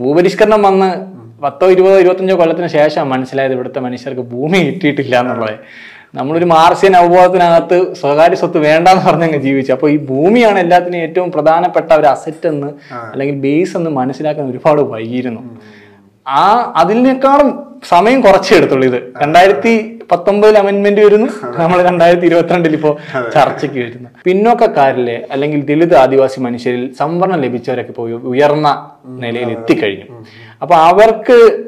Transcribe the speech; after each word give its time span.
ഭൂപരിഷ്കരണം 0.00 0.62
വന്ന് 0.68 0.88
പത്തോ 1.42 1.66
ഇരുപതോ 1.70 1.96
ഇരുപത്തഞ്ചോ 2.00 2.36
കൊല്ലത്തിന് 2.36 2.68
ശേഷം 2.78 3.10
മനസ്സിലായത് 3.10 3.52
ഇവിടുത്തെ 3.52 3.80
മനുഷ്യർക്ക് 3.80 4.24
ഭൂമി 4.34 4.58
കിട്ടിയിട്ടില്ല 4.66 5.14
എന്നുള്ളത്. 5.20 5.56
നമ്മളൊരു 6.18 6.44
മാർസിയൻ 6.44 6.94
അവബോധത്തിനകത്ത് 6.96 7.78
സ്വകാര്യ 8.00 8.36
സ്വത്ത് 8.40 8.58
വേണ്ടെന്ന് 8.58 9.02
പറഞ്ഞങ്ങ് 9.06 9.38
ജീവിച്ചു. 9.46 9.72
അപ്പോൾ 9.72 9.90
ഈ 9.90 9.96
ഭൂമിയാണ് 10.10 10.58
എല്ലാത്തിനും 10.58 10.98
ഏറ്റവും 11.06 11.30
പ്രധാനപ്പെട്ട 11.32 11.90
ഒരു 12.00 12.06
അസറ്റ് 12.06 12.46
എന്ന് 12.46 12.68
അല്ലെങ്കിൽ 13.12 13.36
ബേസ് 13.46 13.76
എന്ന് 13.76 13.90
മനസ്സിലാക്കാൻ 14.00 14.50
ഒരുപാട് 14.52 14.82
വൈകിയിരുന്നു. 14.92 15.42
ആ 16.26 16.72
അതിനേക്കാളും 16.76 17.64
സമയം 17.88 18.20
കുറച്ചേ 18.20 18.56
എടുത്തുള്ളൂ 18.56 18.86
ഇത്. 18.86 19.12
രണ്ടായിരത്തി 19.22 20.00
പത്തൊമ്പതിൽ 20.12 20.58
അമെന്റ്മെന്റ് 20.58 21.00
വരുന്നു. 21.00 21.26
നമ്മൾ 21.58 21.82
രണ്ടായിരത്തി 21.82 22.26
ഇരുപത്തിരണ്ടിൽ 22.26 22.74
ഇപ്പോ 22.74 22.98
ചർച്ചയ്ക്ക് 23.34 23.78
വരുന്നു. 23.78 24.08
പിന്നോക്കക്കാരിലെ 24.24 25.26
അല്ലെങ്കിൽ 25.30 25.64
ദളിത് 25.64 25.96
ആദിവാസി 25.96 26.40
മനുഷ്യരിൽ 26.40 26.94
സംവരണം 26.98 27.40
ലഭിച്ചവരൊക്കെ 27.40 27.90
ഇപ്പോൾ 27.90 28.12
ഉയർന്ന 28.12 28.90
നിലയിൽ 29.06 29.50
എത്തിക്കഴിഞ്ഞു. 29.50 30.24
അപ്പൊ 30.62 30.74
അവർക്ക് 30.74 31.64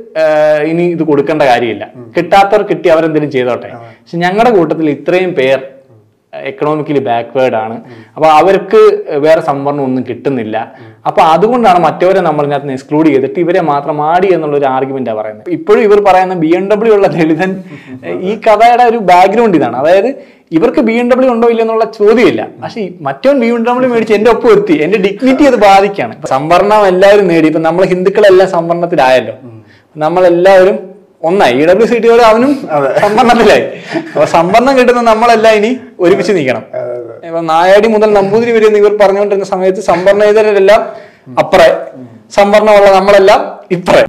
ഇനി 0.67 0.83
ഇത് 0.83 1.03
കൊടുക്കേണ്ട 1.03 1.43
കാര്യമില്ല. 1.43 1.89
കിട്ടാത്തവർ 2.17 2.63
കിട്ടി 2.63 2.89
അവരെന്തെങ്കിലും 2.89 3.31
ചെയ്തോട്ടെ. 3.31 3.69
പക്ഷെ 3.73 4.19
ഞങ്ങളുടെ 4.19 4.51
കൂട്ടത്തിൽ 4.51 4.91
ഇത്രയും 4.91 5.33
പേർ 5.35 5.76
എക്കണോമിക്കലി 6.51 7.03
ബാക്ക്വേർഡ് 7.09 7.57
ആണ്. 7.57 7.77
അപ്പൊ 8.17 8.29
അവർക്ക് 8.29 8.81
വേറെ 9.27 9.41
സംവരണം 9.41 9.83
ഒന്നും 9.85 10.05
കിട്ടുന്നില്ല. 10.09 10.57
അപ്പൊ 11.07 11.23
അതുകൊണ്ടാണ് 11.23 11.81
മറ്റവരെ 11.87 12.21
നമ്മൾ 12.21 12.45
ഇതിനകത്ത് 12.45 12.73
എക്സ്ക്ലൂഡ് 12.77 13.09
ചെയ്തിട്ട് 13.09 13.41
ഇവരെ 13.41 13.61
മാത്രം 13.73 13.97
ആടി 14.11 14.29
എന്നുള്ള 14.37 14.57
ഒരു 14.57 14.67
ആർഗ്യുമെന്റാണ് 14.67 15.19
പറയുന്നത്. 15.19 15.51
ഇപ്പോഴും 15.51 15.83
ഇവർ 15.83 16.01
പറയുന്ന 16.09 16.35
ബി 16.35 16.51
എം 16.57 16.65
ഡബ്ല്യു 16.71 16.95
ഉള്ള 16.95 17.07
ദളിതൻ 17.07 17.53
ഈ 18.31 18.35
കഥയുടെ 18.47 18.83
ഒരു 18.83 18.99
ബാക്ക്ഗ്രൗണ്ട് 19.11 19.57
ഇതാണ്. 19.57 19.77
അതായത് 19.77 20.11
ഇവർക്ക് 20.57 20.81
ബി 20.89 20.95
എം 21.03 21.07
ഡബ്ല്യു 21.11 21.31
ഉണ്ടോ 21.35 21.47
ഇല്ലെന്നുള്ള 21.53 21.85
ചോദ്യമില്ല. 21.99 22.43
പക്ഷെ 22.63 22.83
മറ്റവൻ 23.07 23.37
ബി 23.43 23.47
എം 23.47 23.65
ഡബ്ല്യു 23.69 23.89
മേടിച്ച് 23.93 24.15
എന്റെ 24.15 24.31
ഒപ്പം 24.31 24.51
എത്തി 24.57 24.75
എന്റെ 24.85 24.99
ഡിഗ്നിറ്റി 25.07 25.47
അത് 25.51 25.59
ബാധിക്കാണ് 25.69 26.15
സംവരണം 26.35 26.87
എല്ലാവരും 26.93 27.29
നേടി. 27.33 27.47
ഇപ്പൊ 27.53 27.63
നമ്മൾ 27.69 27.85
ഹിന്ദുക്കളെല്ലാം 27.95 28.51
സംവരണത്തിലായല്ലോ. 28.57 29.35
നമ്മളെല്ലാവരും 29.97 30.96
ഒന്നായി. 31.23 31.55
ഇ 31.55 31.67
ഡബ്ല്യു 31.67 31.87
സി 31.87 31.99
ടി 31.99 32.09
അവനും 32.23 32.51
സംവരണത്തിലായി 33.01 33.65
അപ്പൊ 34.15 34.25
സംവരണം 34.27 34.79
കിട്ടുന്ന 34.79 35.01
നമ്മളെല്ലാം 35.03 35.55
ഇനി 35.55 35.71
ഒരുമിച്ച് 36.01 36.33
നീക്കണം 36.33 36.65
ഇപ്പൊ 37.25 37.41
നായാടി 37.41 37.89
മുതൽ 37.89 38.13
നമ്പൂതിരി 38.13 38.51
വരെ 38.51 38.69
നിങ്ങൾ 38.69 38.89
ഇവർ 38.89 38.99
പറഞ്ഞുകൊണ്ടിരുന്ന 39.01 39.45
സമയത്ത് 39.45 39.81
സംവരണേതരെല്ലാം 39.81 40.83
അപ്പറേ 41.39 41.69
സംവരണമുള്ള 42.31 42.91
നമ്മളെല്ലാം 42.91 43.41
ഇപ്പറേ 43.71 44.03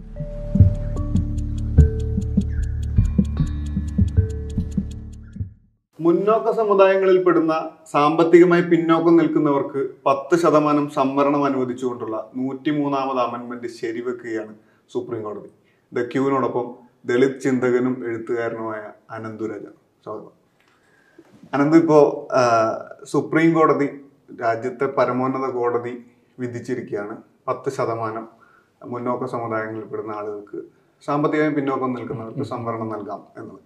മുന്നോക്ക 6.00 6.52
സമുദായങ്ങളിൽ 6.52 7.24
പെടുന്ന 7.24 7.54
സാമ്പത്തികമായി 7.92 8.62
പിന്നോക്കം 8.62 9.18
നിൽക്കുന്നവർക്ക് 9.18 9.82
പത്ത് 10.06 10.36
ശതമാനം 10.36 10.90
സംവരണം 10.90 11.46
അനുവദിച്ചുകൊണ്ടുള്ള 11.46 12.30
നൂറ്റിമൂന്നാമത് 12.36 13.20
അമെന്റ്മെന്റ് 13.20 13.68
ശരിവെക്കുകയാണ് 13.68 14.54
സുപ്രീം 14.92 15.24
കോടതി. 15.24 15.50
ദ 15.92 16.04
ക്യൂവിനോടൊപ്പം 16.04 16.68
ദളിത് 17.08 17.42
ചിന്തകനും 17.42 18.06
എഴുത്തുകാരനുമായ 18.08 18.82
അനന്തുരാജ 19.12 19.64
സ്വാഗതം. 20.04 20.34
അനന്ത് 21.54 21.78
ഇപ്പോ 21.78 22.28
സുപ്രീം 23.04 23.54
കോടതി 23.54 24.02
രാജ്യത്തെ 24.42 24.86
പരമോന്നത 24.86 25.50
കോടതി 25.52 26.06
വിധിച്ചിരിക്കുകയാണ്. 26.40 27.18
പത്ത് 27.48 27.70
ശതമാനം 27.70 28.28
മുന്നോക്ക 28.86 29.26
സമുദായങ്ങളിൽ 29.26 29.88
പെടുന്ന 29.88 30.12
ആളുകൾക്ക് 30.12 30.58
സാമ്പത്തികമായി 31.06 31.54
പിന്നോക്കം 31.54 31.94
നിൽക്കുന്നവർക്ക് 31.94 32.44
സംവരണം 32.44 32.90
നൽകാം 32.90 33.24
എന്നത്. 33.38 33.60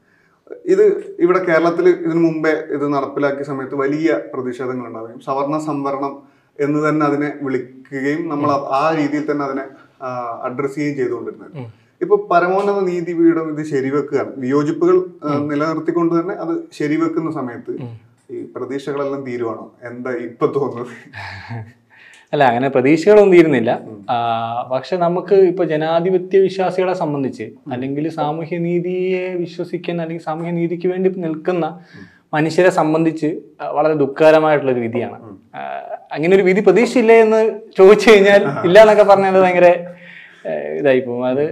ഇത് 0.65 1.15
ഇവിടെ 1.19 1.43
കേരളത്തിൽ 1.43 1.89
ഇതിനു 1.89 2.19
മുമ്പേ 2.19 2.49
ഇത് 2.49 2.93
നടപ്പിലാക്കിയ 2.93 3.43
സമയത്ത് 3.43 3.75
വലിയ 3.75 4.21
പ്രതിഷേധങ്ങൾ 4.33 4.87
ഉണ്ടാവുകയും 4.87 5.19
സവർണ 5.19 5.57
സംവരണം 5.59 6.13
എന്ന് 6.59 6.89
തന്നെ 6.89 7.05
അതിനെ 7.05 7.39
വിളിക്കുകയും 7.41 8.29
നമ്മൾ 8.29 8.51
ആ- 8.51 8.69
ആ 8.81 8.95
രീതിയിൽ 8.95 9.31
തന്നെ 9.31 9.45
അതിനെ 9.45 9.63
അഡ്രസ് 10.41 10.75
ചെയ്യുകയും 10.75 10.97
ചെയ്തുകൊണ്ടിരുന്നത്. 10.97 11.80
ഇപ്പൊ 12.01 12.15
പരമോന്നത 12.31 12.79
നീതി 12.79 12.99
നീതിപീഠം 12.99 13.47
ഇത് 13.51 13.63
ശരിവെക്കുകയാണ് 13.65 14.31
വിയോജിപ്പുകൾ 14.37 14.95
നിലനിർത്തിക്കൊണ്ട് 15.49 16.13
തന്നെ 16.19 16.33
അത് 16.35 16.53
ശരിവെക്കുന്ന 16.73 17.29
സമയത്ത് 17.31 17.73
ഈ 18.29 18.39
പ്രതീക്ഷകളെല്ലാം 18.55 19.21
തീരുവാണോ? 19.25 19.65
എന്താ 19.83 20.11
ഇപ്പൊ 20.27 20.47
തോന്നുന്നത്? 20.55 20.91
അല്ല 22.33 22.43
അങ്ങനെ 22.43 22.67
പ്രതീക്ഷകളൊന്നും 22.67 23.33
തീരുന്നില്ല. 23.35 23.71
പക്ഷെ 24.71 24.95
നമുക്ക് 24.97 25.37
ഇപ്പൊ 25.49 25.63
ജനാധിപത്യ 25.65 26.39
വിശ്വാസികളെ 26.39 26.93
സംബന്ധിച്ച് 26.93 27.45
അല്ലെങ്കിൽ 27.71 28.05
സാമൂഹ്യ 28.09 28.57
നീതിയെ 28.57 29.25
വിശ്വസിക്കുന്ന 29.35 30.03
അല്ലെങ്കിൽ 30.03 30.23
സാമൂഹ്യ 30.23 30.51
നീതിക്ക് 30.51 30.87
വേണ്ടി 30.87 31.09
നിൽക്കുന്ന 31.25 31.65
മനുഷ്യരെ 32.33 32.71
സംബന്ധിച്ച് 32.71 33.29
വളരെ 33.73 33.95
ദുഃഖകരമായിട്ടുള്ള 33.95 34.71
ഒരു 34.71 34.83
വിധിയാണ് 34.85 35.17
അങ്ങനെ 36.11 36.33
ഒരു 36.35 36.45
വിധി 36.49 36.61
പ്രതീക്ഷയില്ലേ 36.61 37.17
എന്ന് 37.25 37.41
ചോദിച്ചു 37.77 38.07
കഴിഞ്ഞാൽ 38.09 38.43
ഇല്ല 38.63 38.77
എന്നൊക്കെ 38.81 39.05
പറഞ്ഞാൽ 39.11 39.39
ഭയങ്കര 39.41 39.69
ഇതായി 40.79 40.99
പോകും 40.99 41.25
അത് 41.31 41.43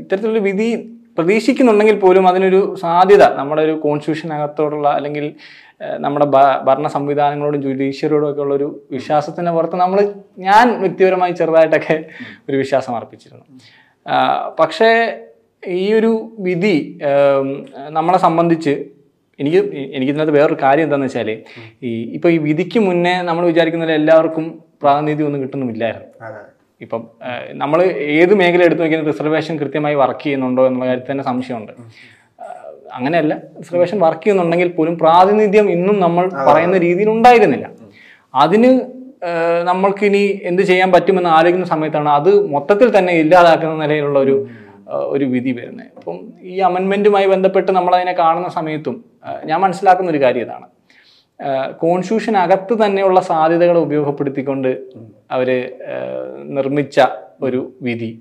ഇത്തരത്തിലുള്ള 0.00 0.42
വിധി 0.48 0.68
പ്രതീക്ഷിക്കുന്നുണ്ടെങ്കിൽ 1.18 1.96
പോലും 2.02 2.24
അതിനൊരു 2.28 2.60
സാധ്യത. 2.82 3.24
നമ്മുടെ 3.38 3.62
ഒരു 3.62 3.74
കോൺസ്റ്റിറ്റ്യൂഷനകത്തോടുള്ള 3.84 4.88
അല്ലെങ്കിൽ 4.98 5.24
നമ്മുടെ 6.04 6.26
ഭരണ 6.68 6.86
സംവിധാനങ്ങളോടും 6.94 7.60
ജുഡീഷ്യറിയോടും 7.66 8.28
ഒക്കെ 8.30 8.42
ഉള്ള 8.44 8.54
ഒരു 8.54 8.68
വിശ്വാസത്തിന്റെ 8.90 9.52
പുറത്ത് 9.56 9.76
നമ്മൾ 9.82 9.98
ഞാൻ 10.46 10.66
വ്യക്തിപരമായി 10.82 11.34
ചെറുതായിട്ടൊക്കെ 11.40 11.96
ഒരു 12.48 12.56
വിശ്വാസം 12.56 12.94
അർപ്പിച്ചിരുന്നു. 12.98 13.44
പക്ഷേ 14.60 14.90
ഈ 15.62 15.92
ഒരു 15.98 16.12
വിധി 16.46 16.76
നമ്മളെ 17.98 18.18
സംബന്ധിച്ച് 18.26 18.74
എനിക്ക് 19.38 19.60
എനിക്ക് 19.96 20.12
ഇതിനകത്ത് 20.12 20.34
വേറൊരു 20.38 20.56
കാര്യം 20.62 20.86
എന്താണെന്ന് 20.86 21.08
വെച്ചാൽ 21.08 21.30
ഈ 21.88 21.90
ഇപ്പൊ 22.16 22.28
ഈ 22.36 22.38
വിധിക്ക് 22.46 22.78
മുന്നേ 22.86 23.14
നമ്മൾ 23.28 23.44
വിചാരിക്കുന്നതിൽ 23.50 23.98
എല്ലാവർക്കും 24.00 24.46
പ്രാതിനിധ്യം 24.82 25.26
ഒന്നും 25.28 25.42
കിട്ടുന്നുമില്ലായിരുന്നു. 25.42 26.08
ഇപ്പം 26.80 27.02
നമ്മൾ 27.52 27.82
ഏത് 28.20 28.34
മേഖല 28.34 28.62
എടുത്തു 28.64 28.82
നോക്കിയാൽ 28.82 29.04
റിസർവേഷൻ 29.06 29.54
കൃത്യമായി 29.58 29.94
വർക്ക് 29.94 30.22
ചെയ്യുന്നുണ്ടോ 30.22 30.62
എന്നുള്ള 30.66 30.86
കാര്യത്തിൽ 30.86 31.12
തന്നെ 31.12 31.24
സംശയമുണ്ട്. 31.24 31.72
അങ്ങനെയല്ല. 32.92 33.34
റിസർവേഷൻ 33.58 33.98
വർക്ക് 34.00 34.22
ചെയ്യുന്നുണ്ടെങ്കിൽ 34.22 34.68
പോലും 34.68 34.94
പ്രാതിനിധ്യം 34.98 35.70
ഇന്നും 35.70 36.00
നമ്മൾ 36.00 36.24
പറയുന്ന 36.48 36.78
രീതിയിൽ 36.78 37.10
ഉണ്ടായിരുന്നില്ല. 37.10 37.66
അതിന് 38.34 38.70
നമ്മൾക്കിനി 39.62 40.40
എന്ത് 40.44 40.62
ചെയ്യാൻ 40.62 40.92
പറ്റുമെന്ന് 40.92 41.30
ആലോചിക്കുന്ന 41.30 41.66
സമയത്താണ് 41.66 42.08
അത് 42.08 42.30
മൊത്തത്തിൽ 42.54 42.98
തന്നെ 42.98 43.12
ഇല്ലാതാക്കുന്ന 43.12 43.74
നിലയിലുള്ള 43.82 44.18
ഒരു 44.18 44.36
ഒരു 45.14 45.24
വിധി 45.24 45.52
വരുന്നത്. 45.52 45.88
അപ്പം 45.96 46.16
ഈ 46.42 46.54
അമെൻമെന്റുമായി 46.58 47.26
ബന്ധപ്പെട്ട് 47.26 47.70
നമ്മൾ 47.72 47.92
അതിനെ 47.94 48.12
കാണുന്ന 48.12 48.48
സമയത്തും 48.48 48.96
ഞാൻ 49.44 49.60
മനസ്സിലാക്കുന്ന 49.60 50.10
ഒരു 50.10 50.20
കാര്യം 50.22 50.44
ഇതാണ്. 50.46 50.66
കോൺസ്റ്റിറ്റ്യൂഷൻ 51.82 52.36
അകത്ത് 52.36 52.74
തന്നെയുള്ള 52.84 53.20
സാധ്യതകളെ 53.20 53.80
ഉപയോഗപ്പെടുത്തിക്കൊണ്ട് 53.80 54.70
അവർ 55.30 55.50
ആ, 55.88 55.96
നിർമ്മിച്ച 56.48 57.00
ഒരു 57.40 57.72
വിധി. 57.82 58.12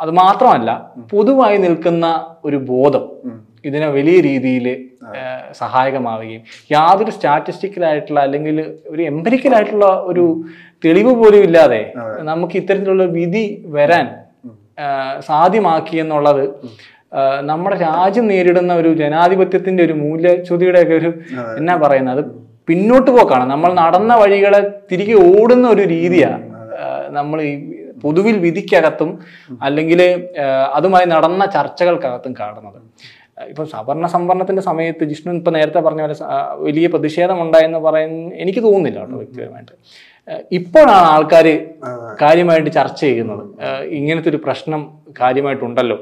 അത് 0.00 0.10
മാത്രമല്ല 0.10 0.70
പൊതുവായി 1.12 1.58
നിൽക്കുന്ന 1.58 2.06
ഒരു 2.44 2.56
ബോധം 2.56 3.04
ഇതിനെ 3.64 3.86
വലിയ 3.88 4.20
രീതിയിൽ 4.20 4.66
സഹായകമാവുകയും 5.52 6.42
യാതൊരു 6.70 7.10
സ്റ്റാറ്റിസ്റ്റിക്കലായിട്ടുള്ള 7.10 8.20
അല്ലെങ്കിൽ 8.20 8.56
ഒരു 8.88 9.02
എംപരിക്കൽ 9.02 9.54
ആയിട്ടുള്ള 9.54 9.86
ഒരു 10.02 10.24
തെളിവ് 10.84 11.14
പോലും 11.14 11.42
ഇല്ലാതെ 11.42 11.92
നമുക്ക് 12.22 12.56
ഇത്തരത്തിലുള്ള 12.56 13.04
വിധി 13.04 13.44
വരാൻ 13.66 14.06
സാധ്യമാക്കി 15.20 15.96
എന്നുള്ളത് 15.96 16.44
നമ്മുടെ 17.42 17.76
രാജ്യം 17.76 18.26
നേരിടുന്ന 18.26 18.74
ഒരു 18.74 18.94
ജനാധിപത്യത്തിന്റെ 18.94 19.84
ഒരു 19.84 19.92
മൂല്യച്യുതിയുടെ 19.92 20.80
ഒക്കെ 20.82 20.94
ഒരു 20.94 21.10
എന്നാ 21.56 21.76
പറയുന്നത്? 21.76 22.22
പിന്നോട്ട് 22.70 23.10
പോക്കാണ്. 23.16 23.44
നമ്മൾ 23.52 23.70
നടന്ന 23.82 24.12
വഴികളെ 24.22 24.62
തിരികെ 24.90 25.18
ഓടുന്ന 25.34 25.66
ഒരു 25.74 25.84
രീതിയാണ് 25.94 26.46
നമ്മൾ 27.18 27.38
ഈ 27.50 27.54
പൊതുവിൽ 28.02 28.36
വിധിക്കകത്തും 28.44 29.10
അല്ലെങ്കിൽ 29.66 30.00
അതുമായി 30.76 31.06
നടന്ന 31.14 31.42
ചർച്ചകൾക്കകത്തും 31.56 32.32
കാണുന്നത്. 32.40 32.78
ഇപ്പം 33.50 33.66
സവർണ 33.74 34.06
സംവരണത്തിന്റെ 34.14 34.62
സമയത്ത് 34.68 35.04
ജിഷ്ണു 35.10 35.34
ഇപ്പൊ 35.40 35.50
നേരത്തെ 35.56 35.80
പറഞ്ഞ 35.86 36.00
പോലെ 36.04 36.16
വലിയ 36.66 36.86
പ്രതിഷേധം 36.94 37.38
ഉണ്ടായെന്ന് 37.44 37.80
പറയുന്ന 37.86 38.32
എനിക്ക് 38.42 38.60
തോന്നുന്നില്ല 38.66 38.98
കേട്ടോ 39.02 39.18
വ്യക്തിപരമായിട്ട്. 39.20 39.74
ഇപ്പോഴാണ് 40.58 41.06
ആൾക്കാർ 41.14 41.46
കാര്യമായിട്ട് 42.22 42.70
ചർച്ച 42.78 43.00
ചെയ്യുന്നത്. 43.04 43.44
ഇങ്ങനത്തെ 43.98 44.30
ഒരു 44.32 44.40
പ്രശ്നം 44.46 44.82
കാര്യമായിട്ടുണ്ടല്ലോ 45.20 45.98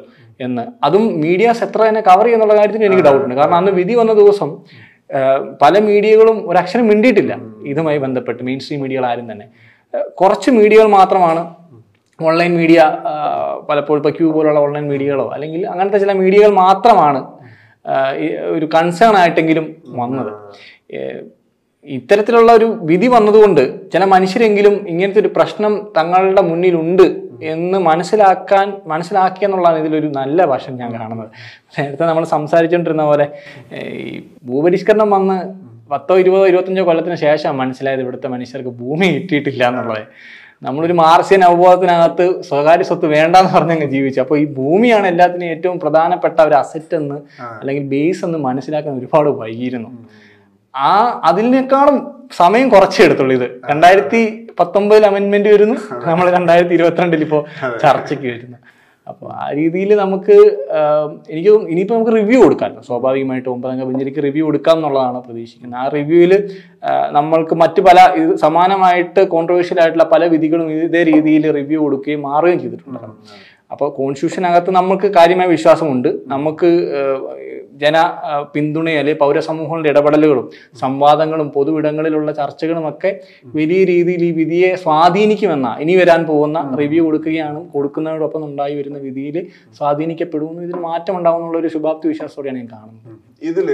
എന്ന്. 0.46 0.64
അതും 0.86 1.04
മീഡിയാസ് 1.24 1.62
എത്ര 1.66 1.80
തന്നെ 1.88 2.02
കവർ 2.08 2.26
ചെയ്യുന്നുള്ള 2.26 2.56
കാര്യത്തിൽ 2.58 2.84
എനിക്ക് 2.88 3.04
ഡൗട്ടുണ്ട് 3.08 3.36
കാരണം 3.40 3.58
അന്ന് 3.60 3.72
വിധി 3.80 3.94
വന്ന 4.00 4.12
ദിവസം 4.22 4.50
പല 5.62 5.74
മീഡിയകളും 5.88 6.50
ഒരക്ഷരം 6.50 6.86
മിണ്ടിയിട്ടില്ല. 6.88 7.32
ഇതുമായി 7.72 7.98
ബന്ധപ്പെട്ട് 7.98 8.42
മെയിൻ 8.42 8.58
സ്ട്രീം 8.64 8.80
മീഡിയകൾ 8.82 9.06
ആരും 9.06 9.26
തന്നെ. 9.32 9.46
കുറച്ച് 10.20 10.50
മീഡിയകൾ 10.50 10.88
മാത്രമാണ് 10.98 11.42
ഓൺലൈൻ 12.28 12.52
മീഡിയ 12.60 12.80
പലപ്പോഴും 13.68 14.00
ഇപ്പോൾ 14.00 14.14
ക്യൂ 14.18 14.28
പോലുള്ള 14.32 14.60
ഓൺലൈൻ 14.66 14.86
മീഡിയകളോ 14.92 15.26
അല്ലെങ്കിൽ 15.34 15.60
അങ്ങനത്തെ 15.72 15.98
ചില 15.98 16.12
മീഡിയകൾ 16.12 16.50
മാത്രമാണ് 16.64 17.20
ഒരു 18.56 18.66
കൺസേൺ 18.74 19.14
ആയിട്ടെങ്കിലും 19.16 19.66
വന്നത്. 20.00 20.32
ഇത്തരത്തിലുള്ള 21.96 22.50
ഒരു 22.58 22.66
വിധി 22.90 23.08
വന്നതുകൊണ്ട് 23.14 23.62
ചില 23.92 24.04
മനുഷ്യരെങ്കിലും 24.14 24.74
ഇങ്ങനത്തെ 24.92 25.20
ഒരു 25.24 25.30
പ്രശ്നം 25.36 25.72
തങ്ങളുടെ 25.96 26.42
മുന്നിലുണ്ട് 26.48 27.06
എന്ന് 27.52 27.78
മനസ്സിലാക്കാൻ 27.88 28.66
മനസ്സിലാക്കി 28.92 29.44
എന്നുള്ളതാണ് 29.46 29.78
ഇതിലൊരു 29.82 30.08
നല്ല 30.18 30.44
വശം 30.52 30.74
ഞാൻ 30.80 30.90
കാണുന്നത്. 30.98 31.30
നേരത്തെ 31.76 32.04
നമ്മൾ 32.10 32.24
സംസാരിച്ചുകൊണ്ടിരുന്ന 32.34 33.04
പോലെ 33.10 33.26
ഈ 34.02 34.18
ഭൂപരിഷ്കരണം 34.48 35.10
വന്ന് 35.16 35.38
പത്തോ 35.92 36.14
ഇരുപതോ 36.22 36.44
ഇരുപത്തഞ്ചോ 36.52 36.84
കൊല്ലത്തിന് 36.88 37.18
ശേഷം 37.26 37.56
മനസ്സിലായത് 37.62 38.02
ഇവിടുത്തെ 38.04 38.28
മനുഷ്യർക്ക് 38.34 38.72
ഭൂമി 38.82 39.06
കിട്ടിയിട്ടില്ല 39.14 39.62
എന്നുള്ളത്. 39.70 40.02
നമ്മളൊരു 40.66 40.94
മാർഷ്യൻ 41.04 41.42
അവബോധത്തിനകത്ത് 41.48 42.24
സ്വകാര്യ 42.48 42.84
സ്വത്ത് 42.88 43.08
വേണ്ടെന്ന് 43.16 43.50
പറഞ്ഞങ്ങ് 43.56 43.86
ജീവിച്ചു. 43.94 44.20
അപ്പോൾ 44.24 44.38
ഈ 44.42 44.46
ഭൂമിയാണ് 44.60 45.06
എല്ലാത്തിനും 45.12 45.48
ഏറ്റവും 45.54 45.76
പ്രധാനപ്പെട്ട 45.84 46.38
ഒരു 46.48 46.56
അസറ്റ് 46.62 46.96
എന്ന് 47.00 47.18
അല്ലെങ്കിൽ 47.58 47.84
ബേസ് 47.94 48.24
എന്ന് 48.28 48.38
മനസ്സിലാക്കാൻ 48.48 48.94
ഒരുപാട് 49.00 49.30
വൈകിയിരുന്നു. 49.42 49.90
ആ 50.74 51.20
അതിനേക്കാളും 51.24 51.98
സമയം 52.32 52.68
കുറച്ചേ 52.68 53.04
എടുത്തുള്ളൂ 53.04 53.34
ഇത്. 53.34 53.46
രണ്ടായിരത്തി 53.70 54.48
പത്തൊമ്പതിൽ 54.60 55.06
അമെന്റ്മെന്റ് 55.06 55.48
വരുന്നു. 55.54 55.76
നമ്മൾ 56.06 56.30
രണ്ടായിരത്തി 56.30 56.74
ഇരുപത്തിരണ്ടിൽ 56.74 57.22
ഇപ്പോ 57.22 57.44
ചർച്ചയ്ക്ക് 57.82 58.26
വരുന്നു. 58.26 58.58
അപ്പോൾ 59.06 59.28
ആ 59.42 59.44
രീതിയിൽ 59.58 59.94
നമുക്ക് 59.94 60.34
എനിക്ക് 61.30 61.50
ഇനിയിപ്പോ 61.50 61.68
ഇനിയിപ്പോൾ 61.72 61.94
നമുക്ക് 61.94 62.14
റിവ്യൂ 62.16 62.42
കൊടുക്കാമല്ലോ 62.42 62.82
സ്വാഭാവികമായിട്ട് 62.82 63.48
ഒമ്പതംഗ 63.48 63.84
ബെഞ്ചിലേക്ക് 63.84 64.22
റിവ്യൂ 64.22 64.44
കൊടുക്കാം 64.46 64.76
എന്നുള്ളതാണ് 64.76 65.22
പ്രതീക്ഷിക്കുന്നത്. 65.26 65.80
ആ 65.80 65.88
റിവ്യൂവിൽ 65.88 66.32
നമ്മൾക്ക് 67.10 67.54
മറ്റു 67.54 67.80
പല 67.80 67.98
ഇത് 68.22 68.36
സമാനമായിട്ട് 68.36 69.20
കോൺട്രവേഴ്ഷ്യൽ 69.34 69.80
ആയിട്ടുള്ള 69.80 70.04
പല 70.04 70.24
വിധികളും 70.24 70.72
ഇതേ 70.72 71.02
രീതിയിൽ 71.02 71.52
റിവ്യൂ 71.58 71.80
കൊടുക്കുകയും 71.84 72.22
മാറുകയും 72.22 72.60
ചെയ്തിട്ടുണ്ട്. 72.60 73.00
അപ്പോൾ 73.72 73.88
കോൺസ്റ്റിറ്റ്യൂഷനകത്ത് 73.96 74.70
നമുക്ക് 74.70 75.06
കാര്യമായ 75.06 75.46
വിശ്വാസമുണ്ട്. 75.46 76.08
നമുക്ക് 76.26 76.70
ജന 77.82 77.96
പിന്തുണയും 78.54 78.98
അല്ലെങ്കിൽ 79.00 79.20
പൗരസമൂഹങ്ങളുടെ 79.24 79.90
ഇടപെടലുകളും 79.94 80.46
സംവാദങ്ങളും 80.82 81.48
പൊതുവിടങ്ങളിലുള്ള 81.56 82.32
ചർച്ചകളും 82.32 82.86
ഒക്കെ 82.92 83.10
വലിയ 83.58 83.80
രീതിയിൽ 83.92 84.24
ഈ 84.28 84.30
വിധിയെ 84.40 84.70
സ്വാധീനിക്കുമെന്ന 84.84 85.68
ഇനി 85.84 85.96
വരാൻ 86.00 86.22
പോകുന്ന 86.30 86.58
റിവ്യൂ 86.82 87.04
കൊടുക്കുകയാണ്. 87.06 87.60
കൊടുക്കുന്നതോടൊപ്പം 87.74 88.44
ഉണ്ടായി 88.50 88.76
വരുന്ന 88.80 88.98
വിധിയിൽ 89.06 89.38
സ്വാധീനിക്കപ്പെടുമെന്ന് 89.78 90.64
ഇതിന് 90.68 90.82
മാറ്റം 90.88 91.16
ഉണ്ടാവുന്നുള്ള 91.18 91.58
ഒരു 91.58 91.70
ശുഭാപ്തി 91.76 92.08
വിശ്വാസത്തോടെയാണ് 92.12 92.60
ഞാൻ 92.60 92.68
കാണുന്നത്. 92.74 93.16
ഇതിൽ 93.50 93.68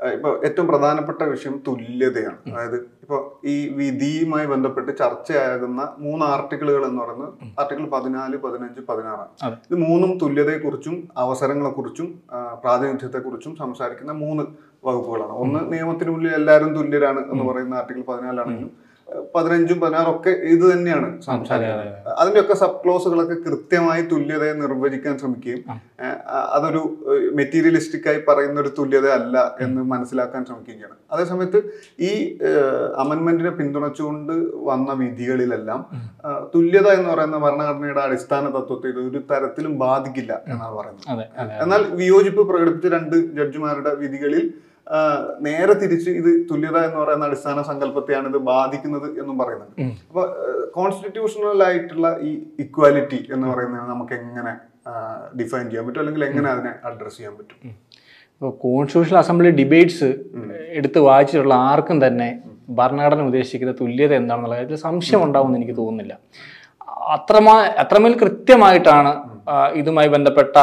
ഏഹ്, 0.00 0.12
ഇപ്പൊ 0.16 0.28
ഏറ്റവും 0.46 0.66
പ്രധാനപ്പെട്ട 0.68 1.22
വിഷയം 1.30 1.54
തുല്യതയാണ്. 1.66 2.38
അതായത് 2.48 2.76
ഇപ്പോൾ 3.02 3.20
ഈ 3.46 3.74
വിധിയുമായി 3.78 4.46
ബന്ധപ്പെട്ട് 4.46 4.92
ചർച്ചയാകുന്ന 5.00 5.80
മൂന്ന് 5.98 6.24
ആർട്ടിക്കിളുകൾ 6.28 6.82
എന്ന് 6.86 7.00
പറയുന്നത് 7.02 7.32
ആർട്ടിക്കിൾ 7.60 7.84
പതിനാല് 7.94 8.36
പതിനഞ്ച് 8.44 8.82
പതിനാറാണ്. 8.88 9.32
ഇത് 9.66 9.76
മൂന്നും 9.84 10.12
തുല്യതയെക്കുറിച്ചും 10.22 10.94
അവസരങ്ങളെക്കുറിച്ചും 11.24 12.08
പ്രാതിനിധ്യത്തെക്കുറിച്ചും 12.64 13.54
സംസാരിക്കുന്ന 13.56 14.14
മൂന്ന് 14.24 14.44
വകുപ്പുകളാണ്. 14.84 15.34
ഒന്ന് 15.42 15.60
നിയമത്തിനുള്ളിൽ 15.72 16.30
എല്ലാവരും 16.36 16.72
തുല്യരാണ് 16.76 17.20
എന്ന് 17.26 17.44
പറയുന്ന 17.48 17.80
ആർട്ടിക്കിൾ 17.80 18.04
പതിനാലാണെങ്കിലും 18.10 18.70
പതിനഞ്ചും 19.34 19.78
പതിനാറും 19.80 20.12
ഒക്കെ 20.16 20.32
ഇത് 20.54 20.64
തന്നെയാണ്. 20.72 21.08
സംസാരിക്കുന്നത് 21.22 22.08
അതിന്റെയൊക്കെ 22.20 22.54
സബ് 22.62 22.78
ക്ലോസുകളൊക്കെ 22.82 23.36
കൃത്യമായി 23.46 24.02
തുല്യതയെ 24.12 24.54
നിർവചിക്കാൻ 24.62 25.14
ശ്രമിക്കുകയും 25.18 25.62
അതൊരു 26.56 26.82
മെറ്റീരിയലിസ്റ്റിക് 27.38 28.08
ആയി 28.12 28.20
പറയുന്ന 28.28 28.60
ഒരു 28.60 28.72
തുല്യത 28.78 29.06
അല്ല 29.18 29.36
എന്ന് 29.60 29.82
മനസ്സിലാക്കാൻ 29.92 30.44
ശ്രമിക്കുകയാണ്. 30.44 30.96
അതേസമയത്ത് 31.12 31.60
ഈ 32.08 32.12
അമൻമെന്റിനെ 33.04 33.52
പിന്തുണച്ചുകൊണ്ട് 33.60 34.34
വന്ന 34.70 34.90
വിധികളിലെല്ലാം 35.02 35.82
തുല്യത 36.54 36.88
എന്ന് 36.98 37.08
പറയുന്ന 37.12 37.38
ഭരണഘടനയുടെ 37.38 38.02
അടിസ്ഥാന 38.08 38.46
തത്വത്തെ 38.56 38.88
ഇത് 38.88 39.00
ഒരു 39.08 39.22
തരത്തിലും 39.30 39.78
ബാധിക്കില്ല 39.78 40.32
എന്നാണ് 40.48 40.74
പറയുന്നത്. 40.78 41.24
എന്നാൽ 41.64 41.84
വിയോജിപ്പ് 42.00 42.42
പ്രകടിപ്പിച്ച 42.50 42.94
രണ്ട് 42.96 43.16
ജഡ്ജിമാരുടെ 43.38 43.94
വിധികളിൽ 44.00 44.44
നേരെ 45.46 45.74
തിരിച്ച് 45.82 46.10
ഇത് 46.20 46.30
തുല്യത 46.50 46.78
എന്ന് 46.86 46.98
പറയുന്ന 47.00 47.28
അടിസ്ഥാന 47.30 47.62
സങ്കല്പത്തെയാണ് 47.62 48.28
ഇത് 48.28 48.38
ബാധിക്കുന്നത് 48.52 49.06
എന്നും 49.20 49.38
പറയുന്നുണ്ട്. 49.38 49.76
അപ്പൊ 50.10 50.22
കോൺസ്റ്റിറ്റ്യൂഷണൽ 50.76 51.62
ആയിട്ടുള്ള 51.68 52.08
ഈ 52.28 52.30
ഇക്വാലിറ്റി 52.58 53.20
എന്ന് 53.34 53.46
പറയുന്നത് 53.52 53.90
നമുക്ക് 53.90 54.12
എങ്ങനെ 54.12 54.52
ഡിഫൈൻ 55.40 55.64
ചെയ്യാൻ 55.70 55.86
പറ്റും? 55.86 56.00
അല്ലെങ്കിൽ 56.00 56.24
എങ്ങനെ 56.24 56.50
അതിനെ 56.50 56.72
അഡ്രസ് 56.90 57.16
ചെയ്യാൻ 57.16 57.34
പറ്റും? 57.38 57.58
ഇപ്പോൾ 58.34 58.50
കോൺസ്റ്റിറ്റ്യൂഷണൽ 58.50 59.18
അസംബ്ലി 59.18 59.50
ഡിബേറ്റ്സ് 59.50 60.10
എടുത്ത് 60.78 60.98
വായിച്ചിട്ടുള്ള 60.98 61.54
ആർക്കും 61.54 62.06
തന്നെ 62.06 62.28
ഭരണഘടന 62.78 63.22
ഉദ്ദേശിക്കുന്ന 63.22 63.74
തുല്യത 63.80 64.12
എന്താണെന്നുള്ള 64.14 64.56
കാര്യത്തിൽ 64.56 64.82
സംശയം 64.88 65.22
ഉണ്ടാവുമെന്ന് 65.24 65.58
എനിക്ക് 65.58 65.76
തോന്നുന്നില്ല. 65.80 66.14
അത്രമാ 67.16 67.54
അത്രമേൽ 67.82 68.14
കൃത്യമായിട്ടാണ് 68.18 69.12
ഇതുമായി 69.74 70.08
ബന്ധപ്പെട്ട 70.08 70.56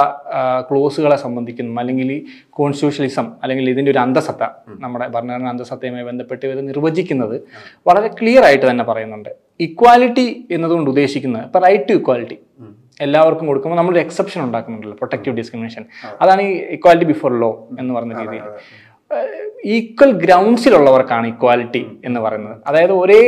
ക്ലോസുകളെ 0.70 1.16
സംബന്ധിക്കുന്നതും 1.16 1.80
അല്ലെങ്കിൽ 1.80 2.12
ഈ 2.12 2.20
കോൺസ്റ്റിറ്റ്യൂഷണലിസം 2.50 3.28
അല്ലെങ്കിൽ 3.44 3.70
ഇതിന്റെ 3.70 3.92
ഒരു 3.92 4.00
അന്തസത്ത 4.00 4.44
നമ്മുടെ 4.80 5.08
ഭരണഘടന 5.08 5.48
അന്തസത്തയുമായി 5.48 6.06
ബന്ധപ്പെട്ട് 6.06 6.44
ഇവർ 6.46 6.60
നിർവചിക്കുന്നത് 6.62 7.36
വളരെ 7.88 8.08
ക്ലിയർ 8.08 8.46
ആയിട്ട് 8.46 8.66
തന്നെ 8.72 8.84
പറയുന്നുണ്ട്. 8.84 9.30
ഇക്വാലിറ്റി 9.60 10.48
എന്നതുകൊണ്ട് 10.52 10.90
ഉദ്ദേശിക്കുന്നത് 10.90 11.46
ഇപ്പം 11.46 11.62
റൈറ്റ് 11.68 11.90
ടു 11.90 11.94
ഇക്വാലിറ്റി 11.94 12.38
എല്ലാവർക്കും 13.02 13.48
കൊടുക്കുമ്പോൾ 13.48 13.78
നമ്മളൊരു 13.78 14.02
എക്സെപ്ഷൻ 14.04 14.40
ഉണ്ടാക്കുന്നുണ്ടല്ലോ 14.44 14.98
പ്രൊട്ടക്റ്റീവ് 14.98 15.38
ഡിസ്ക്രിമിനേഷൻ 15.38 15.86
അതാണ് 16.22 16.42
ഈ 16.42 16.54
ഇക്വാലിറ്റി 16.78 17.06
ബിഫോർ 17.06 17.32
ലോ 17.40 17.68
എന്ന് 17.80 17.94
പറഞ്ഞ 17.94 18.14
രീതിയിൽ. 18.22 18.44
ഈക്വൽ 19.66 20.12
ഗ്രൗണ്ട്സിലുള്ളവർക്കാണ് 20.24 21.28
ഇക്വാലിറ്റി 21.28 21.82
എന്ന് 22.06 22.20
പറയുന്നത്. 22.20 22.58
അതായത് 22.68 22.94
ഒരേ 22.94 23.22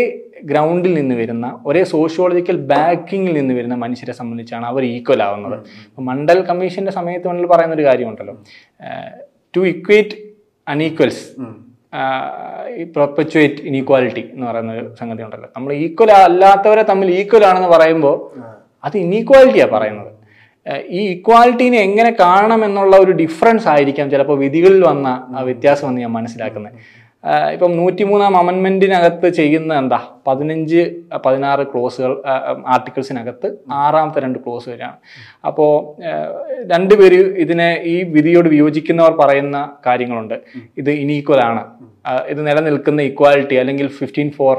ഗ്രൗണ്ടിൽ 0.43 0.93
നിന്ന് 0.93 1.15
വരുന്ന 1.15 1.61
ഒരേ 1.65 1.83
സോഷ്യോളജിക്കൽ 1.83 2.57
ബാക്കിങ്ങിൽ 2.57 3.33
നിന്ന് 3.33 3.53
വരുന്ന 3.53 3.75
മനുഷ്യരെ 3.75 4.11
സംബന്ധിച്ചാണ് 4.11 4.65
അവർ 4.65 4.83
ഈക്വൽ 4.83 5.23
ആവുന്നത്. 5.23 5.57
അപ്പോൾ 5.89 6.01
മണ്ഡൽ 6.01 6.41
കമ്മീഷന്റെ 6.41 6.91
സമയത്ത് 6.91 7.27
വേണമെങ്കിൽ 7.27 7.51
പറയുന്ന 7.53 7.75
ഒരു 7.75 7.85
കാര്യമുണ്ടല്ലോ 7.85 8.35
ടു 9.55 9.59
ഇക്വേറ്റ് 9.59 10.15
അൺഈക്വൽസ് 10.67 11.25
ഈ 12.79 12.83
പെർപ്പച്വേറ്റ് 12.83 13.61
ഇനീക്വാലിറ്റി 13.61 14.23
എന്ന് 14.33 14.47
പറയുന്ന 14.47 14.71
ഒരു 14.73 14.95
സംഗതി 14.99 15.23
ഉണ്ടല്ലോ. 15.23 15.49
നമ്മൾ 15.55 15.73
ഈക്വൽ 15.73 16.11
അല്ലാത്തവരെ 16.11 16.83
തമ്മിൽ 16.83 17.09
ഈക്വൽ 17.11 17.45
ആണെന്ന് 17.45 17.69
പറയുമ്പോൾ 17.69 18.15
അത് 18.83 18.97
ഇനീക്വാലിറ്റിയാണ് 18.97 19.71
പറയുന്നത്. 19.71 20.11
ഈ 20.89 21.01
ഇക്വാലിറ്റീനെ 21.15 21.77
എങ്ങനെ 21.77 22.11
കാണണം 22.19 22.65
എന്നുള്ള 22.65 22.97
ഒരു 22.97 23.11
ഡിഫറൻസ് 23.11 23.67
ആയിരിക്കാം 23.67 24.09
ചിലപ്പോൾ 24.09 24.37
വിധികളിൽ 24.37 24.83
വന്ന 24.83 25.07
ആ 25.07 25.41
വ്യത്യാസം 25.41 25.89
എന്ന് 25.89 26.01
ഞാൻ 26.01 26.11
മനസ്സിലാക്കുന്നത്. 26.11 26.73
ഇപ്പം 27.23 27.77
നൂറ്റിമൂന്നാം 27.77 28.37
അമൻമെന്റിനകത്ത് 28.37 29.29
ചെയ്യുന്ന 29.29 29.77
എന്താ? 29.77 29.99
പതിനഞ്ച് 30.27 30.95
പതിനാറ് 31.25 31.63
ക്ലോസുകൾ 31.63 32.23
ആർട്ടിക്കിൾസിനകത്ത് 32.67 33.57
ആറാമത്തെ 33.71 34.19
രണ്ട് 34.19 34.39
ക്ലോസ് 34.39 34.69
വരികയാണ്. 34.69 34.97
അപ്പോൾ 35.45 36.01
രണ്ടുപേര് 36.73 37.15
ഇതിനെ 37.15 37.81
ഈ 37.83 38.03
വിധിയോട് 38.03 38.49
വിയോജിക്കുന്നവർ 38.49 39.11
പറയുന്ന 39.11 39.77
കാര്യങ്ങളുണ്ട്. 39.85 40.33
ഇത് 40.77 40.89
ഇനീക്വൽ 40.89 41.41
ആണ്. 41.41 41.65
ഇത് 42.27 42.47
നിലനിൽക്കുന്ന 42.47 43.01
ഇക്വാലിറ്റി 43.01 43.55
അല്ലെങ്കിൽ 43.55 43.87
ഫിഫ്റ്റീൻ 43.87 44.31
ഫോർ 44.31 44.57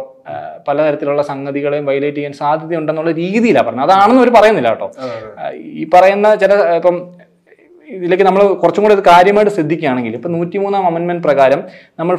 പലതരത്തിലുള്ള 0.68 1.22
സംഗതികളെയും 1.22 1.86
വയലേറ്റ് 1.86 2.16
ചെയ്യാൻ 2.16 2.32
സാധ്യതയുണ്ടെന്നുള്ള 2.32 3.10
രീതിയിലാണ് 3.10 3.66
പറഞ്ഞത്. 3.66 3.84
അതാണെന്ന് 3.84 4.22
അവർ 4.22 4.32
പറയുന്നില്ല 4.34 4.68
കേട്ടോ. 4.68 4.90
ഈ 5.54 5.86
പറയുന്ന 5.94 6.34
ചില 6.34 6.52
ഇപ്പം 6.52 7.19
ഇതിലേക്ക് 7.96 8.24
നമ്മൾ 8.28 8.42
കുറച്ചും 8.62 8.84
കൂടി 8.84 8.96
കാര്യമായിട്ട് 9.12 9.54
ശ്രദ്ധിക്കുകയാണെങ്കിൽ 9.56 10.14
ഇപ്പം 10.18 10.32
നൂറ്റിമൂന്നാം 10.36 10.86
അമൻമെന്റ് 10.90 11.24
പ്രകാരം 11.28 11.62
നമ്മൾ 12.00 12.16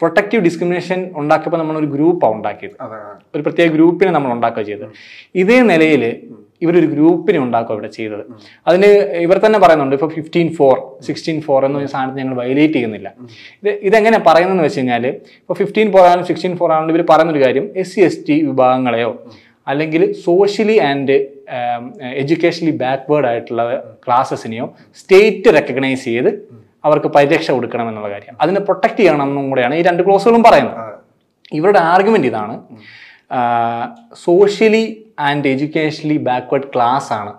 പ്രൊട്ടക്റ്റീവ് 0.00 0.42
ഡിസ്ക്രിമിനേഷൻ 0.44 1.00
ഉണ്ടാക്കിയപ്പോൾ 1.20 1.60
നമ്മൾ 1.62 1.76
ഒരു 1.80 1.88
ഗ്രൂപ്പാണ് 1.92 2.34
ഉണ്ടാക്കിയത്. 2.38 2.76
ഒരു 3.34 3.42
പ്രത്യേക 3.46 3.68
ഗ്രൂപ്പിനെ 3.76 4.10
നമ്മൾ 4.16 4.30
ഉണ്ടാക്കുക 4.36 4.62
ചെയ്തത്. 4.70 4.88
ഇതേ 5.42 5.58
നിലയിൽ 5.70 6.02
ഇവരൊരു 6.64 6.88
ഗ്രൂപ്പിനെ 6.94 7.38
ഉണ്ടാക്കുക 7.44 7.74
ഇവിടെ 7.76 7.88
ചെയ്തത്. 7.96 8.24
അതിന് 8.68 8.90
ഇവർ 9.26 9.36
തന്നെ 9.44 9.58
പറയുന്നുണ്ട് 9.64 9.94
ഇപ്പോൾ 9.98 10.10
ഫിഫ്റ്റീൻ 10.16 10.48
ഫോർ 10.58 10.74
സിക്സ്റ്റീൻ 11.06 11.38
ഫോർ 11.46 11.60
എന്ന് 11.68 11.78
ഒരു 11.82 11.88
സാധനത്തെ 11.94 12.20
ഞങ്ങൾ 12.22 12.36
വയലേറ്റ് 12.42 12.76
ചെയ്യുന്നില്ല. 12.76 13.08
ഇത് 13.62 13.70
ഇതെങ്ങനെ 13.88 14.20
പറയുന്നതെന്ന് 14.28 14.66
വെച്ച് 14.66 14.80
കഴിഞ്ഞാൽ 14.80 15.06
ഇപ്പോൾ 15.06 15.56
ഫിഫ്റ്റീൻ 15.62 15.88
ഫോർ 15.94 16.04
ആണെങ്കിലും 16.10 16.28
സിക്സ്റ്റീൻ 16.30 16.54
ഫോർ 16.60 16.70
ആണെങ്കിലും 16.76 16.96
ഇവർ 16.96 17.04
പറയുന്നൊരു 17.12 17.42
കാര്യം 17.46 17.66
എസ് 17.82 17.92
സി 17.94 18.02
എസ് 18.08 18.22
ടി 18.28 18.36
വിഭാഗങ്ങളെയോ 18.50 19.10
അല്ലെങ്കിൽ 19.66 20.02
സോഷ്യലി 20.26 20.76
ആൻഡ് 20.88 21.16
എഡ്യൂക്കേഷണലി 22.22 22.74
ബാക്ക്വേർഡ് 22.82 23.28
ആയിട്ടുള്ള 23.30 23.62
ക്ലാസ്സസിനെയോ 24.06 24.66
സ്റ്റേറ്റ് 25.00 25.54
റെക്കഗ്നൈസ് 25.56 26.04
ചെയ്ത് 26.04 26.30
അവർക്ക് 26.84 27.08
പരിരക്ഷ 27.16 27.48
കൊടുക്കണം 27.50 27.86
എന്നുള്ള 27.90 28.10
കാര്യം. 28.14 28.34
അതിനെ 28.42 28.60
പ്രൊട്ടക്ട് 28.60 28.98
ചെയ്യണം 29.00 29.28
എന്നും 29.28 29.46
കൂടെയാണ് 29.50 29.74
ഈ 29.74 29.82
രണ്ട് 29.88 30.02
ക്ലോസുകളും 30.06 30.42
പറയുന്നത്. 30.48 30.80
ഇവരുടെ 31.52 31.80
ആർഗ്യുമെന്റ് 31.92 32.28
ഇതാണ് 32.32 32.54
socially 34.26 34.84
and 35.28 35.48
educationally 35.52 36.16
backward 36.28 36.68
class 36.74 37.10
ആണ് 37.18 37.32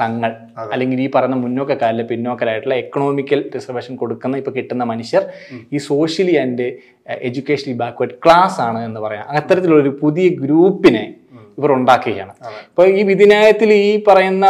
തങ്ങൾ. 0.00 0.30
അല്ലെങ്കിൽ 0.72 0.98
ഈ 1.04 1.06
പറയുന്ന 1.14 1.36
മുന്നോക്കക്കാരിലെ 1.44 2.04
പിന്നോക്കരായിട്ടുള്ള 2.10 2.76
എക്കണോമിക്കൽ 2.82 3.40
റിസർവേഷൻ 3.54 3.96
കൊടുക്കുന്ന 4.02 4.36
ഇപ്പൊ 4.36 4.52
കിട്ടുന്ന 4.56 4.84
മനുഷ്യർ 4.92 5.24
ഈ 5.72 5.80
socially 5.90 6.36
and 6.42 6.66
educationally 7.28 7.76
backward 7.82 8.16
class 8.24 8.60
ആണ് 8.66 8.80
എന്ന് 8.88 9.00
പറയാം. 9.00 9.26
അത്തരത്തിലുള്ള 9.40 9.82
ഒരു 9.82 9.94
പുതിയ 10.02 10.28
ഗ്രൂപ്പിനെ 10.42 11.04
ഇവർ 11.58 11.70
ഉണ്ടാക്കുകയാണ് 11.78 12.32
അപ്പോൾ 12.70 12.86
ഈ 12.98 13.02
വിധിന്യായത്തിൽ 13.10 13.70
ഈ 13.72 13.92
പറയുന്ന 14.08 14.46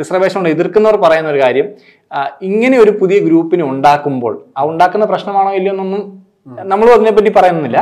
റിസർവേഷൻ 0.00 0.48
എതിർക്കുന്നവർ 0.54 0.96
പറയുന്ന 1.04 1.30
ഒരു 1.34 1.40
കാര്യം 1.44 1.66
ഇങ്ങനെ 2.50 2.76
ഒരു 2.84 2.92
പുതിയ 3.00 3.18
ഗ്രൂപ്പിനെ 3.26 3.64
ഉണ്ടാക്കുമ്പോൾ 3.72 4.34
ആ 4.58 4.62
ഉണ്ടാക്കുന്ന 4.70 5.06
പ്രശ്നമാണോ 5.12 5.52
ഇല്ലയോ 5.58 5.74
എന്നൊന്നും 5.74 6.02
നമ്മളും 6.72 6.92
അതിനെപ്പറ്റി 6.96 7.30
പറയുന്നില്ല. 7.38 7.78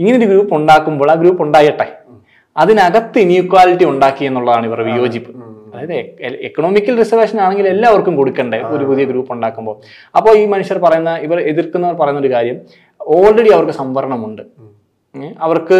ഇങ്ങനെ 0.00 0.16
ഒരു 0.20 0.26
ഗ്രൂപ്പ് 0.32 0.54
ഉണ്ടാക്കുമ്പോൾ 0.58 1.08
ആ 1.12 1.16
ഗ്രൂപ്പ് 1.22 1.42
ഉണ്ടാകട്ടെ 1.46 1.86
അതിനകത്ത് 2.56 3.18
ഇനീക്വാലിറ്റി 3.24 3.84
ഉണ്ടാക്കി 3.92 4.24
എന്നുള്ളതാണ് 4.28 4.66
ഇവർ 4.70 4.80
വിയോജിപ്പ്. 4.88 5.30
അതായത് 5.74 5.96
എക്കണോമിക്കൽ 6.48 6.94
റിസർവേഷൻ 7.02 7.38
ആണെങ്കിൽ 7.44 7.66
എല്ലാവർക്കും 7.72 8.14
കൊടുക്കണ്ടേ 8.20 8.58
ഒരു 8.74 8.84
പുതിയ 8.90 9.04
ഗ്രൂപ്പ് 9.10 9.32
ഉണ്ടാക്കുമ്പോൾ. 9.36 9.76
അപ്പോൾ 10.18 10.32
ഈ 10.42 10.44
മനുഷ്യർ 10.52 10.78
പറയുന്ന 10.84 11.12
ഇവർ 11.26 11.38
എതിർക്കുന്നവർ 11.52 11.96
പറയുന്ന 12.02 12.20
ഒരു 12.24 12.30
കാര്യം 12.34 12.58
ഓൾറെഡി 13.00 13.50
അവർക്ക് 13.56 13.74
സംവരണമുണ്ട്. 13.80 14.42
അവർക്ക് 15.46 15.76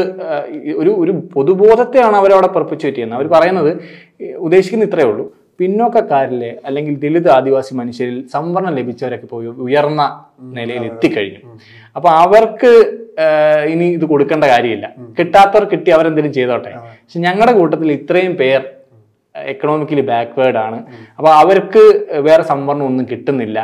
ഒരു 0.81 0.91
ഒരു 1.03 1.13
പൊതുബോധത്തെയാണ് 1.35 2.17
അവരവിടെ 2.17 2.51
പെർപ്പിച്ചുവേറ്റ് 2.57 2.99
ചെയ്യുന്നത് 2.99 3.19
അവർ 3.21 3.29
പറയുന്നത് 3.37 3.73
ഉദ്ദേശിക്കുന്ന 4.47 4.85
ഇത്രയേ 4.85 5.09
ഉള്ളൂ. 5.13 5.25
പിന്നോക്കക്കാരിലെ 5.61 6.51
അല്ലെങ്കിൽ 6.69 6.95
ദളിത് 7.03 7.29
ആദിവാസി 7.31 7.73
മനുഷ്യരിൽ 7.75 8.17
സംവരണം 8.35 8.77
ലഭിച്ചവരൊക്കെ 8.79 9.27
പോയി 9.27 9.47
ഉയർന്ന 9.47 10.03
നിലയിൽ 10.59 10.85
എത്തിക്കഴിഞ്ഞു. 10.91 11.41
അപ്പൊ 11.97 12.09
അവർക്ക് 12.25 12.71
ഇനി 13.73 13.87
ഇത് 13.99 14.05
കൊടുക്കേണ്ട 14.13 14.45
കാര്യമില്ല. 14.45 14.87
കിട്ടാത്തവർ 15.19 15.65
കിട്ടി 15.73 15.91
അവരെന്തെങ്കിലും 15.91 16.35
ചെയ്തോട്ടെ. 16.39 16.73
പക്ഷെ 17.03 17.21
ഞങ്ങളുടെ 17.27 17.53
കൂട്ടത്തിൽ 17.59 17.93
ഇത്രയും 17.93 18.35
പേർ 18.41 18.61
എക്കണോമിക്കലി 19.35 20.01
ബാക്ക്വേർഡ് 20.01 20.59
ആണ്. 20.67 20.77
അപ്പൊ 21.19 21.31
അവർക്ക് 21.43 21.83
വേറെ 22.29 22.43
സംവരണം 22.51 22.85
ഒന്നും 22.87 23.07
കിട്ടുന്നില്ല. 23.13 23.59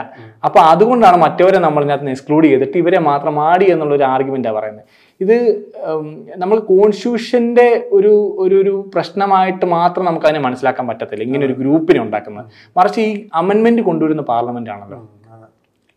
അപ്പൊ 0.44 0.60
അതുകൊണ്ടാണ് 0.60 1.16
മറ്റവരെ 1.16 1.58
നമ്മൾ 1.58 1.82
ഇതിനകത്ത് 1.84 2.10
എക്സ്ക്ലൂഡ് 2.14 2.46
ചെയ്തിട്ട് 2.46 2.78
ഇവരെ 2.78 3.00
മാത്രം 3.10 3.40
ആടി 3.48 3.66
എന്നുള്ള 3.74 3.94
ഒരു 3.94 4.04
ആർഗ്യുമെന്റാണ് 4.04 4.56
പറയുന്നത്. 4.56 4.86
ഇത് 5.20 5.36
നമ്മൾ 6.36 6.58
കോൺസ്റ്റിറ്റ്യൂഷന്റെ 6.58 7.66
ഒരു 7.92 8.12
ഒരു 8.38 8.54
ഒരു 8.62 8.90
പ്രശ്നമായിട്ട് 8.94 9.66
മാത്രം 9.66 10.04
നമുക്ക് 10.04 10.26
അതിനെ 10.26 10.40
മനസ്സിലാക്കാൻ 10.46 10.86
പറ്റത്തില്ല. 10.88 11.24
ഇങ്ങനെ 11.24 11.46
ഒരു 11.46 11.52
ഗ്രൂപ്പിനെ 11.52 12.00
ഉണ്ടാക്കുന്നത്. 12.00 12.46
മറിച്ച് 12.76 13.00
ഈ 13.00 13.10
അമെന്മെന്റ് 13.34 13.82
കൊണ്ടുവരുന്ന 13.82 14.22
പാർലമെന്റ് 14.22 14.70
ആണല്ലോ. 14.70 15.00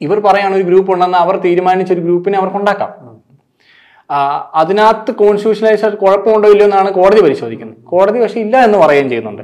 ഇവർ 0.02 0.20
പറയാണ് 0.20 0.56
ഒരു 0.56 0.64
ഗ്രൂപ്പ് 0.64 0.92
ഉണ്ടെന്ന് 0.94 1.18
അവർ 1.18 1.36
തീരുമാനിച്ച 1.46 1.92
ഒരു 1.94 2.04
ഗ്രൂപ്പിനെ 2.08 2.38
അവർക്ക് 2.38 2.58
ഉണ്ടാക്കാം. 2.58 2.92
അതിനകത്ത് 4.62 5.12
കോൺസ്റ്റിറ്റ്യൂഷനൈസ് 5.12 5.96
കുഴപ്പമുണ്ടോ 6.04 6.48
ഇല്ലയോ 6.54 6.68
എന്നാണ് 6.70 6.90
കോടതി 6.92 7.22
പരിശോധിക്കുന്നത്. 7.22 7.78
കോടതി 7.92 8.18
പക്ഷെ 8.24 8.40
ഇല്ല 8.40 8.56
എന്ന് 8.68 8.78
പറയുകയും 8.78 9.10
ചെയ്യുന്നുണ്ട്. 9.10 9.44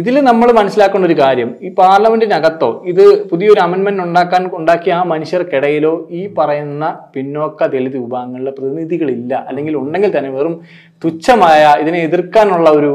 ഇതിൽ 0.00 0.16
നമ്മൾ 0.28 0.48
മനസ്സിലാക്കേണ്ട 0.58 1.06
ഒരു 1.08 1.16
കാര്യം 1.20 1.50
ഈ 1.66 1.68
പാർലമെന്റിനകത്തോ 1.80 2.70
ഇത് 2.90 3.04
പുതിയൊരു 3.30 3.60
അമെന്മെന്റ് 3.60 4.02
ഉണ്ടാക്കാൻ 4.02 4.42
ഉണ്ടാക്കിയ 4.58 4.92
ആ 4.92 5.02
മനുഷ്യർക്കിടയിലോ 5.12 5.92
ഈ 6.10 6.22
പറയുന്ന 6.38 6.84
പിന്നോക്ക 7.14 7.66
ദളിത് 7.74 7.98
വിഭാഗങ്ങളിലെ 8.04 8.52
പ്രതിനിധികളില്ല. 8.58 9.34
അല്ലെങ്കിൽ 9.48 9.76
ഉണ്ടെങ്കിൽ 9.76 10.12
തന്നെ 10.18 10.30
വെറും 10.30 10.54
തുച്ഛമായ 11.04 11.62
ഇതിനെ 11.82 12.00
എതിർക്കാനുള്ള 12.08 12.70
ഒരു 12.70 12.92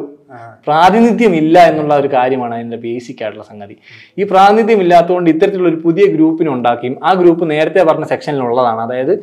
പ്രാതിനിധ്യം 0.67 1.33
ഇല്ല 1.35 1.59
എന്നുള്ള 1.69 1.93
ഒരു 1.95 2.09
കാര്യമാണ് 2.15 2.53
അതിന്റെ 2.55 2.77
ബേസിക് 2.77 3.21
ആയിട്ടുള്ള 3.23 3.45
സംഗതി. 3.51 3.75
ഈ 4.17 4.23
പ്രാതിനിധ്യം 4.31 4.81
ഇല്ലാത്തതുകൊണ്ട് 4.83 5.29
ഇത്തരത്തിലുള്ള 5.29 5.69
ഒരു 5.69 5.79
പുതിയ 5.85 6.05
ഗ്രൂപ്പിനെ 6.15 6.51
ഉണ്ടാക്കിയും 6.51 6.95
ആ 7.03 7.13
ഗ്രൂപ്പ് 7.13 7.45
നേരത്തെ 7.51 7.83
പറഞ്ഞ 7.89 8.07
സെക്ഷനിലുള്ളതാണ്. 8.13 8.81
അതായത് 8.81 9.13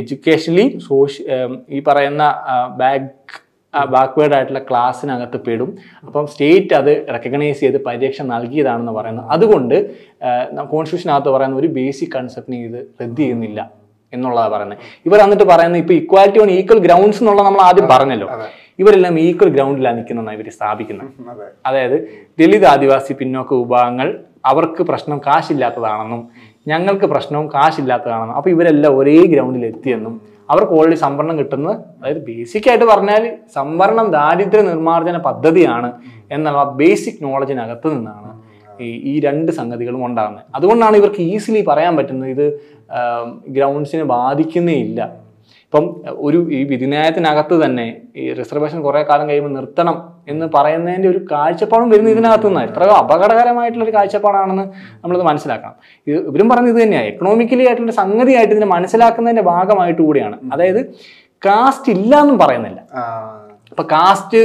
എഡ്യൂക്കേഷനലി 0.00 0.66
സോഷ്യ 0.88 1.24
ഈ 1.76 1.80
പറയുന്ന 1.88 2.24
ബാക്ക് 2.80 3.45
ബാക്ക്വേർഡ് 3.84 4.34
ആയിട്ടുള്ള 4.34 4.58
ക്ലാസ്സിനകത്ത് 4.70 5.40
പെടും. 5.46 5.70
അപ്പം 6.06 6.26
സ്റ്റേറ്റ് 6.26 6.74
അത് 6.74 7.06
റെക്കഗ്നൈസ് 7.14 7.60
ചെയ്ത് 7.60 7.78
പരീക്ഷ 7.84 8.22
നൽകിയതാണെന്ന് 8.22 8.92
പറയുന്നത് 8.92 9.26
അതുകൊണ്ട് 9.30 9.74
കോൺസ്റ്റിറ്റ്യൂഷനകത്ത് 10.72 11.28
പറയുന്ന 11.28 11.56
ഒരു 11.56 11.66
ബേസിക് 11.66 12.12
കൺസെപ്റ്റിനെ 12.16 12.64
ഇത് 12.64 12.80
റദ്ദ് 13.00 13.20
ചെയ്യുന്നില്ല 13.22 13.70
എന്നുള്ളതാണ് 14.12 14.52
പറയുന്നത്. 14.52 14.78
ഇവർ 15.06 15.20
എന്നിട്ട് 15.22 15.44
പറയുന്നത് 15.44 15.80
ഇപ്പൊ 15.80 15.94
ഇക്വാലിറ്റി 15.94 16.38
ഓൺ 16.38 16.50
ഈക്വൽ 16.50 16.78
ഗ്രൗണ്ട്സ് 16.78 17.20
എന്നുള്ള 17.22 17.42
നമ്മൾ 17.42 17.60
ആദ്യം 17.60 17.88
പറഞ്ഞല്ലോ. 17.88 18.28
ഇവരെല്ലാം 18.78 19.20
ഈക്വൽ 19.20 19.48
ഗ്രൗണ്ടിലാണ് 19.48 19.98
നിൽക്കുന്നതാണ് 19.98 20.36
ഇവർ 20.38 20.50
സ്ഥാപിക്കുന്നത്. 20.50 21.08
അതായത് 21.66 22.08
ദളിത് 22.38 22.66
ആദിവാസി 22.66 23.12
പിന്നോക്ക 23.12 23.54
വിഭാഗങ്ങൾ 23.54 24.18
അവർക്ക് 24.44 24.82
പ്രശ്നം 24.82 25.18
കാശില്ലാത്തതാണെന്നും 25.26 26.28
ഞങ്ങൾക്ക് 26.68 27.06
പ്രശ്നവും 27.06 27.46
കാശില്ലാത്തതാണെന്നും 27.54 28.36
അപ്പോൾ 28.36 28.50
ഇവരെല്ലാം 28.50 28.98
ഒരേ 28.98 29.26
ഗ്രൗണ്ടിൽ 29.26 29.66
എത്തിയെന്നും 29.66 30.35
അവർക്ക് 30.50 30.74
ഓൾറെഡി 30.78 30.98
സംവരണം 31.04 31.36
കിട്ടുന്നത്. 31.38 31.76
അതായത് 31.98 32.20
ബേസിക് 32.28 32.68
ആയിട്ട് 32.70 32.86
പറഞ്ഞാൽ 32.92 33.22
സംവരണം 33.58 34.06
ദാരിദ്ര്യ 34.10 34.62
നിർമ്മാർജന 34.70 35.16
പദ്ധതിയാണ് 35.28 35.90
എന്നുള്ള 36.36 36.62
ബേസിക് 36.80 37.20
നോളജിനകത്ത് 37.26 37.88
നിന്നാണ് 37.96 38.30
ഈ 38.86 38.88
ഈ 39.10 39.12
രണ്ട് 39.26 39.50
സംഗതികളും 39.58 40.02
ഉണ്ടാകുന്നത്. 40.06 40.44
അതുകൊണ്ടാണ് 40.54 40.96
ഇവർക്ക് 41.00 41.22
ഈസിലി 41.34 41.62
പറയാൻ 41.70 41.92
പറ്റുന്നത് 41.98 42.30
ഇത് 42.34 42.46
ഗ്രൗണ്ട്സിനെ 43.56 44.04
ബാധിക്കുന്നേ 44.16 44.76
ഇല്ല. 44.86 45.00
ഇപ്പം 45.66 45.86
ഒരു 46.06 46.38
ഈ 46.50 46.58
വിധിന്യായത്തിനകത്ത് 46.64 47.54
തന്നെ 47.64 47.86
ഈ 48.16 48.32
റിസർവേഷൻ 48.32 48.82
കുറെ 48.82 49.00
കാലം 49.08 49.28
കഴിയുമ്പോൾ 49.28 49.52
നിർത്തണം 49.52 49.96
എന്ന് 50.28 50.46
പറയുന്നതിന്റെ 50.54 51.08
ഒരു 51.08 51.20
കാഴ്ചപ്പാടും 51.32 51.90
വരുന്നത് 51.90 52.12
ഇതിനകത്ത് 52.12 52.46
നിന്നാണ് 52.46 52.68
എത്രയോ 52.70 52.92
അപകടകരമായിട്ടുള്ള 52.92 53.84
ഒരു 53.84 53.94
കാഴ്ചപ്പാടാണെന്ന് 53.96 54.64
നമ്മളത് 55.02 55.24
മനസ്സിലാക്കണം. 55.24 55.74
ഇത് 56.06 56.18
ഇവരും 56.30 56.48
പറഞ്ഞത് 56.48 56.72
ഇത് 56.74 56.82
തന്നെയാണ് 56.82 57.06
എക്കണോമിക്കലി 57.06 57.66
ആയിട്ടുള്ള 57.66 57.92
സംഗതിയായിട്ട് 57.92 58.52
ഇതിനെ 58.54 58.66
മനസ്സിലാക്കുന്നതിന്റെ 58.66 59.42
ഭാഗമായിട്ട് 59.42 60.02
കൂടിയാണ്. 60.02 60.38
അതായത് 60.52 60.80
കാസ്റ്റ് 61.42 61.92
ഇല്ല 61.92 62.20
എന്നും 62.20 62.38
പറയുന്നില്ല. 62.38 62.80
അപ്പൊ 63.70 63.84
കാസ്റ്റ് 63.92 64.42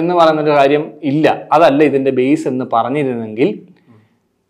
എന്ന് 0.00 0.14
പറയുന്നൊരു 0.14 0.50
കാര്യം 0.50 0.92
ഇല്ല. 1.02 1.26
അതല്ല 1.52 1.82
ഇതിന്റെ 1.84 2.10
ബേസ് 2.10 2.48
എന്ന് 2.48 2.64
പറഞ്ഞിരുന്നെങ്കിൽ 2.72 3.48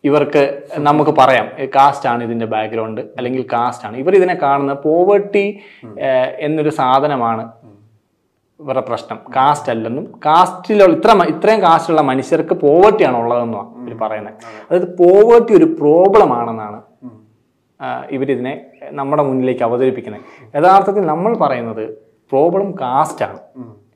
ഇവർക്ക് 0.04 0.42
നമുക്ക് 0.86 1.12
പറയാം 1.18 1.46
കാസ്റ്റ് 1.74 2.08
ആണ് 2.12 2.20
ഇതിന്റെ 2.26 2.46
ബാക്ക്ഗ്രൗണ്ട് 2.54 3.00
അല്ലെങ്കിൽ 3.18 3.42
കാസ്റ്റ് 3.52 3.84
ആണ്. 3.88 3.96
ഇവർ 4.02 4.12
ഇതിനെ 4.20 4.34
കാണുന്ന 4.44 4.72
പോവർട്ടി 4.86 5.44
എന്നൊരു 6.46 6.72
സാധനമാണ് 6.80 7.44
ഇവരുടെ 8.60 8.84
പ്രശ്നം. 8.88 9.18
കാസ്റ്റ് 9.36 9.70
അല്ലെന്നും 9.72 10.04
കാസ്റ്റിലുള്ള 10.26 10.94
ഇത്ര 10.96 11.10
ഇത്രയും 11.34 11.60
കാസ്റ്റുള്ള 11.66 12.02
മനുഷ്യർക്ക് 12.10 12.54
പോവർട്ടി 12.64 13.02
ആണ് 13.08 13.16
ഉള്ളതെന്നാണ് 13.22 13.68
ഇവർ 13.82 13.94
പറയുന്നത്. 14.02 14.34
അതായത് 14.68 14.88
പോവർട്ടി 15.02 15.52
ഒരു 15.60 15.68
പ്രോബ്ലം 15.80 16.32
ആണെന്നാണ് 16.38 16.80
ഇവരിതിനെ 18.16 18.54
നമ്മുടെ 18.98 19.22
മുന്നിലേക്ക് 19.28 19.64
അവതരിപ്പിക്കുന്നത്. 19.68 20.24
യഥാർത്ഥത്തിൽ 20.56 21.04
നമ്മൾ 21.12 21.32
പറയുന്നത് 21.44 21.84
പ്രോബ്ലം 22.32 22.68
കാസ്റ്റ് 22.82 23.24
ആണ്. 23.28 23.38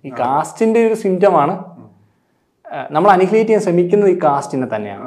ഈ 0.06 0.10
കാസ്റ്റിന്റെ 0.22 0.80
ഒരു 0.88 0.96
സിംറ്റമാണ് 1.04 1.54
നമ്മൾ 2.94 3.10
ചെയ്യാൻ 3.32 3.60
ശ്രമിക്കുന്നത് 3.66 4.10
ഈ 4.10 4.18
കാസ്റ്റിനെ 4.25 4.66
തന്നെയാണ്. 4.75 5.04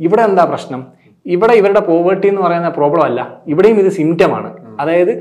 ഇവിടെ 0.00 0.22
എന്താ 0.22 0.44
പ്രശ്നം? 0.44 0.82
ഇവിടെ 1.26 1.54
ഇവരുടെ 1.54 1.80
പോവേർട്ടി 1.80 2.26
എന്ന് 2.28 2.42
പറയുന്ന 2.42 2.68
പ്രോബ്ലം 2.68 3.04
അല്ല. 3.04 3.20
ഇവിടെയും 3.46 3.78
ഇത് 3.80 3.88
സിംറ്റമാണ് 3.90 4.50
അതായത് 4.80 5.12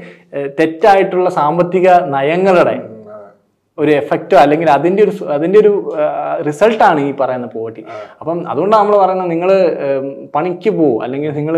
തെറ്റായിട്ടുള്ള 0.59 1.29
സാമ്പത്തിക 1.29 1.87
നയങ്ങളുടെ 2.15 2.75
ഒരു 3.77 3.91
എഫക്റ്റോ 3.91 4.37
അല്ലെങ്കിൽ 4.37 4.69
അതിന്റെ 4.69 5.01
ഒരു 5.03 5.11
അതിന്റെ 5.11 5.33
അതിന്റെ 5.35 5.59
ഒരു 5.59 5.71
റിസൾട്ടാണ് 6.47 6.99
ഈ 6.99 7.11
പറയുന്ന 7.11 7.47
പോവർട്ടി 7.47 7.81
അപ്പം 8.21 8.37
അതുകൊണ്ടാണ് 8.49 8.81
നമ്മൾ 8.81 8.95
പറയുന്നത് 8.97 9.31
നിങ്ങൾ 9.31 9.49
പണിക്ക് 10.35 10.69
പോകും 10.69 11.03
അല്ലെങ്കിൽ 11.03 11.31
നിങ്ങൾ 11.31 11.55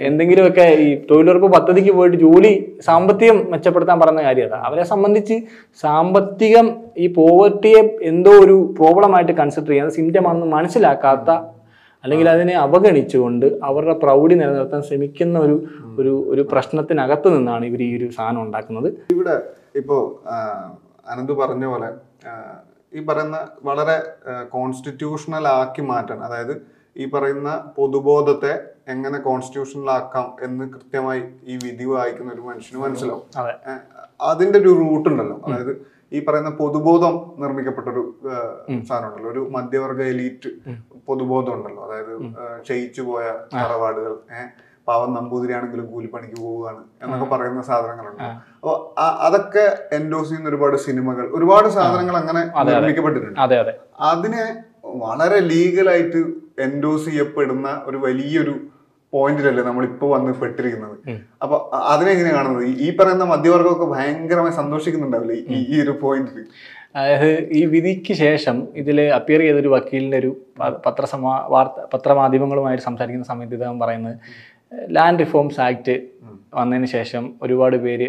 എന്തെങ്കിലുമൊക്കെ 0.00 0.66
ഈ 0.76 0.88
തൊഴിലുറപ്പ് 1.10 1.50
പദ്ധതിക്ക് 1.52 1.92
പോയിട്ട് 1.94 2.16
ജോലി 2.16 2.52
സാമ്പത്തികം 2.80 3.38
മെച്ചപ്പെടുത്താൻ 3.50 4.00
പറയുന്ന 4.00 4.22
കാര്യം 4.22 4.46
അതാ 4.46 4.58
അവരെ 4.60 4.84
സംബന്ധിച്ച് 4.84 5.36
സാമ്പത്തികം 5.82 6.68
ഈ 6.96 7.06
പോവർട്ടിയെ 7.12 7.82
എന്തോ 8.02 8.32
ഒരു 8.38 8.56
പ്രോബ്ലമായിട്ട് 8.78 9.32
കൺസിഡർ 9.32 9.70
ചെയ്യാൻ 9.70 9.90
സിംറ്റമാണെന്ന് 9.90 10.50
മനസ്സിലാക്കാത്ത 10.52 11.30
അല്ലെങ്കിൽ 12.06 12.28
അതിനെ 12.30 12.54
അവഗണിച്ചുകൊണ്ട് 12.56 13.46
അവരുടെ 13.64 13.94
പ്രൗഢി 13.98 14.34
നിലനിർത്താൻ 14.34 14.82
ശ്രമിക്കുന്ന 14.82 15.38
ഒരു 15.38 15.56
ഒരു 15.98 16.12
ഒരു 16.28 16.42
പ്രശ്നത്തിനകത്ത് 16.42 17.36
നിന്നാണ് 17.36 17.66
ഇവർ 17.66 17.82
ഈ 17.82 17.96
ഒരു 17.96 18.10
സാധനം 18.10 18.42
ഉണ്ടാക്കുന്നത്. 18.42 18.88
ഇവിടെ 19.12 19.36
ഇപ്പോ 19.76 19.96
ആ, 20.26 20.36
അനന്ത് 21.06 21.32
പറഞ്ഞ 21.32 21.64
പോലെ 21.66 21.88
ഈ 22.92 23.04
പറയുന്ന 23.04 23.38
വളരെ 23.64 23.96
കോൺസ്റ്റിറ്റ്യൂഷണൽ 24.48 25.48
ആക്കി 25.48 25.82
മാറ്റാൻ 25.82 26.24
അതായത് 26.24 26.54
ഈ 26.96 27.06
പറയുന്ന 27.10 27.48
പൊതുബോധത്തെ 27.76 28.52
എങ്ങനെ 28.88 29.18
കോൺസ്റ്റിറ്റ്യൂഷണൽ 29.18 29.90
ആക്കാം 29.90 30.36
എന്ന് 30.42 30.64
കൃത്യമായി 30.72 31.22
ഈ 31.46 31.56
വിധി 31.64 31.84
വായിക്കുന്ന 31.84 32.32
ഒരു 32.32 32.40
മനുഷ്യന് 32.40 32.80
മനസ്സിലാവും. 32.82 33.24
അതെ. 33.36 33.52
അതിന്റെ 34.22 34.58
ഒരു 34.58 34.68
റൂട്ട് 34.68 35.08
ഉണ്ടല്ലോ. 35.08 35.36
അതായത് 35.46 35.72
ഈ 36.12 36.24
പറയുന്ന 36.24 36.50
പൊതുബോധം 36.50 37.14
നിർമ്മിക്കപ്പെട്ട 37.38 37.88
ഒരു 37.88 38.02
സാധനമുണ്ടല്ലോ 38.84 39.30
ഒരു 39.30 39.50
മധ്യവർഗ 39.50 40.02
എലീറ്റ് 40.02 40.50
പൊതുബോധം 41.08 41.52
ഉണ്ടല്ലോ 41.52 41.84
അതായത് 41.86 42.12
ക്ഷയിച്ചു 42.60 43.02
പോയ 43.02 43.24
തറവാടുകൾ 43.54 44.12
ഏഹ് 44.32 44.48
പാവം 44.88 45.14
നമ്പൂതിരിയാണെങ്കിലും 45.14 45.86
കൂലിപ്പണിക്ക് 45.86 46.36
പോവുകയാണ് 46.36 46.82
എന്നൊക്കെ 47.02 47.24
പറയുന്ന 47.24 47.62
സാധനങ്ങളുണ്ട്. 47.62 48.22
അപ്പൊ 48.54 48.72
അതൊക്കെ 49.20 49.64
എൻഡോസ് 49.92 50.28
ചെയ്യുന്ന 50.28 50.48
ഒരുപാട് 50.48 50.76
സിനിമകൾ 50.76 51.30
ഒരുപാട് 51.34 51.68
സാധനങ്ങൾ 51.68 52.16
അങ്ങനെ 52.16 52.42
നിർമ്മിക്കപ്പെട്ടിട്ടുണ്ട്. 52.72 53.40
അതെ 53.40 53.58
അതെ. 53.58 53.74
അതിനെ 54.00 54.44
വളരെ 54.84 55.40
ലീഗലായിട്ട് 55.40 56.20
എൻഡോസ് 56.58 57.04
ചെയ്യപ്പെടുന്ന 57.04 57.82
ഒരു 57.86 57.96
വലിയൊരു 57.96 58.54
പോയിന്റിലല്ലേ 59.12 59.62
നമ്മളിപ്പോ 59.64 60.10
വന്ന് 60.10 60.32
പെട്ടിരിക്കുന്നത്. 60.32 60.96
അപ്പൊ 61.42 61.70
അതിനെങ്ങനെ 61.86 62.30
കാണുന്നത്? 62.30 62.64
ഈ- 62.64 62.96
പറയുന്ന 62.96 63.24
മധ്യവർഗമൊക്കെ 63.24 63.84
ഭയങ്കരമായി 63.84 64.52
സന്തോഷിക്കുന്നുണ്ടാവില്ലേ 64.52 65.34
ഈ 65.66 65.82
ഒരു 65.82 65.90
പോയിന്റിൽ 66.00 66.46
അതായത് 66.96 67.30
ഈ 67.52 67.60
വിധിക്ക് 67.64 68.14
ശേഷം 68.16 68.56
ഇതിൽ 68.76 68.98
അപ്പിയർ 69.10 69.40
ചെയ്തൊരു 69.40 69.68
വക്കീലിന്റെ 69.68 70.18
ഒരു 70.18 70.30
പത്രസമാ 70.84 71.32
വാർത്ത 71.48 71.84
പത്രമാധ്യമങ്ങളുമായിട്ട് 71.92 72.84
സംസാരിക്കുന്ന 72.84 73.26
സമയത്ത് 73.26 73.54
ഇദ്ദേഹം 73.54 73.78
പറയുന്നത് 73.78 74.16
ലാൻഡ് 74.96 75.20
റിഫോംസ് 75.20 75.60
ആക്ട് 75.60 75.94
വന്നതിന് 76.58 76.86
ശേഷം 76.86 77.24
ഒരുപാട് 77.42 77.76
പേര് 77.76 78.06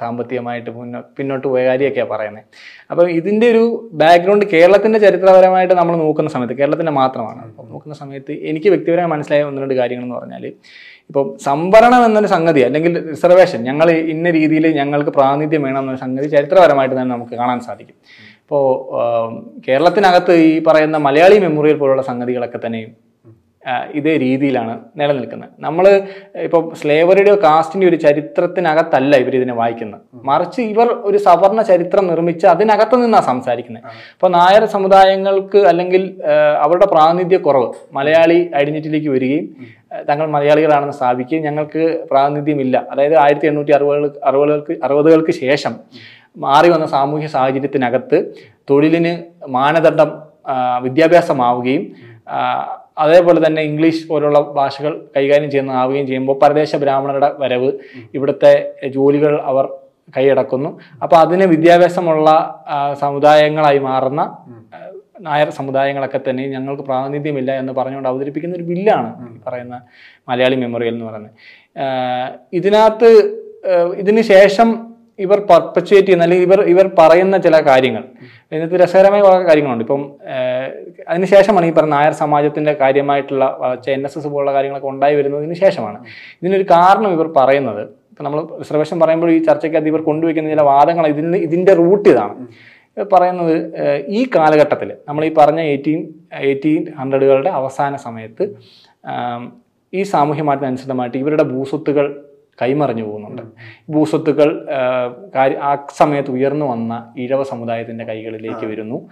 സാമ്പത്തികമായിട്ട് 0.00 0.70
മുന്നോ 0.70 1.00
പിന്നോട്ട് 1.16 1.46
പോയ 1.52 1.62
കാര്യമൊക്കെയാണ് 1.64 2.10
പറയുന്നത് 2.12 2.44
അപ്പം 2.90 3.10
ഇതിന്റെ 3.10 3.46
ഒരു 3.52 3.64
ബാക്ക്ഗ്രൗണ്ട് 3.92 4.44
കേരളത്തിന്റെ 4.52 4.98
ചരിത്രപരമായിട്ട് 4.98 5.74
നമ്മൾ 5.74 5.94
നോക്കുന്ന 5.96 6.30
സമയത്ത് 6.30 6.56
കേരളത്തിന്റെ 6.60 6.94
മാത്രമാണ്. 7.00 7.40
അപ്പം 7.48 7.66
നോക്കുന്ന 7.72 7.96
സമയത്ത് 8.02 8.32
എനിക്ക് 8.50 8.68
വ്യക്തിപരമായി 8.68 9.10
മനസ്സിലായ 9.14 9.48
ഒന്ന് 9.48 9.62
രണ്ട് 9.62 9.74
കാര്യങ്ങൾ 9.80 10.04
എന്ന് 10.06 10.16
പറഞ്ഞാൽ 10.18 10.44
ഇപ്പം 11.10 11.26
സംവരണം 11.48 12.04
എന്നൊരു 12.08 12.30
സംഗതി 12.36 12.60
അല്ലെങ്കിൽ 12.68 12.94
റിസർവേഷൻ 13.10 13.62
ഞങ്ങൾ 13.62 13.90
ഇന്ന 14.14 14.30
രീതിയിൽ 14.30 14.66
ഞങ്ങൾക്ക് 14.80 15.14
പ്രാതിനിധ്യം 15.18 15.64
വേണം 15.68 15.80
എന്നൊരു 15.82 16.00
സംഗതി 16.04 16.28
ചരിത്രപരമായിട്ട് 16.36 16.94
തന്നെ 16.96 17.12
നമുക്ക് 17.14 17.36
കാണാൻ 17.42 17.60
സാധിക്കും. 17.60 17.96
ഇപ്പോൾ 18.44 18.62
കേരളത്തിനകത്ത് 19.66 20.34
ഈ 20.48 20.52
പറയുന്ന 20.68 20.96
മലയാളി 21.08 21.38
മെമ്മോറിയൽ 21.38 21.78
പോലുള്ള 21.82 22.02
സംഗതികളൊക്കെ 22.10 22.60
തന്നെയും 22.66 22.92
ഇതേ 23.98 24.14
രീതിയിലാണ് 24.24 24.74
നിലനിൽക്കുന്നത്. 25.00 25.50
നമ്മൾ 25.66 25.84
ഇപ്പോൾ 26.46 26.62
സ്ലേവറിയുടെയോ 26.80 27.36
കാസ്റ്റിന്റെ 27.44 27.86
ഒരു 27.90 27.98
ചരിത്രത്തിനകത്തല്ല 28.04 29.16
ഇവർ 29.22 29.34
ഇതിനെ 29.40 29.54
വായിക്കുന്നത്. 29.60 30.00
മറിച്ച് 30.30 30.60
ഇവർ 30.72 30.88
ഒരു 31.08 31.18
സവർണ 31.26 31.62
ചരിത്രം 31.70 32.04
നിർമ്മിച്ച് 32.12 32.46
അതിനകത്ത് 32.54 32.98
നിന്നാണ് 33.04 33.26
സംസാരിക്കുന്നത്. 33.30 33.86
അപ്പോൾ 34.14 34.30
നായർ 34.38 34.64
സമുദായങ്ങൾക്ക് 34.74 35.62
അല്ലെങ്കിൽ 35.72 36.04
അവരുടെ 36.64 36.88
പ്രാതിനിധ്യ 36.94 37.38
കുറവ് 37.46 37.70
മലയാളി 37.98 38.38
ഐഡന്റിറ്റിയിലേക്ക് 38.62 39.10
വരികയും 39.16 39.46
തങ്ങൾ 40.10 40.26
മലയാളികളാണെന്ന് 40.36 40.96
സ്ഥാപിക്കുകയും 41.00 41.42
ഞങ്ങൾക്ക് 41.48 41.82
പ്രാതിനിധ്യമില്ല. 42.10 42.76
അതായത് 42.92 43.16
ആയിരത്തി 43.24 43.48
എണ്ണൂറ്റി 43.52 43.72
അറുപതുകൾ 43.78 44.06
അറുപതുകൾക്ക് 44.28 44.74
അറുപതുകൾക്ക് 44.86 45.34
ശേഷം 45.42 45.74
മാറി 46.44 46.68
വന്ന 46.74 46.86
സാമൂഹ്യ 46.86 47.28
സാഹചര്യത്തിനകത്ത് 47.34 48.18
തൊഴിലിന് 48.70 49.12
മാനദണ്ഡം 49.56 50.10
വിദ്യാഭ്യാസമാവുകയും 50.82 51.84
അതേപോലെ 52.96 53.46
തന്നെ 53.46 53.62
ഇംഗ്ലീഷ് 53.62 54.08
പോലുള്ള 54.08 54.40
ഭാഷകൾ 54.40 55.06
കൈകാര്യം 55.16 55.50
ചെയ്യുന്ന 55.50 55.72
ആവുകയും 55.72 56.06
ചെയ്യുമ്പോൾ 56.06 56.38
പരദേശ 56.42 56.76
ബ്രാഹ്മണരുടെ 56.76 57.34
വരവ് 57.38 57.72
ഇവിടുത്തെ 58.14 58.74
ജോലികൾ 58.86 59.40
അവർ 59.40 59.68
കൈയടക്കുന്നു. 60.16 60.80
അപ്പോൾ 61.02 61.16
അതിന് 61.16 61.44
വിദ്യാഭ്യാസമുള്ള 61.44 62.30
സമുദായങ്ങളായി 63.00 63.78
മാറുന്ന 63.78 64.36
നായർ 65.20 65.50
സമുദായങ്ങളൊക്കെ 65.50 66.20
തന്നെ 66.28 66.46
ഞങ്ങൾക്ക് 66.46 66.82
പ്രാതിനിധ്യമില്ല 66.82 67.52
എന്ന് 67.52 67.72
പറഞ്ഞുകൊണ്ട് 67.72 68.08
അവതരിപ്പിക്കുന്ന 68.08 68.56
ഒരു 68.56 68.62
ബില്ലാണ് 68.62 69.40
പറയുന്ന 69.46 69.80
മലയാളി 70.28 70.56
മെമ്മോറിയൽ 70.56 70.94
എന്ന് 70.94 71.04
പറയുന്നത്. 71.04 71.32
ഇതിനകത്ത് 72.52 73.10
ഇതിന് 73.96 74.20
ശേഷം 74.20 74.93
ഇവർ 75.18 75.38
പർപ്പച്വേറ്റ് 75.50 76.06
ചെയ്യുന്ന 76.06 76.24
അല്ലെങ്കിൽ 76.24 76.46
ഇവർ 76.46 76.60
ഇവർ 76.62 76.90
പറയുന്ന 76.98 77.38
ചില 77.38 77.60
കാര്യങ്ങൾ. 77.60 78.04
ഇതിനകത്ത് 78.52 78.74
രസകരമായ 78.82 79.22
കാര്യങ്ങളുണ്ട്. 79.48 79.84
ഇപ്പം 79.84 80.12
അതിനുശേഷമാണ് 81.08 81.66
ഈ 81.66 81.70
പറഞ്ഞ 81.70 81.90
നായർ 81.90 82.12
സമാജത്തിന്റെ 82.12 82.72
കാര്യമായിട്ടുള്ള 82.72 83.44
എൻ 83.96 84.06
എസ് 84.06 84.18
എസ് 84.18 84.26
പോലുള്ള 84.26 84.52
കാര്യങ്ങളൊക്കെ 84.52 84.88
ഉണ്ടായി 84.88 85.14
വരുന്നതിന് 85.14 85.54
ശേഷമാണ്. 85.54 85.98
ഇതിനൊരു 86.42 86.66
കാരണം 86.70 87.12
ഇവർ 87.12 87.32
പറയുന്നത് 87.36 87.82
ഇപ്പം 87.82 88.24
നമ്മൾ 88.24 88.40
റിസർവേഷൻ 88.58 89.00
പറയുമ്പോൾ 89.00 89.30
ഈ 89.30 89.38
ചർച്ചയ്ക്കകത്ത് 89.44 89.88
ഇവർ 89.88 90.00
കൊണ്ടുവയ്ക്കുന്ന 90.00 90.50
ചില 90.50 90.62
വാദങ്ങൾ 90.62 91.06
ഇതിന് 91.06 91.36
ഇതിന്റെ 91.36 91.74
റൂട്ട് 91.74 92.08
ഇതാണ്. 92.08 92.46
പറയുന്നത് 93.12 93.54
ഈ 94.08 94.24
കാലഘട്ടത്തിൽ 94.36 94.92
നമ്മൾ 95.08 95.24
ഈ 95.24 95.34
പറഞ്ഞ 95.38 95.60
എയ്റ്റീൻ 95.60 96.00
എയ്റ്റീൻ 96.32 96.82
ഹൺഡ്രഡുകളുടെ 96.98 97.50
അവസാന 97.50 97.96
സമയത്ത് 97.96 98.44
ഈ 99.92 100.02
സാമൂഹ്യ 100.02 100.42
മാറ്റത്തിനനുസൃതമായിട്ട് 100.42 101.18
ഇവരുടെ 101.18 101.42
ഭൂസ്വത്തുകൾ 101.42 102.23
കൈമറിഞ്ഞു 102.62 103.04
പോകുന്നുണ്ട്. 103.04 103.42
ഭൂസ്വത്തുക്കൾ 103.88 104.70
ആ, 104.70 105.14
കാര്യ- 105.34 105.58
ആ 105.58 105.86
സമയത്ത് 105.96 106.30
ഉയർന്നു 106.30 106.66
വന്ന 106.66 107.14
ഇഴവ 107.16 107.42
സമുദായത്തിന്റെ 107.42 108.04
കൈകളിലേക്ക് 108.04 108.66
വരുന്നു. 108.66 109.08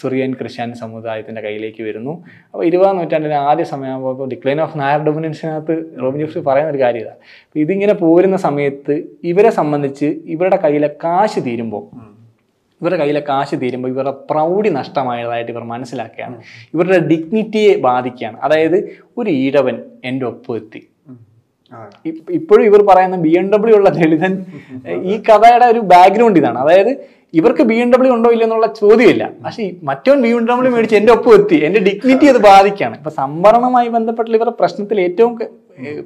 സുറിയൻ 0.00 0.32
ക്രിസ്ത്യൻ 0.32 0.74
സമുദായത്തിന്റെ 0.74 1.40
കയ്യിലേക്ക് 1.40 1.82
വരുന്നു. 1.82 2.24
അപ്പോൾ 2.54 2.64
ഇരുപതാം 2.64 2.96
നൂറ്റാണ്ടിന്റെ 2.96 3.36
ആദ്യ 3.36 3.64
സമയമാകുമ്പോൾ 3.64 4.28
ഡിക്ലൈൻ 4.28 4.60
ഓഫ് 4.60 4.78
നായർ 4.78 5.04
ഡൊമിനൻസിനകത്ത് 5.04 6.00
റോബിൻ 6.02 6.20
ജോസ് 6.20 6.38
പറയുന്ന 6.38 6.70
ഒരു 6.70 6.78
കാര്യമാണ് 6.78 7.14
അപ്പോൾ 7.14 7.58
ഇതിങ്ങനെ 7.58 7.94
പോരുന്ന 7.94 8.36
സമയത്ത് 8.36 9.02
ഇവരെ 9.24 9.50
സംബന്ധിച്ച് 9.50 10.06
ഇവരുടെ 10.24 10.56
കയ്യിലെ 10.56 10.88
കാശ് 11.04 11.44
തീരുമ്പോൾ 11.44 12.10
ഇവരുടെ 12.82 12.98
കയ്യിലെ 12.98 13.20
കാശ് 13.20 13.60
തീരുമ്പോൾ 13.60 13.88
ഇവരുടെ 13.88 14.10
പ്രൗഢി 14.10 14.68
നഷ്ടമായതായിട്ട് 14.68 15.52
ഇവർ 15.52 15.64
മനസ്സിലാക്കുകയാണ്. 15.64 16.42
ഇവരുടെ 16.74 16.98
ഡിഗ്നിറ്റിയെ 16.98 17.76
ബാധിക്കുകയാണ്. 17.76 18.40
അതായത് 18.40 18.96
ഒരു 19.16 19.30
ഈഴവൻ 19.30 19.82
എന്റെ 20.04 20.26
ഒപ്പം 20.26 20.56
എത്തി 20.56 20.89
ഇപ്പോഴും 22.36 22.64
ഇവർ 22.68 22.80
പറയുന്ന 22.90 23.16
ബി 23.26 23.32
എം 23.40 23.46
ഡബ്ല്യു 23.52 23.74
ഉള്ള 23.78 23.88
ലളിതൻ 23.98 24.32
ഈ 25.12 25.16
കഥയുടെ 25.28 25.66
ഒരു 25.72 25.80
ബാക്ക്ഗ്രൗണ്ട് 25.92 26.38
ഇതാണ്. 26.40 26.58
അതായത് 26.64 26.92
ഇവർക്ക് 27.38 27.62
ബി 27.70 27.76
എം 27.82 27.88
ഡബ്ല്യു 27.92 28.12
ഉണ്ടോ 28.16 28.30
ഇല്ല 28.34 28.44
എന്നുള്ള 28.46 28.68
ചോദ്യമില്ല. 28.80 29.24
പക്ഷെ 29.44 29.64
മറ്റോ 29.88 30.14
ബി 30.24 30.30
എം 30.38 30.44
ഡബ്ല്യു 30.50 30.70
മേടിച്ച് 30.74 30.96
എന്റെ 31.00 31.12
ഒപ്പം 31.16 31.34
എത്തി 31.38 31.58
എന്റെ 31.66 31.80
ഡിഗ്നിറ്റി 31.88 32.26
അത് 32.32 32.40
ബാധിക്കുകയാണ്. 32.48 32.96
ഇപ്പൊ 33.00 33.12
സംവരണവുമായി 33.20 33.90
ബന്ധപ്പെട്ടുള്ള 33.96 34.36
ഇവരുടെ 34.38 34.56
പ്രശ്നത്തിൽ 34.60 35.00
ഏറ്റവും 35.06 35.32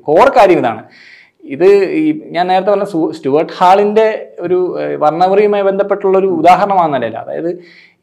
കോർ 0.09 0.29
കാര്യം 0.39 0.61
ഇതാണ്. 0.63 0.83
ഇത് 1.45 1.69
ഈ 2.01 2.05
ഞാൻ 2.35 2.45
നേരത്തെ 2.51 2.71
പറഞ്ഞ 2.71 2.87
സ്റ്റുവർട്ട് 3.17 3.55
ഹാളിന്റെ 3.59 4.07
ഒരു 4.41 4.59
വർണവറിയുമായി 5.03 5.65
ബന്ധപ്പെട്ടുള്ള 5.71 6.17
ഒരു 6.19 6.29
ഉദാഹരണമാണെന്നല്ലേ 6.41 7.11
അതായത് 7.23 7.51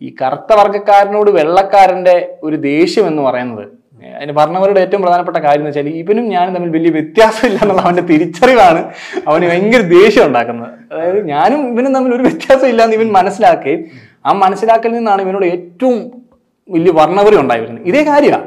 ഈ 0.02 0.10
കറുത്ത 0.22 0.52
വർഗക്കാരനോട് 0.60 1.30
വെള്ളക്കാരന്റെ 1.40 2.16
ഒരു 2.44 2.58
ദേഷ്യം 2.70 3.08
എന്ന് 3.08 3.22
പറയുന്നത് 3.22 3.66
അതിന് 4.22 4.34
പറഞ്ഞവരുടെ 4.40 4.80
ഏറ്റവും 4.86 5.02
പ്രധാനപ്പെട്ട 5.04 5.38
കാര്യം 5.46 5.62
എന്ന് 5.62 5.70
വെച്ചാൽ 5.70 5.88
ഇവനും 6.02 6.26
ഞാനും 6.34 6.52
തമ്മിൽ 6.56 6.72
വലിയ 6.78 6.92
വ്യത്യാസമില്ല 6.98 7.60
എന്നുള്ള 7.64 7.82
അവന്റെ 7.86 8.04
തിരിച്ചറിവാണ് 8.10 8.82
അവന് 9.30 9.46
ഭയങ്കര 9.52 9.82
ദേഷ്യം 9.94 10.26
ഉണ്ടാക്കുന്നത്. 10.30 10.74
അതായത് 10.94 11.20
ഞാനും 11.34 11.62
ഇവനും 11.72 11.92
തമ്മിൽ 11.98 12.12
ഒരു 12.18 12.26
വ്യത്യാസം 12.28 12.68
ഇല്ല 12.72 12.82
എന്ന് 12.88 12.98
ഇവൻ 13.00 13.08
മനസ്സിലാക്കുകയും 13.18 13.82
ആ 14.28 14.34
മനസ്സിലാക്കലിൽ 14.44 14.96
നിന്നാണ് 14.98 15.22
ഇവനോട് 15.26 15.46
ഏറ്റവും 15.56 15.96
വലിയ 16.70 16.92
വർണവരി 17.00 17.36
ഉണ്ടായി 17.44 17.62
വരുന്നത് 17.64 17.88
ഇതേ 17.92 18.02
കാര്യമാണ്. 18.10 18.46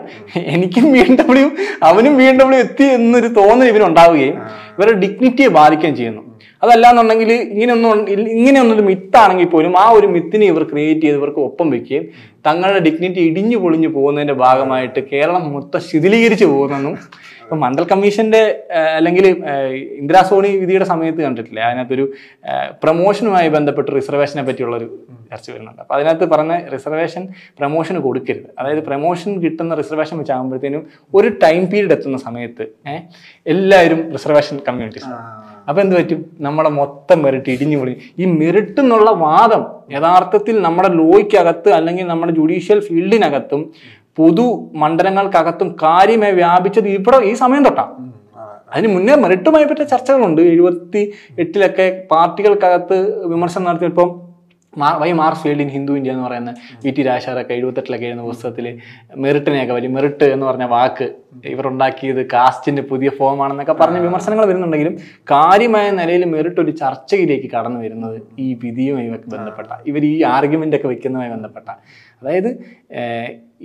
എനിക്കും 0.55 0.85
ബി 0.93 1.01
എം 1.07 1.15
ഡബ്ല്യു 1.21 1.49
അവനും 1.89 2.15
ബി 2.21 2.27
എം 2.31 2.37
ഡബ്ല്യു 2.41 2.61
എത്തി 2.67 2.87
എന്നൊരു 2.99 3.31
തോന്നൽ 3.41 3.69
ഇവനുണ്ടാവുകയും 3.73 4.37
ഇവരുടെ 4.77 4.97
ഡിഗ്നിറ്റിയെ 5.05 5.51
ബാധിക്കുകയും 5.59 5.97
ചെയ്യുന്നു. 6.01 6.24
അതല്ലാന്നുണ്ടെങ്കിൽ 6.63 7.31
ഇങ്ങനെയൊന്നും 7.55 8.09
ഇല്ല- 8.15 8.33
ഇങ്ങനെയൊന്നൊരു 8.39 8.85
മിത്താണെങ്കിൽ 8.91 9.47
പോലും 9.47 9.75
ആ 9.79 9.87
ഒരു 9.91 10.07
മിത്തിനെ 10.07 10.47
ഇവർ 10.47 10.63
ക്രിയേറ്റ് 10.73 11.05
ചെയ്ത് 11.07 11.19
ഇവർക്ക് 11.21 11.43
ഒപ്പം 11.49 11.69
വെക്കുകയും 11.71 12.07
തങ്ങളുടെ 12.49 12.79
ഡിഗ്നിറ്റി 12.79 13.21
ഇടിഞ്ഞു 13.21 13.57
പൊളിഞ്ഞു 13.57 13.89
പോകുന്നതിന്റെ 13.89 14.37
ഭാഗമായിട്ട് 14.45 15.01
കേരളം 15.13 15.45
മൊത്തം 15.53 15.81
ശിഥിലീകരിച്ചു 15.91 16.45
പോകുന്നെന്നും 16.45 16.97
ഇപ്പൊ 17.45 17.57
മണ്ഡൽ 17.63 17.85
കമ്മീഷന്റെ 17.85 18.41
അല്ലെങ്കിൽ 18.99 19.25
ഇന്ദിരാ 20.01 20.21
സോണി 20.29 20.51
വിധിയുടെ 20.61 20.87
സമയത്ത് 20.93 21.21
കണ്ടിട്ടില്ലേ? 21.25 21.63
അതിനകത്തൊരു 21.63 22.05
പ്രൊമോഷനുമായി 22.83 23.49
ബന്ധപ്പെട്ട് 23.49 23.91
റിസർവേഷനെ 23.97 24.43
പറ്റിയുള്ള 24.47 24.77
ഒരു 24.81 24.87
ചർച്ച 25.31 25.47
വരുന്നുണ്ട്. 25.51 25.81
അപ്പൊ 25.85 25.95
അതിനകത്ത് 25.97 26.25
പറഞ്ഞ 26.35 26.55
റിസർവേഷൻ 26.75 27.23
പ്രൊമോഷന് 27.59 28.01
കൊടുക്കരുത്. 28.07 28.49
അതായത് 28.59 28.83
പ്രൊമോഷൻ 28.89 29.31
കിട്ടുന്ന 29.43 29.75
റിസർവേഷൻ 29.83 30.17
വെച്ചാകുമ്പോഴത്തേനും 30.21 30.83
ഒരു 31.15 31.29
ടൈം 31.45 31.63
പീരീഡ് 31.73 31.97
എത്തുന്ന 31.99 32.21
സമയത്ത് 32.27 32.67
എല്ലാവരും 33.47 34.01
റിസർവേഷൻ 34.17 34.59
കമ്മ്യൂണിറ്റീസ് 34.69 35.11
അപ്പൊ 35.69 35.83
എന്ത് 35.83 35.97
പറ്റും? 35.97 36.25
നമ്മുടെ 36.41 36.69
മൊത്തം 36.69 37.23
മെറിറ്റ് 37.23 37.51
ഇടിഞ്ഞു 37.51 37.77
പൊളി. 37.77 37.97
ഈ 38.19 38.25
മെറിറ്റ് 38.25 38.81
എന്നുള്ള 38.81 39.11
വാദം 39.11 39.67
യഥാർത്ഥത്തിൽ 39.97 40.63
നമ്മുടെ 40.63 40.89
ലോയ്ക്കകത്ത് 40.89 41.69
അല്ലെങ്കിൽ 41.69 42.07
നമ്മുടെ 42.07 42.33
ജുഡീഷ്യൽ 42.33 42.81
ഫീൽഡിനകത്തും 42.81 43.73
പൊതു 44.17 44.71
മണ്ഡലങ്ങൾക്കകത്തും 44.75 45.77
കാര്യമായി 45.83 46.33
വ്യാപിച്ചത് 46.33 46.89
ഇവിടെ 46.89 47.17
ഈ 47.17 47.35
സമയം 47.35 47.65
തൊട്ടാ. 47.65 47.93
അതിന് 48.75 48.95
മുന്നേ 48.95 49.15
മെറിറ്റുമായി 49.15 49.65
പറ്റിയ 49.65 49.85
ചർച്ചകളുണ്ട്. 49.85 50.43
എഴുപത്തി 50.43 51.13
എട്ടിലൊക്കെ 51.39 52.05
പാർട്ടികൾക്കകത്ത് 52.11 53.27
വിമർശനം 53.27 53.65
നടത്തിയപ്പം 53.65 54.09
മാ- 54.09 54.24
why 54.77 55.11
Mars 55.13 55.43
field 55.43 55.61
in 55.61 55.69
Hindu 55.69 55.93
India 55.97 56.11
എന്ന് 56.11 56.25
പറയുന്ന 56.27 56.55
വി 56.85 56.91
ടി 56.91 57.03
രാജാറൊക്കെ 57.03 57.55
എഴുപത്തെട്ടിലൊക്കെ 57.55 58.07
എഴുതുന്ന 58.07 58.23
പുസ്തകത്തിൽ 58.23 58.67
മെറിറ്റിനെയൊക്കെ 59.17 59.73
വലിയ 59.73 59.89
മെറിറ്റ് 59.89 60.25
എന്ന് 60.25 60.47
പറഞ്ഞ 60.47 60.65
വാക്ക് 60.65 61.07
ഇവർ 61.45 61.67
ഉണ്ടാക്കിയത് 61.67 62.27
കാസ്റ്റിന്റെ 62.27 62.83
പുതിയ 62.83 63.09
ഫോം 63.11 63.43
ആണെന്നൊക്കെ 63.45 63.73
പറഞ്ഞ 63.73 63.99
വിമർശനങ്ങൾ 63.99 64.47
വരുന്നുണ്ടെങ്കിലും 64.47 64.97
കാര്യമായ 65.31 65.91
നിലയിൽ 65.91 66.25
മെറിറ്റ് 66.25 66.61
ഒരു 66.61 66.71
ചർച്ചയിലേക്ക് 66.71 67.51
കടന്നു 67.57 67.81
വരുന്നത് 67.81 68.19
ഈ 68.39 68.49
വിധിയുമായി 68.63 69.09
ബന്ധപ്പെട്ട 69.27 69.71
ഇവർ 69.87 70.05
ഈ 70.05 70.23
ആർഗ്യുമെന്റ് 70.23 70.77
ഒക്കെ 70.77 70.89
വെക്കുന്നതുമായി 70.89 71.31
ബന്ധപ്പെട്ട. 71.31 71.69
അതായത് 72.23 72.51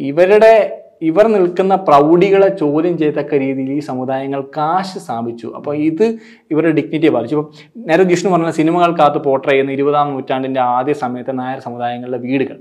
ഇവരുടെ 0.02 0.54
ഇവർ 1.02 1.28
നിൽക്കുന്ന 1.28 1.76
പ്രൗഢികളെ 1.76 2.48
ചോദ്യം 2.62 2.98
ചെയ്യത്തക്ക 2.98 3.34
രീതിയിൽ 3.44 3.72
ഈ 3.72 3.80
സമുദായങ്ങൾ 3.80 4.42
കാശ് 4.58 5.00
സ്ഥാപിച്ചു. 5.06 5.48
അപ്പോൾ 5.58 5.76
ഇത് 5.76 6.06
ഇവരുടെ 6.52 6.74
ഡിഗ്നിറ്റിയെ 6.80 7.12
ബാധിച്ചു. 7.16 7.36
ഇപ്പം 7.36 7.86
നേരെ 7.90 8.04
ജിഷ്ണു 8.04 8.32
പറഞ്ഞ 8.32 8.52
സിനിമകൾക്കകത്ത് 8.52 9.22
പോർട്രേ 9.28 9.52
ചെയ്യുന്ന 9.52 9.72
ഇരുപതാം 9.72 10.12
നൂറ്റാണ്ടിന്റെ 10.14 10.62
ആദ്യ 10.62 10.94
സമയത്തെ 10.94 11.32
നായർ 11.32 11.60
സമുദായങ്ങളുടെ 11.60 12.18
വീടുകൾ. 12.18 12.58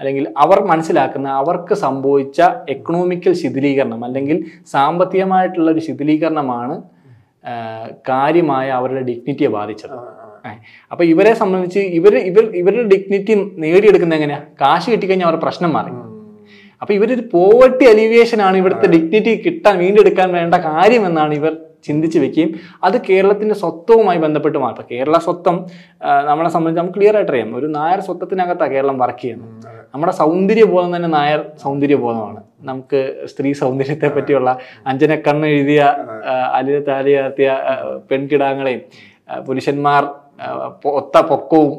അല്ലെങ്കിൽ 0.00 0.26
അവർ 0.38 0.60
മനസ്സിലാക്കുന്ന 0.72 1.28
അവർക്ക് 1.42 1.74
സംഭവിച്ച 1.74 2.40
എക്കണോമിക്കൽ 2.68 3.32
ശിഥിലീകരണം 3.32 4.04
അല്ലെങ്കിൽ 4.04 4.38
സാമ്പത്തികമായിട്ടുള്ള 4.66 5.70
ഒരു 5.70 5.78
ശിഥിലീകരണമാണ് 5.78 6.76
കാര്യമായ 8.08 8.68
അവരുടെ 8.70 9.00
ഡിഗ്നിറ്റിയെ 9.00 9.48
ബാധിച്ചത്. 9.48 9.96
അപ്പൊ 10.92 11.04
ഇവരെ 11.04 11.34
സംബന്ധിച്ച് 11.34 11.80
ഇവർ 11.98 12.14
ഇവർ 12.30 12.44
ഇവരുടെ 12.60 12.84
ഡിഗ്നിറ്റി 12.88 13.34
നേടിയെടുക്കുന്നത് 13.62 14.18
എങ്ങനെയാ? 14.18 14.40
കാശ് 14.60 14.90
കിട്ടിക്കഴിഞ്ഞാൽ 14.90 15.28
അവരുടെ 15.28 15.42
പ്രശ്നം 15.44 15.72
മാറി. 15.72 15.92
അപ്പൊ 16.82 16.92
ഇവരൊരു 16.94 17.24
പോവർട്ടി 17.32 17.84
അലിവിയേഷൻ 17.92 18.42
ആണ് 18.42 18.56
ഇവിടുത്തെ 18.56 18.88
ഡിഗ്നിറ്റി 18.94 19.32
കിട്ടാൻ 19.46 19.74
വീണ്ടെടുക്കാൻ 19.78 20.28
വേണ്ട 20.32 20.54
കാര്യം 20.54 21.06
എന്നാണ് 21.06 21.34
ഇവർ 21.34 21.52
ചിന്തിച്ചു 21.86 22.18
വെക്കുകയും 22.18 22.50
അത് 22.84 22.96
കേരളത്തിന്റെ 23.08 23.54
സ്വത്വവുമായി 23.54 24.18
ബന്ധപ്പെട്ട് 24.18 24.58
മാറും. 24.58 24.74
ഇപ്പൊ 24.74 24.84
കേരള 24.90 25.16
സ്വത്വം 25.18 25.56
നമ്മളെ 26.28 26.50
സംബന്ധിച്ച് 26.54 26.80
നമുക്ക് 26.80 26.96
ക്ലിയർ 26.98 27.16
ആയിട്ട് 27.16 27.32
അറിയാം. 27.32 27.50
ഒരു 27.56 27.66
നായർ 27.66 28.00
സ്വത്വത്തിനകത്താണ് 28.00 28.72
കേരളം 28.74 28.96
വർക്ക് 28.98 29.22
ചെയ്യുന്നത്. 29.22 29.50
നമ്മുടെ 29.94 30.12
സൗന്ദര്യ 30.12 30.64
ബോധം 30.64 30.96
തന്നെ 30.96 31.08
നായർ 31.08 31.40
സൗന്ദര്യ 31.62 31.96
ബോധമാണ് 31.96 32.40
നമുക്ക് 32.60 33.00
സ്ത്രീ 33.24 33.52
സൗന്ദര്യത്തെ 33.52 34.08
പറ്റിയുള്ള 34.08 34.50
അഞ്ജന 34.86 35.14
കണ്ണ് 35.26 35.46
എഴുതിയ 35.46 35.82
അലിയ 36.58 36.78
താലിയാർത്തിയ 36.88 37.50
പെൺകിടാങ്ങളെയും 38.10 38.82
പുരുഷന്മാർ 39.46 40.02
ഒത്ത 41.00 41.20
പൊക്കവും 41.20 41.72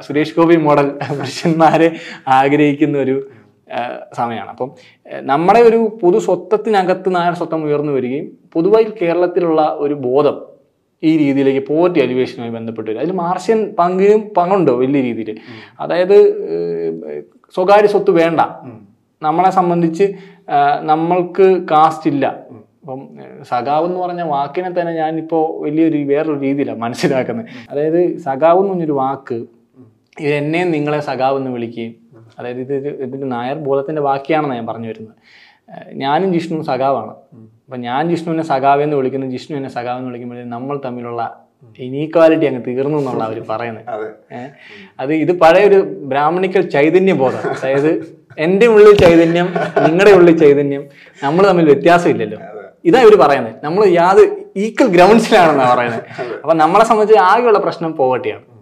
സുരേഷ് 0.00 0.34
ഗോപി 0.36 0.56
മോഡൽ 0.56 0.88
പുരുഷന്മാരെ 1.18 1.88
ആഗ്രഹിക്കുന്ന 2.28 2.98
ഒരു 2.98 3.16
സമയമാണ്. 4.16 4.50
അപ്പം 4.50 4.70
നമ്മുടെ 5.20 5.60
ഒരു 5.60 5.98
പൊതു 6.02 6.18
സ്വത്വത്തിനകത്ത് 6.18 7.14
നായർ 7.14 7.34
സ്വത്വം 7.34 7.64
ഉയർന്നു 7.64 7.92
വരികയും 7.92 8.38
പൊതുവായി 8.52 8.86
കേരളത്തിലുള്ള 9.02 9.76
ഒരു 9.78 9.94
ബോധം 9.94 10.36
ഈ 11.02 11.18
രീതിയിലേക്ക് 11.18 11.66
പോവർട്ടി 11.66 12.00
അലിവേഷനുമായി 12.00 12.52
ബന്ധപ്പെട്ട് 12.52 12.90
വരും. 12.90 13.00
അതിൽ 13.00 13.12
മാർഷ്യൻ 13.12 13.74
പങ്കും 13.78 14.34
പങ്കുണ്ടോ 14.36 14.76
വലിയ 14.76 15.00
രീതിയിൽ? 15.02 15.38
അതായത് 15.80 16.16
സ്വകാര്യ 17.54 17.86
സ്വത്ത് 17.86 18.10
വേണ്ട. 18.10 18.40
നമ്മളെ 19.22 19.50
സംബന്ധിച്ച് 19.50 20.14
നമ്മൾക്ക് 20.80 21.62
കാസ്റ്റ് 21.70 22.10
ഇല്ല. 22.10 22.26
അപ്പം 22.80 23.00
സഖാവ് 23.42 23.86
എന്ന് 23.86 24.00
പറഞ്ഞ 24.00 24.22
വാക്കിനെ 24.22 24.80
തന്നെ 24.80 24.92
ഞാനിപ്പോൾ 24.92 25.64
വലിയൊരു 25.64 25.96
വേറൊരു 25.96 26.40
രീതിയിലാണ് 26.40 26.78
മനസ്സിലാക്കുന്നത്. 26.78 27.46
അതായത് 27.70 28.18
സഖാവ് 28.18 28.58
എന്ന് 28.58 28.70
പറഞ്ഞൊരു 28.70 28.92
വാക്ക് 28.92 29.46
ഇത് 30.20 30.34
എന്നെയും 30.34 30.70
നിങ്ങളെ 30.70 31.00
സഖാവ് 31.00 31.38
എന്ന് 31.38 31.50
വിളിക്കുകയും 31.50 32.05
അതായത് 32.38 32.60
ഇത് 32.60 32.74
ഇതിന്റെ 32.74 33.04
ഇതിന്റെ 33.04 33.26
നായർ 33.26 33.56
ബോധത്തിന്റെ 33.56 34.02
ബാക്കിയാണെന്ന് 34.02 34.54
ഞാൻ 34.54 34.66
പറഞ്ഞു 34.66 34.88
വരുന്നത്. 34.88 35.14
ഞാനും 35.92 36.32
ജിഷ്ണുവും 36.32 36.64
സഖാവാണ്. 36.64 37.10
അപ്പം 37.64 37.80
ഞാൻ 37.80 38.08
ജിഷ്ണുവിനെ 38.08 38.42
സഖാവ് 38.42 38.82
എന്ന് 38.82 38.96
വിളിക്കുന്നു 38.96 39.26
ജിഷ്ണു 39.26 39.56
എന്നെ 39.56 39.70
സഖാവ് 39.70 39.98
എന്ന് 39.98 40.08
വിളിക്കുമ്പോഴേ 40.08 40.44
നമ്മൾ 40.44 40.80
തമ്മിലുള്ള 40.84 41.46
ഇനീക്വാലിറ്റി 41.78 42.46
അങ്ങ് 42.46 42.62
തീർന്നു 42.66 42.98
എന്നുള്ള 42.98 43.24
അവർ 43.24 43.44
പറയുന്നത്. 43.50 43.90
അതെ. 43.90 44.50
അത് 45.00 45.14
ഇത് 45.14 45.40
പഴയൊരു 45.40 45.80
ബ്രാഹ്മണിക്കൽ 46.02 46.60
ചൈതന്യ 46.60 47.12
ബോധം 47.12 47.50
അതായത് 47.50 48.16
എന്റെ 48.38 48.66
ഉള്ളിൽ 48.66 48.96
ചൈതന്യം 48.96 49.46
നിങ്ങളുടെ 49.78 50.10
ഉള്ളിൽ 50.10 50.38
ചൈതന്യം 50.38 50.84
നമ്മൾ 51.22 51.46
തമ്മിൽ 51.46 51.64
വ്യത്യാസമില്ലല്ലോ. 51.64 52.38
ഇതാ 52.84 53.00
ഇവർ 53.00 53.16
പറയുന്നത്. 53.16 53.54
നമ്മൾ 53.64 53.84
യാത് 53.86 54.36
ഈക്വൽ 54.56 54.86
ഗ്രൗണ്ട്സിലാണെന്നാണ് 54.86 55.70
പറയുന്നത്. 55.70 56.02
അപ്പം 56.42 56.56
നമ്മളെ 56.58 56.84
സംബന്ധിച്ച് 56.84 57.22
ആകെയുള്ള 57.22 57.58
പ്രശ്നം 57.58 57.96
പോവർട്ടിയാണ് 57.96 58.55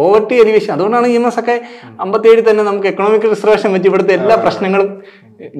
പോവർട്ടി 0.00 0.34
എലിവേഷൻ 0.42 0.72
അതുകൊണ്ടാണ് 0.74 1.06
ഇ 1.14 1.16
എം 1.20 1.26
എസ് 1.28 1.40
ഒക്കെ 1.42 1.56
അമ്പത്തിയേഴിൽ 2.04 2.44
തന്നെ 2.50 2.62
നമുക്ക് 2.70 2.88
എക്കണോമിക് 2.92 3.26
റിസർവേഷൻ 3.30 3.72
വെച്ച് 3.76 3.88
ഇവിടുത്തെ 3.88 4.14
എല്ലാ 4.20 4.36
പ്രശ്നങ്ങളും 4.44 4.90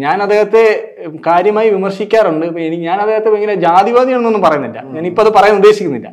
ഞാൻ 0.04 0.16
അദ്ദേഹത്തെ 0.22 0.62
കാര്യമായി 1.26 1.68
വിമർശിക്കാറുണ്ട്. 1.70 2.44
ഇപ്പൊ 2.46 2.60
എനിക്ക് 2.66 2.84
ഞാൻ 2.90 2.98
അദ്ദേഹത്തെ 3.04 3.30
ഭയങ്കര 3.30 3.54
ജാതിവാദിയാണെന്നൊന്നും 3.66 4.42
പറയുന്നില്ല. 4.46 4.76
ഞാൻ 4.78 4.94
ഞാനിപ്പോൾ 4.96 5.24
അത് 5.24 5.30
പറയാൻ 5.36 5.54
ഉദ്ദേശിക്കുന്നില്ല. 5.60 6.10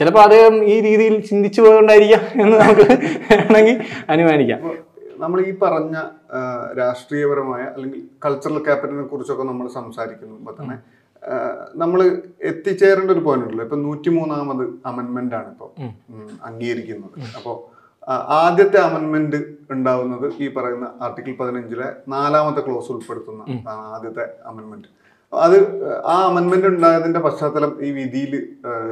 ചിലപ്പോൾ 0.00 0.22
അദ്ദേഹം 0.26 0.56
ഈ 0.72 0.74
രീതിയിൽ 0.86 1.14
ചിന്തിച്ചു 1.30 1.60
പോയതുകൊണ്ടായിരിക്കാം 1.60 2.22
എന്ന് 2.42 2.56
നമുക്ക് 2.58 2.84
വേണമെങ്കിൽ 3.30 3.76
അനുമാനിക്കാം. 4.14 4.60
നമ്മൾ 5.22 5.38
ഈ 5.40 5.52
പറഞ്ഞ 5.62 5.96
രാഷ്ട്രീയപരമായ 6.80 7.62
അല്ലെങ്കിൽ 7.76 8.02
കൾച്ചറൽ 8.24 8.58
ക്യാപിറ്റലിനെ 8.66 9.06
കുറിച്ചൊക്കെ 9.12 9.44
നമ്മൾ 9.44 9.66
സംസാരിക്കുമ്പോൾ 9.78 10.54
തന്നെ 10.60 10.76
നമ്മൾ 11.74 12.00
എത്തിച്ചേരേണ്ട 12.50 13.10
ഒരു 13.10 13.22
പോയിന്റ് 13.26 13.44
ഉണ്ടല്ലോ. 13.44 13.64
ഇപ്പൊ 13.64 13.78
നൂറ്റി 13.86 14.10
മൂന്നാമത് 14.10 14.64
അമെന്മെന്റ് 14.86 15.34
ആണ് 15.34 15.48
ഇപ്പോൾ 15.54 15.70
അംഗീകരിക്കുന്നത്. 16.48 17.16
അപ്പോൾ 17.38 17.56
ആദ്യത്തെ 18.42 18.78
അമെന്മെന്റ് 18.78 19.38
ഉണ്ടാവുന്നത് 19.70 20.26
ഈ 20.42 20.46
പറയുന്ന 20.54 20.86
ആർട്ടിക്കിൾ 21.06 21.32
പതിനഞ്ചിലെ 21.40 21.88
നാലാമത്തെ 22.08 22.60
ക്ലോസ് 22.66 22.90
ഉൾപ്പെടുത്തുന്ന 22.92 23.42
ആദ്യത്തെ 23.94 24.24
അമെന്മെന്റ് 24.46 24.88
അത് 25.32 25.56
ആ 26.12 26.14
അമെന്മെന്റ് 26.28 26.66
ഉണ്ടായതിന്റെ 26.66 27.20
പശ്ചാത്തലം 27.20 27.72
ഈ 27.86 27.88
വിധിയിൽ 27.90 28.34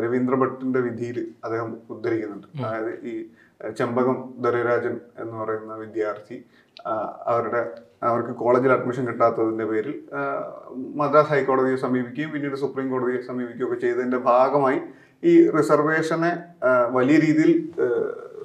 രവീന്ദ്ര 0.05 0.35
ഭട്ടിന്റെ 0.35 0.81
വിധിയിൽ 0.81 1.19
അദ്ദേഹം 1.45 1.71
ഉദ്ധരിക്കുന്നുണ്ട്. 1.91 2.49
അതായത് 2.59 2.93
ഈ 3.11 3.15
ചെമ്പകം 3.79 4.17
ദുരരാജൻ 4.45 4.95
എന്ന് 5.23 5.37
പറയുന്ന 5.37 5.75
വിദ്യാർത്ഥി 5.75 6.37
അവരുടെ 7.33 7.63
അവർക്ക് 8.03 8.31
കോളേജിൽ 8.31 8.73
അഡ്മിഷൻ 8.73 9.07
കിട്ടാത്തതിന്റെ 9.07 9.65
പേരിൽ 9.65 9.95
മദ്രാസ് 10.95 11.29
ഹൈക്കോടതിയെ 11.29 11.77
സമീപിക്കുകയും 11.77 12.31
പിന്നീട് 12.31 12.57
സുപ്രീം 12.57 12.91
കോടതിയെ 12.91 13.21
സമീപിക്കുകയും 13.23 13.67
ഒക്കെ 13.67 13.81
ചെയ്തതിന്റെ 13.81 14.19
ഭാഗമായി 14.19 14.81
ഈ 15.25 15.51
റിസർവേഷനെ 15.51 16.33
വലിയ 16.91 17.19
രീതിയിൽ 17.19 17.53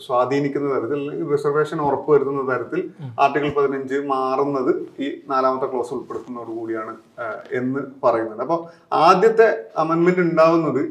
സ്വാധീനിക്കുന്ന 0.06 0.68
തരത്തിൽ 0.76 1.00
അല്ലെങ്കിൽ 1.00 1.32
റിസർവേഷൻ 1.32 1.80
ഉറപ്പുവരുത്തുന്ന 1.82 2.54
തരത്തിൽ 2.54 2.92
ആർട്ടിക്കിൾ 3.20 3.50
പതിനഞ്ച് 3.58 3.96
മാറുന്നത് 3.96 4.72
ഈ 5.00 5.10
നാലാമത്തെ 5.30 5.68
ക്ലോസ് 5.72 5.94
ഉൾപ്പെടുത്തുന്നതോട് 5.94 6.52
കൂടിയാണ് 6.60 6.96
എന്ന് 7.52 7.82
പറയുന്നത്. 8.04 8.42
അപ്പോൾ 8.42 8.60
ആദ്യത്തെ 8.94 9.66
അമെന്മെന്റ് 9.78 10.22
ഉണ്ടാവുന്നത് 10.22 10.82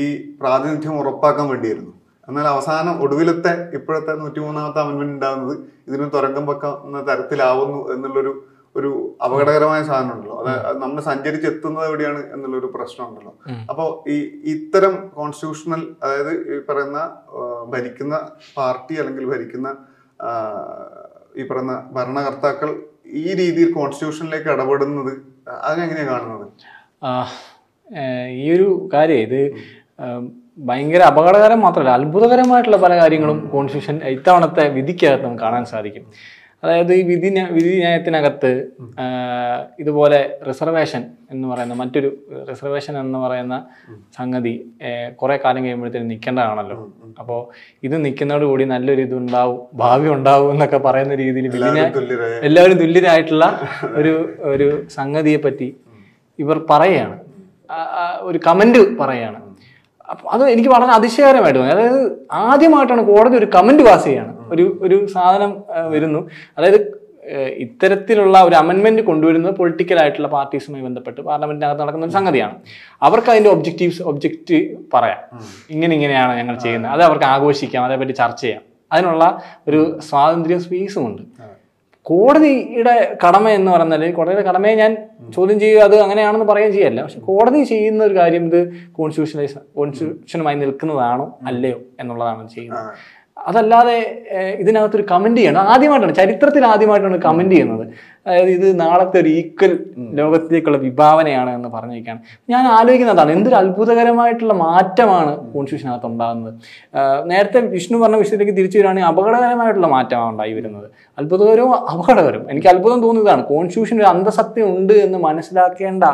ഈ 0.00 0.02
പ്രാതിനിധ്യം 0.40 0.98
ഉറപ്പാക്കാൻ 0.98 1.48
വേണ്ടിയായിരുന്നു. 1.48 1.94
എന്നാൽ 2.28 2.46
അവസാനം 2.46 2.94
ഒടുവിലത്തെ 3.04 3.52
ഇപ്പോഴത്തെ 3.76 4.12
നൂറ്റിമൂന്നാമത്തെ 4.20 4.80
അമൻമെന്റ് 4.80 5.14
ഉണ്ടാകുന്നത് 5.14 5.54
ഇതിന് 5.88 6.06
തുരങ്കം 6.14 6.46
വെക്കുന്ന 6.46 7.00
തരത്തിലാവുന്നു 7.10 7.78
എന്നുള്ളൊരു 7.94 8.32
ഒരു 8.76 8.90
അപകടകരമായ 9.24 9.80
സാധനം 9.82 10.12
ഉണ്ടല്ലോ. 10.14 10.36
അത് 10.42 10.76
നമ്മൾ 10.82 10.98
സഞ്ചരിച്ചെത്തുന്നത് 11.00 11.86
എവിടെയാണ് 11.86 12.20
എന്നുള്ളൊരു 12.34 12.68
പ്രശ്നം 12.74 13.04
ഉണ്ടല്ലോ. 13.08 13.32
അപ്പോൾ 13.70 13.88
ഈ 14.10 14.16
ഇത്തരം 14.54 14.94
കോൺസ്റ്റിറ്റ്യൂഷണൽ 15.14 15.82
അതായത് 16.02 16.32
ഈ 16.54 16.58
പറയുന്ന 16.68 17.00
ഭരിക്കുന്ന 17.68 18.16
പാർട്ടി 18.56 18.94
അല്ലെങ്കിൽ 18.94 19.26
ഭരിക്കുന്ന 19.26 19.68
ഈ 21.36 21.44
പറയുന്ന 21.48 21.76
ഭരണകർത്താക്കൾ 21.92 22.70
ഈ 23.22 23.26
രീതിയിൽ 23.34 23.70
കോൺസ്റ്റിറ്റ്യൂഷനിലേക്ക് 23.72 24.50
ഇടപെടുന്നത് 24.54 25.12
അതിനെങ്ങനെയാണ് 25.62 26.10
കാണുന്നത്? 26.10 26.46
ഈ 28.42 28.46
ഒരു 28.56 28.68
കാര്യം 28.94 29.20
ഇത് 29.26 29.40
ഭയങ്കര 30.58 31.02
അപകടകരം 31.02 31.60
മാത്രമല്ല 31.60 31.92
അത്ഭുതകരമായിട്ടുള്ള 31.98 32.78
പല 32.84 32.92
കാര്യങ്ങളും 33.00 33.38
കോൺസ്റ്റിറ്റ്യൂഷൻ 33.52 33.96
ഇത്തവണത്തെ 34.16 34.64
വിധിക്കകത്ത് 34.78 35.24
നമുക്ക് 35.24 35.42
കാണാൻ 35.42 35.64
സാധിക്കും. 35.64 36.04
അതായത് 36.62 36.92
ഈ 36.92 37.02
വിധി 37.08 37.28
വിധി 37.56 37.72
ന്യായത്തിനകത്ത് 37.80 38.50
ഇതുപോലെ 39.78 40.18
റിസർവേഷൻ 40.48 41.02
എന്ന് 41.30 41.46
പറയുന്ന 41.48 41.74
മറ്റൊരു 41.74 42.08
റിസർവേഷൻ 42.48 42.94
എന്ന് 42.98 43.18
പറയുന്ന 43.18 43.56
സംഗതി 44.18 44.54
കുറേ 45.20 45.36
കാലം 45.44 45.62
കഴിയുമ്പോഴത്തേക്കും 45.64 46.10
നിൽക്കേണ്ടതാണല്ലോ. 46.14 46.78
അപ്പോൾ 47.20 47.40
ഇത് 47.82 47.96
നിൽക്കുന്നതോടുകൂടി 48.04 48.64
നല്ലൊരു 48.74 49.04
ഇത് 49.08 49.14
ഉണ്ടാവും 49.14 49.60
ഭാവി 49.82 50.08
ഉണ്ടാവും 50.08 50.50
എന്നൊക്കെ 50.52 50.78
പറയുന്ന 50.78 51.14
രീതിയിൽ 51.14 51.48
വിധി 51.48 51.68
എല്ലാവരും 52.48 52.78
തുല്യരായ 52.80 52.80
തുല്യരായിട്ടുള്ള 52.82 53.46
ഒരു 54.00 54.14
ഒരു 54.52 54.68
സംഗതിയെ 54.98 55.40
പറ്റി 55.46 55.68
ഇവർ 56.38 56.58
ആ 57.70 58.04
ഒരു 58.28 58.38
കമന്റ് 58.46 58.82
അപ്പൊ 58.94 59.47
അത് 60.28 60.50
എനിക്ക് 60.50 60.68
വളരെ 60.68 60.92
അതിശയകരമായിട്ട് 60.92 61.58
തോന്നി. 61.58 61.72
അതായത് 61.72 62.26
ആദ്യമായിട്ടാണ് 62.32 63.02
കോടതി 63.06 63.36
ഒരു 63.36 63.48
കമന്റ് 63.54 63.82
പാസ് 63.82 64.04
ചെയ്യാണ്. 64.04 64.32
ഒരു 64.52 64.78
ഒരു 64.82 65.06
സാധനം 65.06 65.64
വരുന്നു. 65.88 66.28
അതായത് 66.58 66.98
ഇത്തരത്തിലുള്ള 67.64 68.42
ഒരു 68.42 68.54
അമെന്റ്മെന്റ് 68.54 69.02
കൊണ്ടുവരുന്നത് 69.02 69.54
പൊളിറ്റിക്കൽ 69.54 69.98
ആയിട്ടുള്ള 70.00 70.28
പാർട്ടീസുമായി 70.28 70.84
ബന്ധപ്പെട്ട് 70.84 71.20
പാർലമെന്റിനകത്ത് 71.20 71.82
നടക്കുന്ന 71.82 72.06
ഒരു 72.06 72.12
സംഗതിയാണ്. 72.12 72.56
അവർക്ക് 73.02 73.30
അതിന്റെ 73.30 73.50
ഒബ്ജക്റ്റീവ്സ് 73.50 74.02
ഒബ്ജക്റ്റ് 74.02 74.76
പറയാം. 74.94 75.20
ഇങ്ങനെ 75.70 75.94
ഇങ്ങനെയാണ് 75.94 76.38
ഞങ്ങൾ 76.38 76.58
ചെയ്യുന്നത്. 76.58 76.92
അത് 76.92 77.02
അവർക്ക് 77.02 77.24
ആഘോഷിക്കാം 77.24 77.84
അതേപറ്റി 77.84 78.12
ചർച്ച 78.12 78.40
ചെയ്യാം. 78.40 78.62
അതിനുള്ള 78.92 79.24
ഒരു 79.68 80.00
സ്വാതന്ത്ര്യ 80.08 80.58
സ്പേസും 80.58 81.06
ഉണ്ട് 81.06 81.22
കോടതിയുടെ 82.10 82.94
കടമ 83.24 83.48
എന്ന് 83.58 83.70
പറഞ്ഞാൽ 83.72 84.02
കോടതിയുടെ 84.18 84.44
കടമയെ 84.48 84.74
ഞാൻ 84.74 84.92
ചോദ്യം 85.36 85.58
ചെയ്യുക 85.60 85.80
അത് 85.88 85.96
അങ്ങനെയാണെന്ന് 86.04 86.46
പറയുകയും 86.50 86.74
ചെയ്യല്ല. 86.76 87.00
പക്ഷെ 87.02 87.20
കോടതി 87.30 87.60
ചെയ്യുന്ന 87.72 88.04
ഒരു 88.04 88.14
കാര്യം 88.14 88.44
ഇത് 88.50 88.60
കോൺസ്റ്റിറ്റ്യൂഷനൈസ് 88.98 89.58
കോൺസ്റ്റിറ്റ്യൂഷനുമായി 89.78 90.58
നിൽക്കുന്നതാണോ 90.64 91.26
അല്ലയോ 91.46 91.78
എന്നുള്ളതാണ് 92.00 92.48
ചെയ്യുന്നത്. 92.56 92.92
അതല്ലാതെ 93.48 93.96
ഇതിനകത്തൊരു 94.62 95.04
കമന്റ് 95.10 95.40
ചെയ്യണം. 95.40 95.68
ആദ്യമായിട്ടാണ് 95.72 96.14
ചരിത്രത്തിൽ 96.14 96.62
ആദ്യമായിട്ടാണ് 96.66 97.18
കമന്റ് 97.26 97.54
ചെയ്യുന്നത്. 97.54 97.84
അതായത് 98.28 98.50
ഇത് 98.50 98.80
നാളത്തെ 98.80 99.20
ഒരു 99.20 99.28
ഈക്വൽ 99.28 99.72
ലോകത്തേക്കുള്ള 100.18 100.78
വിഭാവനയാണ് 100.78 101.50
എന്ന് 101.50 101.68
പറഞ്ഞിരിക്കുകയാണ്. 101.68 102.20
ഞാൻ 102.50 102.64
ആലോചിക്കുന്നതാണ് 102.68 103.30
എന്തൊരു 103.32 103.54
അത്ഭുതകരമായിട്ടുള്ള 103.54 104.54
മാറ്റമാണ് 104.54 105.32
കോൺസ്റ്റിറ്റ്യൂഷനകത്ത് 105.52 106.06
ഉണ്ടാകുന്നത്. 106.06 106.54
നേരത്തെ 107.24 107.60
വിഷ്ണു 107.74 107.98
പറഞ്ഞ 107.98 108.16
വിഷയത്തിലേക്ക് 108.16 108.56
തിരിച്ചു 108.58 108.78
വരികയാണെങ്കിൽ 108.78 109.08
അപകടകരമായിട്ടുള്ള 109.08 109.86
മാറ്റമാണ് 109.86 110.30
ഉണ്ടായി 110.30 110.52
വരുന്നത്. 110.52 110.88
അത്ഭുതകരവും 111.18 111.74
അപകടകരവും. 111.74 112.50
എനിക്ക് 112.50 112.68
അത്ഭുതം 112.68 113.00
തോന്നിയതാണ് 113.02 113.44
കോൺസ്റ്റിറ്റ്യൂഷൻ 113.44 113.98
ഒരു 113.98 114.08
അന്ധസത്യം 114.14 114.68
ഉണ്ട് 114.76 114.92
എന്ന് 114.92 115.18
മനസ്സിലാക്കേണ്ട 115.18 116.04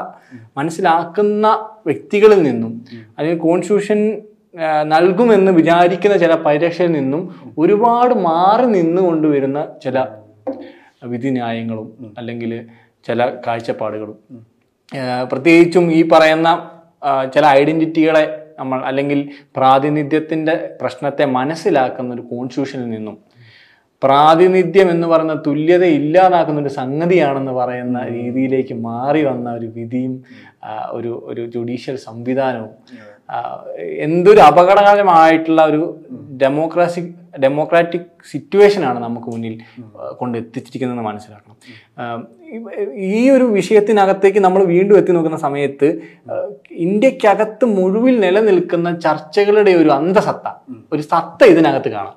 മനസ്സിലാക്കുന്ന 0.56 1.46
വ്യക്തികളിൽ 1.86 2.42
നിന്നും 2.42 2.72
അല്ലെങ്കിൽ 3.18 3.40
കോൺസ്റ്റിറ്റ്യൂഷൻ 3.40 4.00
നൽകുമെന്ന് 4.86 5.52
വിചാരിക്കുന്ന 5.52 6.16
ചില 6.16 6.34
പരിരക്ഷയിൽ 6.34 6.92
നിന്നും 6.92 7.22
ഒരുപാട് 7.58 8.14
മാറി 8.14 8.66
നിന്നുകൊണ്ട് 8.66 9.26
വരുന്ന 9.28 9.60
ചില 9.84 9.98
വിധിന്യായങ്ങളും 11.06 12.14
അല്ലെങ്കിൽ 12.18 12.66
ചില 13.06 13.26
കാഴ്ചപ്പാടുകളും. 13.46 14.18
പ്രത്യേകിച്ചും 15.30 15.92
ഈ 15.92 16.08
പറയുന്ന 16.08 16.48
ചില 17.34 17.46
ഐഡന്റിറ്റികളെ 17.46 18.24
നമ്മൾ 18.58 18.84
അല്ലെങ്കിൽ 18.84 19.30
പ്രാതിനിധ്യത്തിന്റെ 19.56 20.76
പ്രശ്നത്തെ 20.80 21.24
മനസ്സിലാക്കുന്ന 21.24 22.14
ഒരു 22.14 22.22
കോൺസ്റ്റിറ്റ്യൂഷനിൽ 22.30 22.90
നിന്നും 22.90 23.16
പ്രാതിനിധ്യം 24.02 24.90
എന്ന് 24.90 25.06
പറയുന്ന 25.06 25.34
തുല്യത 25.46 25.84
ഇല്ലാതാക്കുന്ന 25.84 26.60
ഒരു 26.60 26.68
സംഗതിയാണെന്ന് 26.68 27.52
പറയുന്ന 27.52 27.98
രീതിയിലേക്ക് 28.08 28.74
മാറി 28.74 29.22
വന്ന 29.24 29.50
ഒരു 29.50 29.66
വിധിയും 29.66 30.24
ഒരു 30.92 31.24
ഒരു 31.26 31.46
ജുഡീഷ്യൽ 31.46 31.96
സംവിധാനവും 31.96 32.72
എന്തൊരു 33.98 34.40
അപകടകരമായിട്ടുള്ള 34.40 35.64
ഒരു 35.66 35.82
ഡെമോക്രാസി 36.36 37.14
ഡെമോക്രാറ്റിക് 37.40 38.30
സിറ്റുവേഷനാണ് 38.30 38.98
നമുക്ക് 38.98 39.26
മുന്നിൽ 39.26 39.60
കൊണ്ട് 40.12 40.38
എത്തിച്ചിരിക്കുന്നതെന്ന് 40.38 41.10
മനസ്സിലാക്കണം. 41.10 41.54
ഈ- 42.96 43.30
ഒരു 43.30 43.44
വിഷയത്തിനകത്തേക്ക് 43.44 44.38
നമ്മൾ 44.38 44.64
വീണ്ടും 44.64 44.98
എത്തി 44.98 45.10
നോക്കുന്ന 45.10 45.36
സമയത്ത് 45.36 46.00
ഇന്ത്യക്കകത്ത് 46.70 47.64
മുഴുവിൽ 47.64 48.20
നിലനിൽക്കുന്ന 48.20 48.98
ചർച്ചകളുടെ 48.98 49.70
ഒരു 49.70 49.88
അന്തസത്ത 49.88 50.48
ഒരു 50.92 51.02
സത്ത 51.02 51.44
ഇതിനകത്ത് 51.44 51.88
കാണാം. 51.88 52.14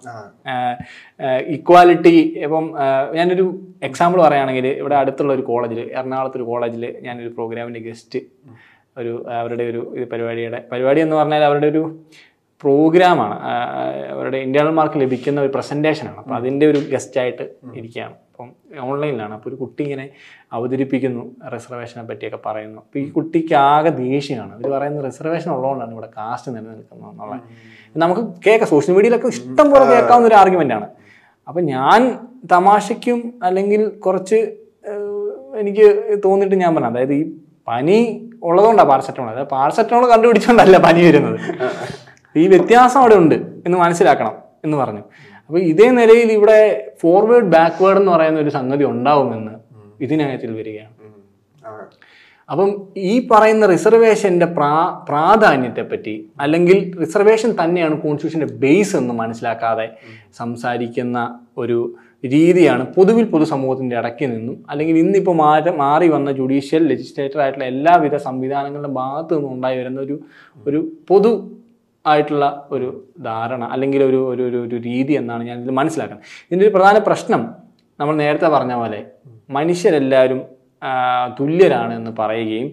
ഇക്വാലിറ്റി 1.48 2.40
ഇപ്പം 2.44 2.74
ഞാനൊരു 3.14 3.60
എക്സാമ്പിൾ 3.84 4.22
പറയുകയാണെങ്കിൽ 4.22 4.68
ഇവിടെ 4.68 4.96
അടുത്തുള്ള 4.96 5.34
ഒരു 5.34 5.42
കോളേജിൽ 5.42 5.80
എറണാകുളത്ത് 5.80 6.38
ഒരു 6.38 6.44
കോളേജിൽ 6.44 6.96
ഞാനൊരു 7.02 7.30
പ്രോഗ്രാമിന്റെ 7.30 7.80
ഗസ്റ്റ് 7.80 8.20
ഒരു 8.98 9.26
അവരുടെ 9.32 9.64
ഒരു 9.64 10.08
പരിപാടിയുടെ 10.12 10.64
പരിപാടി 10.72 11.02
എന്ന് 11.02 11.16
പറഞ്ഞാൽ 11.16 11.44
അവരുടെ 11.44 11.68
ഒരു 11.68 12.00
പ്രോഗ്രാമാണ്. 12.62 13.36
അവരുടെ 14.14 14.38
ഇന്റേണൽ 14.38 14.74
മാർക്ക് 14.78 15.00
ലഭിക്കുന്ന 15.02 15.42
ഒരു 15.42 15.52
പ്രസന്റേഷനാണ്. 15.56 16.18
അപ്പോൾ 16.22 16.36
അതിന്റെ 16.36 16.66
ഒരു 16.72 16.80
ഗസ്റ്റായിട്ട് 16.94 17.44
ഇരിക്കുകയാണ്. 17.80 18.16
അപ്പം 18.32 18.50
ഓൺലൈനിലാണ്. 18.88 19.34
അപ്പോൾ 19.38 19.50
ഒരു 19.50 19.58
കുട്ടി 19.62 19.82
ഇങ്ങനെ 19.84 20.06
അവതരിപ്പിക്കുന്നു 20.58 21.24
റിസർവേഷനെ 21.54 22.04
പറ്റിയൊക്കെ 22.10 22.40
പറയുന്നു. 22.46 22.80
അപ്പോൾ 22.82 23.00
ഈ 23.00 23.06
കുട്ടിക്ക് 23.18 23.56
ആകെ 23.56 23.90
ദേഷ്യമാണ്. 23.90 24.54
ഇവർ 24.60 24.72
പറയുന്നത് 24.78 25.06
റിസർവേഷൻ 25.06 25.50
ഉള്ളതുകൊണ്ടാണ് 25.52 25.92
ഇവിടെ 25.96 26.10
കാസ്റ്റ് 26.18 26.52
നിലനിൽക്കുന്നത് 26.56 27.10
എന്നുള്ളത്. 27.12 27.42
നമുക്ക് 28.04 28.24
കേൾക്കാം. 28.48 28.70
സോഷ്യൽ 28.70 28.96
മീഡിയയിലൊക്കെ 28.96 29.28
ഇഷ്ടം 29.28 29.68
പോലെ 29.72 29.86
കേൾക്കാവുന്ന 29.94 30.28
ഒരു 30.32 30.38
ആർഗ്യുമെന്റ് 30.42 30.76
ആണ്. 30.78 30.88
അപ്പം 31.48 31.66
ഞാൻ 31.66 32.02
തമാശയ്ക്കും 32.54 33.20
അല്ലെങ്കിൽ 33.44 33.88
കുറച്ച് 34.06 34.40
എനിക്ക് 35.62 35.86
തോന്നിയിട്ട് 36.26 36.58
ഞാൻ 36.64 36.72
പറഞ്ഞു 36.76 36.90
അതായത് 36.90 37.14
ഈ 37.14 37.24
പനി 37.68 38.00
ഉള്ളതുകൊണ്ടാണ് 38.44 38.90
പാരസെറ്റമോൾ. 38.90 39.30
അതായത് 39.30 39.50
പാരസെറ്റമോൾ 39.50 40.06
കണ്ടുപിടിച്ചുകൊണ്ടല്ല 40.12 40.78
പനി 40.78 41.02
വരുന്നത്. 41.08 41.40
ഈ 42.40 42.48
വ്യത്യാസം 42.48 43.00
അവിടെ 43.00 43.16
ഉണ്ട് 43.16 43.36
എന്ന് 43.36 43.78
മനസ്സിലാക്കണം 43.78 44.34
എന്ന് 44.66 44.78
പറഞ്ഞു. 44.78 45.04
അപ്പോൾ 45.50 45.60
ഇതേ 45.60 45.92
നിലയിൽ 45.92 46.32
ഇവിടെ 46.32 46.60
ഫോർവേഡ് 47.02 47.46
ബാക്ക്വേർഡ് 47.46 47.98
എന്ന് 47.98 48.12
പറയുന്ന 48.12 48.40
ഒരു 48.40 48.50
സംഗതി 48.50 48.84
ഉണ്ടാവുമെന്ന് 48.84 49.52
ഇതിനകത്തിൽ 50.02 50.52
വരികയാണ്. 50.52 50.94
അപ്പം 52.50 52.70
ഈ 52.98 53.28
പറയുന്ന 53.32 53.66
റിസർവേഷന്റെ 53.66 54.46
പ്രാ 54.46 55.04
പ്രാധാന്യത്തെ 55.08 55.82
പറ്റി 55.82 56.32
അല്ലെങ്കിൽ 56.40 56.94
റിസർവേഷൻ 57.00 57.56
തന്നെയാണ് 57.64 58.02
കോൺസ്റ്റിറ്റ്യൂഷന്റെ 58.02 58.54
ബേസ് 58.56 58.96
എന്ന് 58.96 59.14
മനസ്സിലാക്കാതെ 59.14 59.88
സംസാരിക്കുന്ന 60.34 61.40
ഒരു 61.58 61.96
രീതിയാണ് 62.24 62.84
പൊതുവിൽ 62.86 63.26
പൊതുസമൂഹത്തിന്റെ 63.26 63.98
ഇടയ്ക്ക് 63.98 64.26
നിന്നും 64.32 64.66
അല്ലെങ്കിൽ 64.70 64.98
ഇന്നിപ്പോൾ 64.98 65.36
മാറ്റം 65.36 65.78
മാറി 65.78 66.08
വന്ന 66.10 66.32
ജുഡീഷ്യൽ 66.32 66.88
ലെജിസ്ലേറ്റർ 66.88 67.42
ആയിട്ടുള്ള 67.42 67.66
എല്ലാവിധ 67.66 68.16
സംവിധാനങ്ങളുടെ 68.16 68.88
ഭാഗത്തു 68.88 69.36
നിന്നും 69.36 69.54
ഉണ്ടായി 69.54 69.78
വരുന്ന 69.78 70.02
ഒരു 70.02 70.20
ഒരു 70.66 70.92
പൊതു 71.10 71.32
ആയിട്ടുള്ള 72.08 72.68
ഒരു 72.72 72.88
ധാരണ 73.22 73.64
അല്ലെങ്കിൽ 73.64 74.04
ഒരു 74.04 74.20
ഒരു 74.32 74.44
ഒരു 74.58 74.78
രീതി 74.90 75.14
എന്നാണ് 75.14 75.44
ഞാൻ 75.44 75.58
ഇതിൽ 75.62 75.72
മനസ്സിലാക്കുന്നത്. 75.72 76.26
ഇതിന്റെ 76.48 76.66
ഒരു 76.66 76.74
പ്രധാന 76.74 76.98
പ്രശ്നം 76.98 77.42
നമ്മൾ 78.00 78.16
നേരത്തെ 78.16 78.48
പറഞ്ഞ 78.48 78.74
പോലെ 78.74 79.00
മനുഷ്യരെല്ലാവരും 79.50 80.42
തുല്യരാണ് 81.40 81.94
എന്ന് 81.94 82.12
പറയുകയും 82.20 82.72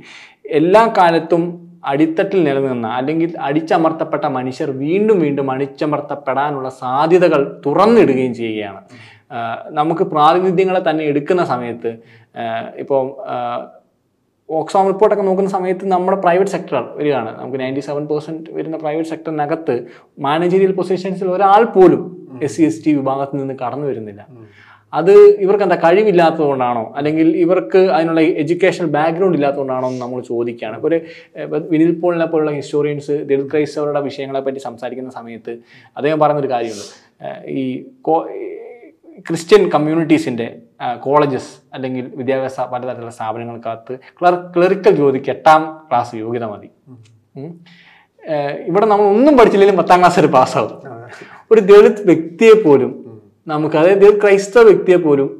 എല്ലാ 0.50 0.82
കാലത്തും 0.98 1.44
അടിത്തട്ടിൽ 1.84 2.44
നിലനിന്ന 2.44 2.88
അല്ലെങ്കിൽ 2.98 3.30
അടിച്ചമർത്തപ്പെട്ട 3.38 4.24
മനുഷ്യർ 4.24 4.68
വീണ്ടും 4.84 5.18
വീണ്ടും 5.20 5.48
അടിച്ചമർത്തപ്പെടാനുള്ള 5.50 6.68
സാധ്യതകൾ 6.82 7.40
തുറന്നിടുകയും 7.66 8.34
ചെയ്യുകയാണ്. 8.34 8.80
നമുക്ക് 9.70 10.04
പ്രാതിനിധ്യങ്ങളെ 10.04 10.82
തന്നെ 10.90 11.04
എടുക്കുന്ന 11.04 11.44
സമയത്ത് 11.44 11.90
ഇപ്പോൾ 12.82 13.02
ഓക്സ്ഫാം 14.48 14.86
റിപ്പോർട്ടൊക്കെ 14.86 15.24
നോക്കുന്ന 15.24 15.50
സമയത്ത് 15.50 15.84
നമ്മുടെ 15.92 16.16
പ്രൈവറ്റ് 16.20 16.50
സെക്ടർ 16.50 16.82
വരികയാണ്. 16.96 17.38
നമുക്ക് 17.38 17.60
നയന്റി 17.60 17.80
സെവൻ 17.80 18.06
പെർസെന്റ് 18.06 18.50
വരുന്ന 18.50 18.76
പ്രൈവറ്റ് 18.76 19.08
സെക്ടറിനകത്ത് 19.08 19.86
മാനേജീരിയൽ 20.18 20.72
പൊസിഷൻസിൽ 20.72 21.28
ഒരാൾ 21.28 21.64
പോലും 21.64 22.02
എസ് 22.42 22.56
സി 22.56 22.62
എസ് 22.62 22.84
ടി 22.84 22.92
വിഭാഗത്തിൽ 22.92 23.36
നിന്ന് 23.36 23.54
കടന്നു 23.54 23.86
വരുന്നില്ല. 23.86 24.26
അത് 24.92 25.12
ഇവർക്ക് 25.12 25.64
എന്താ 25.64 25.76
കഴിവില്ലാത്തതുകൊണ്ടാണോ? 25.84 26.94
അല്ലെങ്കിൽ 26.96 27.36
ഇവർക്ക് 27.36 27.78
അതിനുള്ള 27.78 28.20
എഡ്യൂക്കേഷണൽ 28.20 28.86
ബാക്ക്ഗ്രൗണ്ട് 28.86 29.36
ഇല്ലാത്തതുകൊണ്ടാണോ 29.38 29.88
എന്ന് 29.88 30.00
നമ്മൾ 30.02 30.20
ചോദിക്കുകയാണ്. 30.20 30.76
ഇപ്പോൾ 30.76 30.88
ഒരു 30.88 31.00
വിനിൽ 31.72 32.00
പോളിനെ 32.00 32.26
പോലുള്ള 32.26 32.50
ഹിസ്റ്റോറിയൻസ് 32.50 33.12
ദളിത് 33.12 33.50
ക്രൈസ്തവരുടെ 33.50 34.00
വിഷയങ്ങളെ 34.00 34.40
പറ്റി 34.40 34.58
സംസാരിക്കുന്ന 34.58 35.10
സമയത്ത് 35.10 35.58
അദ്ദേഹം 35.96 36.20
പറയുന്നൊരു 36.20 36.50
കാര്യമുണ്ട്. 36.54 36.86
ഈ 37.48 37.84
ഈ 39.16 39.20
ക്രിസ്ത്യൻ 39.20 39.68
കമ്മ്യൂണിറ്റീസിന്റെ 39.68 40.46
കോളേജസ് 41.04 41.52
അല്ലെങ്കിൽ 41.74 42.04
വിദ്യാഭ്യാസ 42.20 42.60
പലതരത്തിലുള്ള 42.72 43.12
സ്ഥാപനങ്ങൾക്കകത്ത് 43.18 43.94
ക്ലർ 44.18 44.34
ക്ലറിക്കൽ 44.54 44.94
ജോലിക്ക് 45.00 45.30
എട്ടാം 45.34 45.62
ക്ലാസ് 45.88 46.12
യോഗ്യത 46.24 46.46
മതി. 46.52 46.68
ഇവിടെ 48.68 48.86
നമ്മൾ 48.90 49.06
ഒന്നും 49.14 49.34
പഠിച്ചില്ലെങ്കിലും 49.38 49.80
പത്താം 49.80 49.98
ക്ലാസ് 50.00 50.18
വരെ 50.18 50.30
പാസ്സാവും 50.36 50.76
ഒരു 51.52 51.60
ദളിത് 51.70 52.02
വ്യക്തിയെ 52.10 52.54
പോലും 52.66 52.92
നമുക്ക് 53.46 53.76
അതായത് 53.80 54.02
ദളിത് 54.02 54.20
ക്രൈസ്തവ 54.22 54.62
വ്യക്തിയെ 54.70 54.98
പോലും 55.06 55.30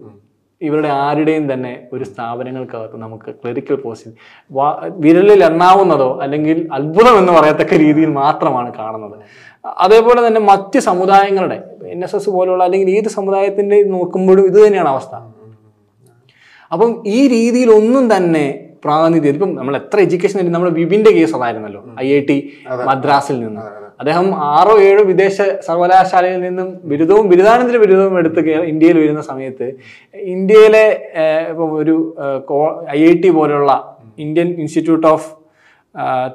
ഇവരുടെ 0.61 0.91
ആരുടെയും 1.05 1.45
തന്നെ 1.53 1.73
ഒരു 1.93 2.05
സ്ഥാപനങ്ങൾക്കകത്ത് 2.05 2.97
നമുക്ക് 3.03 3.31
ക്ലറിക്കൽ 3.41 3.75
പോസ്റ്റിൽ 3.75 4.13
വിരലിൽ 5.05 5.41
എണ്ണാവുന്നതോ 5.45 6.11
അല്ലെങ്കിൽ 6.25 6.59
അത്ഭുതം 6.73 7.17
എന്ന് 7.19 7.33
പറയത്തക്ക 7.33 7.79
രീതിയിൽ 7.85 8.11
മാത്രമാണ് 8.23 8.71
കാണുന്നത്. 8.79 9.17
അതേപോലെ 9.65 10.21
തന്നെ 10.27 10.41
മറ്റ് 10.51 10.79
സമുദായങ്ങളുടെ 10.79 11.59
എൻ 11.93 12.01
എസ് 12.05 12.17
എസ് 12.17 12.31
പോലുള്ള 12.31 12.63
അല്ലെങ്കിൽ 12.67 12.91
ഏത് 12.91 13.09
സമുദായത്തിന്റെ 13.09 13.79
നോക്കുമ്പോഴും 13.95 14.45
ഇത് 14.51 14.59
തന്നെയാണ് 14.65 14.91
അവസ്ഥ. 14.95 15.15
അപ്പം 16.71 16.91
ഈ 17.17 17.21
രീതിയിൽ 17.29 17.71
ഒന്നും 17.79 18.05
തന്നെ 18.15 18.45
പ്രാതിനിധ്യം 18.85 19.35
ഇപ്പം 19.37 19.51
നമ്മൾ 19.57 19.75
എത്ര 19.77 19.99
എഡ്യൂക്കേഷൻ 20.07 20.53
നമ്മൾ 20.57 20.71
വിപിന്റെ 20.79 21.11
കേസ് 21.19 21.35
അതായിരുന്നല്ലോ 21.39 21.81
ഐ 22.05 22.09
ഐ 22.17 22.21
ടി 22.29 22.37
മദ്രാസിൽ 22.91 23.37
നിന്ന്. 23.45 23.63
അദ്ദേഹം 24.01 24.27
ആറോ 24.55 24.75
ഏഴോ 24.89 25.03
വിദേശ 25.11 25.37
സർവകലാശാലയിൽ 25.67 26.41
നിന്നും 26.41 26.69
ബിരുദവും 26.85 27.27
ബിരുദാനന്തര 27.33 27.77
ബിരുദവും 27.85 28.15
എടുത്ത് 28.19 28.41
ഇന്ത്യയിൽ 28.73 28.97
വരുന്ന 29.03 29.23
സമയത്ത് 29.23 29.67
ഇന്ത്യയിലെ 30.35 30.85
ഇപ്പം 31.53 31.73
ഒരു 31.81 31.95
ഐ 32.97 33.01
ഐ 33.11 33.15
ടി 33.23 33.31
പോലുള്ള 33.31 33.73
Indian 34.19 34.49
institute 34.63 35.07
of 35.07 35.29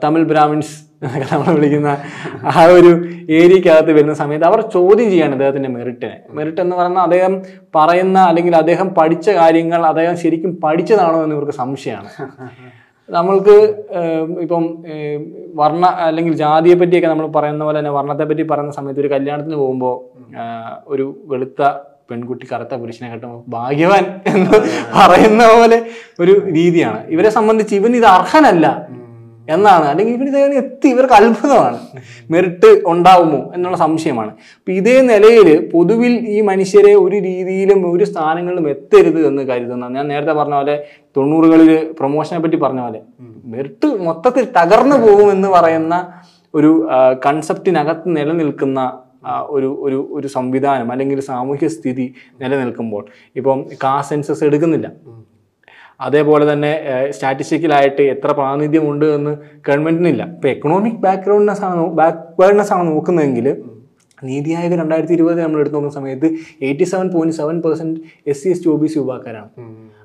Tamil 0.03 0.27
Brahmins 0.29 0.73
എന്നൊക്കെ 1.01 1.27
നമ്മൾ 1.33 1.49
വിളിക്കുന്ന 1.57 1.89
ആ 2.53 2.63
ഒരു 2.77 2.91
ഏരിയക്കകത്ത് 3.39 3.91
വരുന്ന 3.97 4.15
സമയത്ത് 4.21 4.47
അവർ 4.49 4.59
ചോദ്യം 4.75 5.07
ചെയ്യാണ് 5.13 5.33
അദ്ദേഹത്തിന്റെ 5.37 5.69
മെറിറ്റിനെ. 5.75 6.17
മെറിറ്റ് 6.37 6.61
എന്ന് 6.65 6.75
പറഞ്ഞാൽ 6.79 7.03
അദ്ദേഹം 7.07 7.33
പറയുന്ന 7.77 8.17
അല്ലെങ്കിൽ 8.31 8.55
അദ്ദേഹം 8.61 8.89
പഠിച്ച 8.99 9.29
കാര്യങ്ങൾ 9.39 9.81
അദ്ദേഹം 9.91 10.15
ശരിക്കും 10.23 10.53
പഠിച്ചതാണോ 10.65 11.19
എന്ന് 11.25 11.35
ഇവർക്ക് 11.37 11.55
സംശയമാണ്. 11.61 12.09
നമ്മൾക്ക് 13.09 13.55
ഇപ്പം 14.43 14.65
വർണ 15.61 15.85
അല്ലെങ്കിൽ 16.07 16.33
ജാതിയെ 16.43 16.75
പറ്റിയൊക്കെ 16.81 17.09
നമ്മൾ 17.11 17.27
പറയുന്ന 17.37 17.63
പോലെ 17.67 17.77
തന്നെ 17.79 17.93
വർണത്തെ 17.97 18.25
പറ്റി 18.31 18.43
പറയുന്ന 18.51 18.73
സമയത്ത് 18.79 19.01
ഒരു 19.03 19.09
കല്യാണത്തിന് 19.13 19.57
പോകുമ്പോൾ 19.63 19.95
ഒരു 20.93 21.05
വെളുത്ത 21.31 21.71
പെൺകുട്ടി 22.09 22.45
കറുത്ത 22.51 22.73
പുരുഷനെ 22.81 23.07
കെട്ടുമ്പോൾ 23.09 23.41
ഭാഗ്യവാൻ 23.55 24.05
എന്ന് 24.33 24.57
പറയുന്ന 24.99 25.43
പോലെ 25.55 25.77
ഒരു 26.19 26.33
രീതിയാണ്. 26.57 26.99
ഇവരെ 27.15 27.29
സംബന്ധിച്ച് 27.37 27.73
ഇവൻ 27.81 27.91
ഇത് 27.99 28.07
അർഹനല്ല. 28.17 28.67
എന്നാണ്. 29.49 29.85
അല്ലെങ്കിൽ 29.85 30.13
ഇവർ 30.13 30.27
ഇതേ 30.27 30.41
എത്തി. 30.57 30.87
ഇവർക്ക് 30.87 31.13
അത്ഭുതമാണ്. 31.13 31.79
മെറിറ്റ് 32.31 32.81
ഉണ്ടാവുമോ 32.85 33.51
എന്നുള്ള 33.55 33.77
സംശയമാണ്. 33.77 34.31
അപ്പൊ 34.59 34.71
ഇതേ 34.71 35.01
നിലയിൽ 35.01 35.69
പൊതുവിൽ 35.73 36.13
ഈ 36.27 36.41
മനുഷ്യരെ 36.41 36.93
ഒരു 36.95 37.15
രീതിയിലും 37.15 37.93
ഒരു 37.93 38.03
സ്ഥാനങ്ങളിലും 38.03 38.69
എത്തരുത് 38.69 39.27
എന്ന് 39.27 39.41
കരുതുന്ന 39.41 39.87
ഞാൻ 39.87 40.07
നേരത്തെ 40.07 40.33
പറഞ്ഞ 40.33 40.53
പോലെ 40.53 40.83
തൊണ്ണൂറുകളിൽ 41.17 41.91
പ്രൊമോഷനെ 41.99 42.39
പറ്റി 42.39 42.55
പറഞ്ഞ 42.55 42.81
പോലെ 42.81 43.01
മെറിറ്റ് 43.45 43.87
മൊത്തത്തിൽ 43.87 44.47
തകർന്നു 44.57 44.95
പോകുമെന്ന് 44.95 45.47
പറയുന്ന 45.47 45.95
ഒരു 46.53 46.71
കൺസെപ്റ്റിനകത്ത് 47.25 48.15
നിലനിൽക്കുന്ന 48.17 48.79
ഒരു 49.47 49.77
ഒരു 49.81 50.09
ഒരു 50.11 50.27
സംവിധാനം 50.27 50.91
അല്ലെങ്കിൽ 50.91 51.19
സാമൂഹ്യ 51.19 51.67
സ്ഥിതി 51.67 52.13
നിലനിൽക്കുമ്പോൾ 52.41 53.05
ഇപ്പം 53.35 53.65
കാ 53.83 54.01
സെൻസസ് 54.01 54.43
എടുക്കുന്നില്ല. 54.43 54.91
അതേപോലെ 55.99 56.45
തന്നെ 56.51 56.71
സ്റ്റാറ്റിസ്റ്റിക്കലായിട്ട് 57.11 58.03
എത്ര 58.11 58.31
പ്രാതിനിധ്യമുണ്ട് 58.31 59.05
എന്ന് 59.15 59.33
ഗവൺമെന്റിനില്ല 59.67 60.23
ഇപ്പൊ 60.31 60.49
എക്കണോമിക് 60.49 61.01
ബാക്ക്ഗ്രൗണ്ട്നെസ് 61.01 61.63
ആണ് 61.63 61.83
ബാക്ക്വേർഡ്നെസ് 61.93 62.73
ആണ് 62.73 62.87
നോക്കുന്നതെങ്കിൽ 62.89 63.47
നീതി 64.21 64.51
ആയോഗ് 64.51 64.77
രണ്ടായിരത്തി 64.79 65.13
ഇരുപത് 65.13 65.37
നമ്മൾ 65.41 65.59
എടുത്തു 65.59 65.75
നോക്കുന്ന 65.75 65.95
സമയത്ത് 65.95 66.27
eighty 66.61 66.85
seven 66.85 67.07
point 67.09 67.35
seven 67.35 67.57
percent 67.61 67.99
S 68.27 68.41
C 68.41 68.49
S 68.49 68.63
T 68.63 68.69
O 68.69 68.75
B 68.75 68.87
C 68.87 68.97
വിഭാഗക്കാരാണ് 68.99 69.49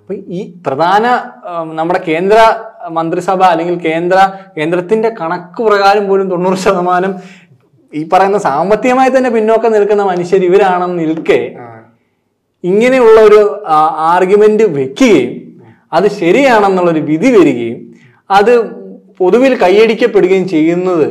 അപ്പൊ 0.01 0.15
ഈ 0.31 0.41
പ്രധാന 0.67 1.05
നമ്മുടെ 1.75 2.01
കേന്ദ്ര 2.07 2.39
മന്ത്രിസഭ 2.91 3.43
അല്ലെങ്കിൽ 3.45 3.77
കേന്ദ്ര 3.81 4.19
കേന്ദ്രത്തിന്റെ 4.57 5.11
കണക്ക് 5.21 5.63
പ്രകാരം 5.63 6.05
പോലും 6.07 6.27
തൊണ്ണൂറ് 6.31 6.59
ശതമാനം 6.59 7.15
ഈ 7.93 8.03
പറയുന്ന 8.13 8.39
സാമ്പത്തികമായി 8.41 9.11
തന്നെ 9.11 9.31
പിന്നോക്കം 9.31 9.73
നിൽക്കുന്ന 9.73 10.05
മനുഷ്യർ 10.05 10.43
ഇവരാണെന്ന് 10.43 10.99
നിൽക്കെ 11.03 11.41
ഇങ്ങനെയുള്ള 12.65 13.19
ഒരു 13.21 13.41
ആർഗ്യുമെന്റ് 14.09 14.65
വെക്കുകയും 14.75 15.33
അത് 15.97 16.07
ശരിയാണെന്നുള്ളൊരു 16.21 17.03
വിധി 17.11 17.31
വരികയും 17.37 17.81
അത് 18.31 18.53
പൊതുവിൽ 19.19 19.53
കൈയടിക്കപ്പെടുകയും 19.63 20.47
ചെയ്യുന്നത് 20.55 21.07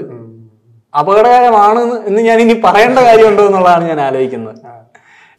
അപകടകരമാണ് 0.93 1.83
എന്ന് 2.07 2.21
ഞാൻ 2.29 2.37
ഇനി 2.43 2.55
പറയേണ്ട 2.65 2.99
കാര്യമുണ്ടോ 3.07 3.43
എന്നുള്ളതാണ് 3.49 3.83
ഞാൻ 3.91 3.99
ആലോചിക്കുന്നത്. 4.07 4.57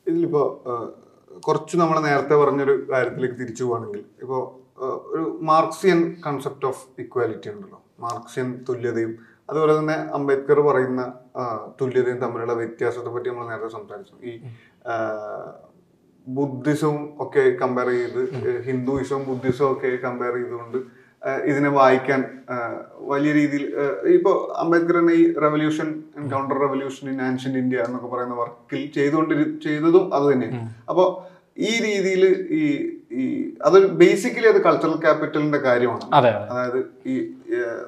ഇതിലിപ്പോ 0.09 0.43
കുറച്ച് 1.47 1.75
നമ്മൾ 1.81 1.97
നേരത്തെ 2.07 2.35
പറഞ്ഞൊരു 2.43 2.75
കാര്യത്തിലേക്ക് 2.93 3.37
തിരിച്ചു 3.41 3.65
പോവാണെങ്കിൽ 3.65 4.03
ഇപ്പോ 4.23 4.39
ഒരു 5.13 5.25
മാർക്സിയൻ 5.51 5.99
കൺസെപ്റ്റ് 6.27 6.67
ഓഫ് 6.71 6.83
ഇക്വാലിറ്റി 7.03 7.49
ഉണ്ടല്ലോ. 7.53 7.79
മാർക്സിയൻ 8.05 8.49
തുല്യതയും 8.69 9.13
അതുപോലെ 9.51 9.73
തന്നെ 9.79 9.97
അംബേദ്കർ 10.17 10.59
പറയുന്ന 10.69 11.03
തുല്യതയും 11.81 12.19
തമ്മിലുള്ള 12.25 12.55
വ്യത്യാസത്തെ 12.63 13.11
പറ്റി 13.15 13.29
നമ്മൾ 13.31 13.47
നേരത്തെ 13.51 13.71
സംസാരിച്ചു. 13.79 14.15
ഈ 14.29 14.33
ബുദ്ധിസവും 16.27 17.09
ഒക്കെ 17.21 17.57
കമ്പയർ 17.63 17.89
ചെയ്ത് 17.91 18.21
ഹിന്ദുയിസവും 18.63 19.25
ബുദ്ധിസവും 19.27 19.73
ഒക്കെ 19.73 19.97
കമ്പയർ 19.97 20.35
ചെയ്തുകൊണ്ട് 20.37 20.79
ഇതിനെ 21.45 21.69
വായിക്കാൻ 21.69 22.25
വലിയ 22.99 23.33
രീതിയിൽ 23.33 23.63
ഇപ്പോൾ 23.65 24.11
ഇപ്പോ 24.11 24.33
അംബേദ്കർ 24.57 24.97
ഈ 25.11 25.35
revolution 25.35 25.89
counter 26.31 26.59
revolution 26.61 27.11
in 27.11 27.23
ancient 27.23 27.59
India 27.59 27.79
എന്നൊക്കെ 27.79 28.07
പറയുന്ന 28.07 28.35
വർക്കിൽ 28.35 28.91
ചെയ്തുകൊണ്ടിരി 28.95 29.59
ചെയ്തതും 29.59 30.15
അത് 30.15 30.33
തന്നെയാണ് 30.33 30.61
അപ്പോൾ 30.89 31.09
ഈ 31.59 31.73
രീതിയിൽ 31.85 32.25
ഈ 32.51 32.63
ഈ 33.13 33.53
അത് 33.65 33.87
ബേസിക്കലി 33.87 34.47
അത് 34.47 34.61
കൾച്ചറൽ 34.63 34.97
ക്യാപിറ്റലിന്റെ 34.97 35.59
കാര്യമാണ്. 35.59 36.05
അതെ 36.13 36.29
അതെ. 36.29 36.47
അതായത് 36.53 36.79
ഈ 37.07 37.15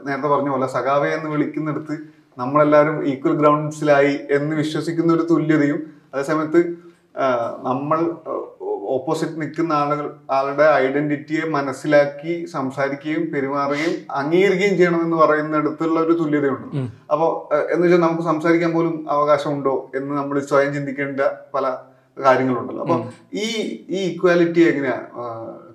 നേരത്തെ 0.07 0.29
പറഞ്ഞ 0.29 0.49
പോലെ 0.49 0.67
സഖാവെ 0.67 1.09
എന്ന് 1.15 1.31
വിളിക്കുന്നിടത്ത് 1.31 1.99
നമ്മളെല്ലാവരും 2.39 3.07
ഈക്വൽ 3.07 3.33
ഗ്രൗണ്ട്സിലായി 3.33 4.19
എന്ന് 4.31 4.57
വിശ്വസിക്കുന്ന 4.57 5.13
ഒരു 5.13 5.23
തുല്യതയും 5.23 5.93
അതേസമയത്ത് 6.15 6.61
നമ്മൾ 7.69 7.99
ഓപ്പോസിറ്റ് 8.97 9.41
നിൽക്കുന്ന 9.41 9.73
ആളുകൾ 9.73 10.07
ആളുടെ 10.31 10.67
ഐഡന്റിറ്റിയെ 10.75 11.45
മനസ്സിലാക്കി 11.57 12.47
സംസാരിക്കുകയും 12.47 13.23
പെരുമാറുകയും 13.33 13.95
അംഗീകരിക്കുകയും 14.11 14.77
ചെയ്യണമെന്ന് 14.77 15.17
പറയുന്നിടത്തുള്ള 15.17 16.01
ഒരു 16.01 16.13
തുല്യതയുണ്ട്. 16.13 16.69
അപ്പോൾ 17.13 17.31
എന്ന് 17.73 17.85
വെച്ചാൽ 17.87 18.01
നമുക്ക് 18.01 18.23
സംസാരിക്കാൻ 18.23 18.73
പോലും 18.75 18.95
അവകാശമുണ്ടോ 19.11 19.91
എന്ന് 19.95 20.13
നമ്മൾ 20.19 20.39
സ്വയം 20.41 20.75
ചിന്തിക്കേണ്ട 20.75 21.21
പല 21.55 21.77
കാര്യങ്ങളുണ്ടല്ലോ. 22.17 22.83
അപ്പൊ 22.85 22.99
ഈ 23.33 23.47
ഈ 23.89 23.99
ഇക്വാലിറ്റി 24.13 24.63
എങ്ങനെയാ 24.71 24.99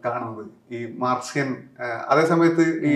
കാണുന്നത്? 0.06 0.46
ഈ 0.76 0.80
മാർക്സിയൻ 0.98 1.50
അതേസമയത്ത് 2.10 2.10
അതേ 2.12 2.24
സമയത്ത് 2.32 2.64
ഈ 2.92 2.94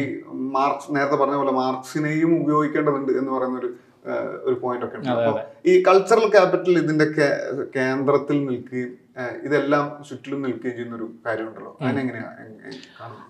മാർക്സ് 0.57 0.95
നേരത്തെ 0.95 1.15
പറഞ്ഞ 1.15 1.35
പോലെ 1.35 1.51
മാർക്സിനെയും 1.51 2.31
ഉപയോഗിക്കേണ്ടതുണ്ട് 2.41 3.11
എന്ന് 3.11 3.31
പറയുന്ന 3.31 3.59
ഒരു 4.47 4.55
പോയിന്റ് 4.63 4.85
ഒക്കെ 4.85 4.97
ഉണ്ട്. 4.97 5.41
ഈ 5.69 5.73
കൾച്ചറൽ 5.87 6.25
ക്യാപിറ്റൽ 6.35 6.75
ഇതിന്റെ 6.83 7.07
കേന്ദ്രത്തിൽ 7.77 8.37
നിൽക്കുകയും 8.49 8.91
ഇതെല്ലാം 9.47 9.85
ചുറ്റിലും 10.09 10.41
നിൽക്കുകയും 10.45 10.75
ചെയ്യുന്ന 10.77 10.97
ഒരു 10.99 11.07
കാര്യമുണ്ടല്ലോ 11.27 11.71
അതിനെങ്ങനെയാ 11.81 12.27
കാണുന്നത് 12.99 13.23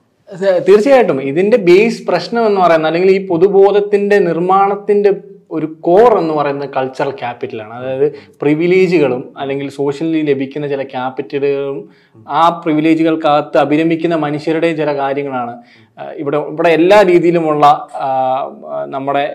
തീർച്ചയായിട്ടും. 0.67 1.17
ഇതിന്റെ 1.31 1.57
ബേസ് 1.67 2.01
പ്രശ്നം 2.07 2.43
എന്ന് 2.49 2.59
പറയുന്നത് 2.61 2.89
അല്ലെങ്കിൽ 2.89 3.11
ഈ 3.11 3.19
പൊതുബോധത്തിന്റെ 3.27 4.17
നിർമ്മാണത്തിന്റെ 4.29 5.11
ഒരു 5.55 5.67
കോർ 5.87 6.11
എന്ന് 6.19 6.33
പറയുന്ന 6.33 6.65
കൾച്ചറൽ 6.75 7.11
ക്യാപിറ്റലാണ് 7.21 7.73
അതായത് 7.73 8.07
പ്രിവിലേജുകളും 8.41 9.23
അല്ലെങ്കിൽ 9.37 9.67
സോഷ്യലി 9.69 10.21
ലഭിക്കുന്ന 10.31 10.67
ചില 10.67 10.83
ക്യാപിറ്റലുകളും 10.93 11.79
ആ 12.27 12.43
പ്രിവിലേജുകൾക്കകത്ത് 12.63 13.57
അഭിരമിക്കുന്ന 13.57 14.17
മനുഷ്യരുടെ 14.25 14.69
ചില 14.75 14.91
കാര്യങ്ങളാണ്. 14.97 15.55
ഇവിടെ 16.17 16.37
ഇവിടെ 16.51 16.69
എല്ലാ 16.69 16.99
രീതിയിലുമുള്ള 17.01 17.65
നമ്മുടെ 18.85 19.25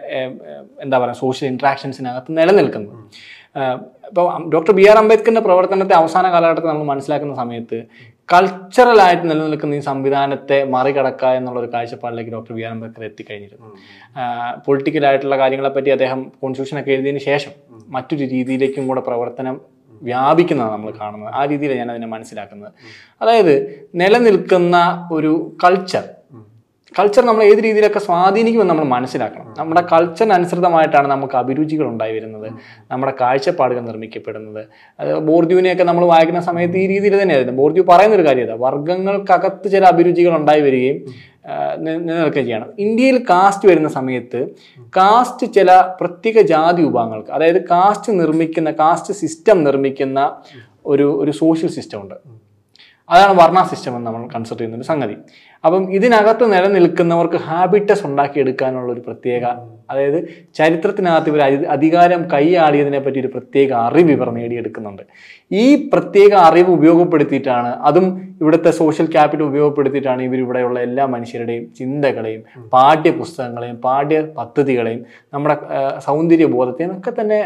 എന്താ 0.82 0.98
പറയുക 0.98 1.20
സോഷ്യൽ 1.24 1.48
ഇൻട്രാക്ഷൻസിനകത്ത് 1.48 2.38
നിലനിൽക്കുന്നത് 2.38 2.96
ഇപ്പോൾ 4.08 4.26
ഡോക്ടർ 4.52 4.72
ബി 4.72 4.84
ആർ 4.90 4.96
അംബേദ്കറിന്റെ 4.96 5.40
പ്രവർത്തനത്തെ 5.40 5.94
അവസാന 5.94 6.24
കാലഘട്ടത്തിൽ 6.30 6.68
നമ്മൾ 6.68 6.84
മനസ്സിലാക്കുന്ന 6.84 7.34
സമയത്ത് 7.34 7.78
കൾച്ചറലായിട്ട് 8.30 9.24
നിലനിൽക്കുന്ന 9.30 9.78
ഈ 9.78 9.82
സംവിധാനത്തെ 9.88 10.58
മറികടക്കുക 10.74 11.30
എന്നുള്ള 11.38 11.58
ഒരു 11.60 11.68
കാഴ്ചപ്പാടിലേക്ക് 11.72 12.32
ഡോക്ടർ 12.34 12.52
വി 12.56 12.62
ആർ 12.66 12.72
അംബേദ്കർ 12.74 13.04
എത്തിക്കഴിഞ്ഞിരുന്നു. 13.08 13.68
പൊളിറ്റിക്കലായിട്ടുള്ള 14.66 15.36
കാര്യങ്ങളെപ്പറ്റി 15.42 15.90
അദ്ദേഹം 15.96 16.20
കോൺസ്റ്റിറ്റ്യൂഷനൊക്കെ 16.42 16.92
എഴുതിയതിന് 16.96 17.22
ശേഷം 17.30 17.52
മറ്റൊരു 17.96 18.24
രീതിയിലേക്കും 18.34 18.86
കൂടെ 18.90 19.02
പ്രവർത്തനം 19.08 19.56
വ്യാപിക്കുന്നതാണ് 20.02 20.72
നമ്മൾ 20.72 20.90
കാണുന്നത്. 21.00 21.32
ആ 21.38 21.40
രീതിയിലാണ് 21.44 21.80
ഞാൻ 21.80 21.90
അതിനെ 21.94 22.08
മനസ്സിലാക്കുന്നത് 22.14 22.72
അതായത് 23.22 23.54
നിലനിൽക്കുന്ന 24.02 24.76
ഒരു 25.12 25.32
കൾച്ചർ 25.64 26.04
കൾച്ചർ 26.98 27.24
നമ്മൾ 27.24 27.42
ഏത് 27.44 27.64
രീതിയിലൊക്കെ 27.64 27.98
സ്വാധീനിക്കുമെന്ന് 27.98 28.74
നമ്മൾ 28.74 28.84
മനസ്സിലാക്കണം. 28.84 29.54
നമ്മുടെ 29.58 29.82
കൾച്ചറിനനുസൃതമായിട്ടാണ് 29.92 31.08
നമുക്ക് 31.08 31.36
അഭിരുചികൾ 31.36 31.86
ഉണ്ടായി 31.86 32.12
വരുന്നത്. 32.12 32.52
നമ്മുടെ 32.90 33.12
കാഴ്ചപ്പാടുകൾ 33.20 33.80
നിർമ്മിക്കപ്പെടുന്നത്. 33.80 34.66
അത് 35.00 35.18
ബോർദ്യുവിനെയൊക്കെ 35.18 35.84
നമ്മൾ 35.84 36.04
വായിക്കുന്ന 36.04 36.40
സമയത്ത് 36.40 36.76
ഈ 36.76 36.86
രീതിയിൽ 36.86 37.22
തന്നെയായിരുന്നു. 37.22 37.56
ബോർദ്യു 37.56 37.82
പറയുന്ന 37.88 38.16
ഒരു 38.16 38.26
കാര്യം 38.26 38.44
ഇതാ 38.44 38.56
വർഗങ്ങൾക്കകത്ത് 38.60 39.70
ചില 39.70 39.84
അഭിരുചികൾ 39.84 40.36
ഉണ്ടായി 40.36 40.60
വരികയും 40.60 41.30
നിലനിൽക്കുകയും 41.78 42.46
ചെയ്യണം. 42.46 42.72
ഇന്ത്യയിൽ 42.78 43.18
കാസ്റ്റ് 43.30 43.68
വരുന്ന 43.68 43.88
സമയത്ത് 43.88 44.48
കാസ്റ്റ് 44.96 45.46
ചില 45.52 45.94
പ്രത്യേക 46.00 46.40
ജാതി 46.40 46.82
വിഭാഗങ്ങൾക്ക് 46.82 47.30
അതായത് 47.30 47.66
കാസ്റ്റ് 47.66 48.20
നിർമ്മിക്കുന്ന 48.20 48.70
കാസ്റ്റ് 48.70 49.14
സിസ്റ്റം 49.14 49.64
നിർമ്മിക്കുന്ന 49.64 50.36
ഒരു 50.86 51.18
ഒരു 51.22 51.30
സോഷ്യൽ 51.30 51.70
സിസ്റ്റം 51.70 52.00
ഉണ്ട്. 52.00 52.39
അതാണ് 53.14 53.34
വർണ 53.40 53.58
സിസ്റ്റം 53.70 53.94
എന്ന് 53.96 54.06
നമ്മൾ 54.08 54.22
കൺസിഡർ 54.34 54.58
ചെയ്യുന്ന 54.58 54.78
ഒരു 54.80 54.86
സംഗതി. 54.90 55.16
അപ്പം 55.64 55.82
ഇതിനകത്ത് 55.96 56.44
നിലനിൽക്കുന്നവർക്ക് 56.52 57.38
ഹാബിറ്റസ് 57.46 58.04
ഉണ്ടാക്കിയെടുക്കാനുള്ള 58.08 58.90
ഒരു 58.94 59.02
പ്രത്യേക 59.06 59.44
അതായത് 59.92 60.18
ചരിത്രത്തിനകത്ത് 60.58 61.28
ഇവർ 61.30 61.40
അധികാരം 61.74 62.20
കൈയാടിയതിനെ 62.32 63.00
പറ്റി 63.04 63.18
ഒരു 63.24 63.30
പ്രത്യേക 63.34 63.70
അറിവ് 63.86 64.12
ഇവർ 64.16 64.28
നേടിയെടുക്കുന്നുണ്ട്. 64.36 65.02
ഈ 65.62 65.64
പ്രത്യേക 65.92 66.32
അറിവ് 66.48 66.70
ഉപയോഗപ്പെടുത്തിയിട്ടാണ് 66.78 67.72
അതും 67.88 68.06
ഇവിടുത്തെ 68.42 68.70
സോഷ്യൽ 68.80 69.06
ക്യാപിറ്റൽ 69.14 69.44
ഉപയോഗപ്പെടുത്തിയിട്ടാണ് 69.48 70.22
ഇവർ 70.28 70.38
ഇവിടെയുള്ള 70.44 70.78
എല്ലാ 70.88 71.06
മനുഷ്യരുടെയും 71.14 71.64
ചിന്തകളെയും 71.80 72.42
പാഠ്യപുസ്തകങ്ങളെയും 72.74 73.76
പാഠ്യ 73.86 74.20
പദ്ധതികളെയും 74.38 75.02
നമ്മുടെ 75.34 75.56
സൗന്ദര്യബോധത്തെയും 76.08 76.08
സൗന്ദര്യ 76.08 76.46
ബോധത്തെയും 76.54 76.92
ഒക്കെ 76.96 77.12
തന്നെ 77.20 77.40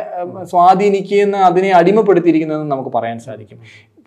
സ്വാധീനിക്കുന്ന 0.53 1.37
അതിനെ 1.49 1.73
അടിമപ്പെടുത്തിയിരിക്കുന്നതെന്ന് 1.81 2.73
നമുക്ക് 2.75 2.93
പറയാൻ 2.99 3.19
സാധിക്കും. 3.19 3.59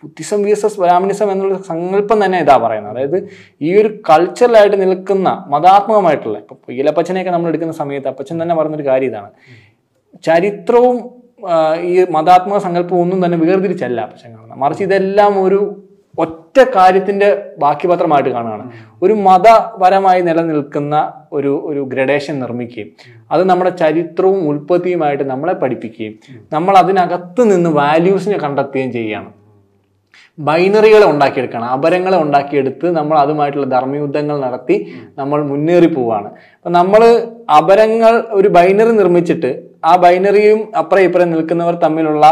ബുദ്ധിസം 0.04 0.42
വിഎസ്എസ് 0.42 0.80
ബ്രാഹ്മണിസം 0.80 1.32
എന്നുള്ള 1.32 1.58
സങ്കല്പം 1.58 2.26
തന്നെ 2.26 2.40
ഇതാ 2.40 2.58
പറയുന്നത്. 2.58 2.94
അതായത് 2.94 3.30
ഈ 3.62 3.82
ഒരു 3.82 3.90
കൾച്ചറലായിട്ട് 4.10 4.82
നിൽക്കുന്ന 4.82 5.30
മതാത്മകമായിട്ടുള്ള 5.48 6.38
ഇപ്പൊ 6.38 6.56
പൊയ്യലപ്പച്ചനെയൊക്കെ 6.56 7.32
നമ്മൾ 7.32 7.48
എടുക്കുന്ന 7.48 7.74
സമയത്ത് 7.74 8.08
അപ്പച്ചൻ 8.08 8.42
തന്നെ 8.42 8.56
പറഞ്ഞൊരു 8.56 8.86
കാര്യം 8.86 9.08
ഇതാണ്. 9.08 9.32
ചരിത്രവും 10.24 10.98
ഈ 11.82 12.06
മതാത്മക 12.12 12.58
സങ്കല്പവും 12.58 13.02
ഒന്നും 13.02 13.20
തന്നെ 13.26 13.38
വേർതിരിച്ചല്ല 13.38 14.02
അപ്പച്ചൻ 14.02 14.30
കാണുന്നത്. 14.36 14.60
മറിച്ച് 14.60 14.84
ഇതെല്ലാം 14.84 15.44
ഒരു 15.44 15.60
ഒറ്റ 16.20 16.58
കാര്യത്തിന്റെ 16.76 17.28
ബാക്കി 17.58 17.88
പത്രമായിട്ട് 17.88 18.30
കാണുകയാണ്. 18.30 18.72
ഒരു 19.02 19.14
മതപരമായി 19.14 20.22
നിലനിൽക്കുന്ന 20.22 21.14
ഒരു 21.34 21.52
ഒരു 21.66 21.82
ഗ്രഡേഷൻ 21.94 22.40
നിർമ്മിക്കുകയും 22.40 22.90
അത് 23.32 23.44
നമ്മുടെ 23.50 23.70
ചരിത്രവും 23.70 24.40
ഉൽപ്പത്തിയുമായിട്ട് 24.50 25.24
നമ്മളെ 25.24 25.54
പഠിപ്പിക്കുകയും 25.54 26.16
നമ്മൾ 26.54 26.78
അതിനകത്ത് 26.78 27.44
നിന്ന് 27.52 27.70
വാല്യൂസിനെ 27.70 28.38
കണ്ടെത്തുകയും 28.38 28.92
ചെയ്യുകയാണ്. 28.92 29.30
ബൈനറികളെ 30.40 31.06
ഉണ്ടാക്കിയെടുക്കണം. 31.14 31.68
അപരങ്ങളെ 31.76 32.18
ഉണ്ടാക്കിയെടുത്ത് 32.24 32.88
നമ്മൾ 32.98 33.16
അതുമായിട്ടുള്ള 33.18 33.68
ധർമ്മയുദ്ധങ്ങൾ 33.76 34.36
നടത്തി 34.46 34.76
നമ്മൾ 35.20 35.40
മുന്നേറി 35.52 35.90
പോവാണ്. 35.96 36.30
അപ്പൊ 36.58 36.72
നമ്മൾ 36.80 37.04
അപരങ്ങൾ 37.60 38.14
ഒരു 38.40 38.48
ബൈനറി 38.58 38.94
നിർമ്മിച്ചിട്ട് 39.02 39.52
ആ 39.86 39.96
ബൈനറിയും 39.96 40.60
അപ്പുറം 40.82 41.04
ഇപ്പുറം 41.08 41.32
നിൽക്കുന്നവർ 41.32 41.76
തമ്മിലുള്ള 41.86 42.26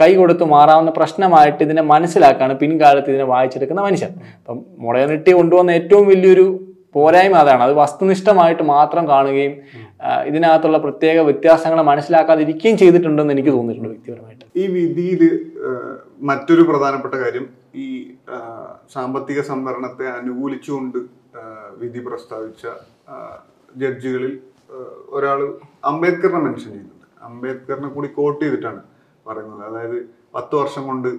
കൈ 0.00 0.14
കൊടുത്ത് 0.14 0.44
മാറാവുന്ന 0.44 0.90
പ്രശ്നമായിട്ട് 0.96 1.60
ഇതിനെ 1.64 1.82
മനസ്സിലാക്കാണ് 1.82 2.54
പിൻകാലത്ത് 2.62 3.10
ഇതിനെ 3.12 3.24
വായിച്ചെടുക്കുന്ന 3.24 3.82
മനുഷ്യൻ. 3.82 4.12
അപ്പം 4.38 4.58
മോഡേണിറ്റി 4.78 5.32
കൊണ്ടുവന്ന 5.32 5.70
ഏറ്റവും 5.70 6.06
വലിയൊരു 6.06 6.46
പോരായ്മ 6.94 7.36
അതാണ്. 7.44 7.62
അത് 7.62 7.72
വസ്തുനിഷ്ഠമായിട്ട് 7.72 8.62
മാത്രം 8.62 9.08
കാണുകയും 9.08 9.54
ഇതിനകത്തുള്ള 10.00 10.78
പ്രത്യേക 10.78 11.18
വ്യത്യാസങ്ങൾ 11.18 11.78
മനസ്സിലാക്കാതിരിക്കുകയും 11.82 12.76
ചെയ്തിട്ടുണ്ടെന്ന് 12.82 13.32
എനിക്ക് 13.32 13.52
തോന്നിയിട്ടുണ്ട് 13.56 13.88
വ്യക്തിപരമായിട്ട്. 13.88 14.44
ഈ 14.56 14.66
വിധിയിൽ 14.76 15.22
മറ്റൊരു 16.20 16.62
പ്രധാനപ്പെട്ട 16.62 17.14
കാര്യം 17.14 17.46
ഈ 17.84 17.86
സാമ്പത്തിക 18.92 19.40
സംവരണത്തെ 19.40 20.06
അനുകൂലിച്ചുകൊണ്ട് 20.18 20.98
വിധി 21.80 22.00
പ്രസ്താവിച്ച 22.06 22.66
ജഡ്ജികളിൽ 23.76 24.34
ഒരാൾ 25.16 25.40
അംബേദ്കറിനെ 25.84 26.40
മെൻഷൻ 26.44 26.70
ചെയ്യുന്നുണ്ട്. 26.70 27.06
അംബേദ്കറിനെ 27.22 27.88
കൂടി 27.88 28.08
കോട്ട് 28.08 28.40
ചെയ്തിട്ടാണ് 28.44 28.80
പറയുന്നത്. 29.26 29.62
അതായത് 29.68 29.98
പത്ത് 30.34 30.54
വർഷം 30.54 30.86
കൊണ്ട് 30.86 31.10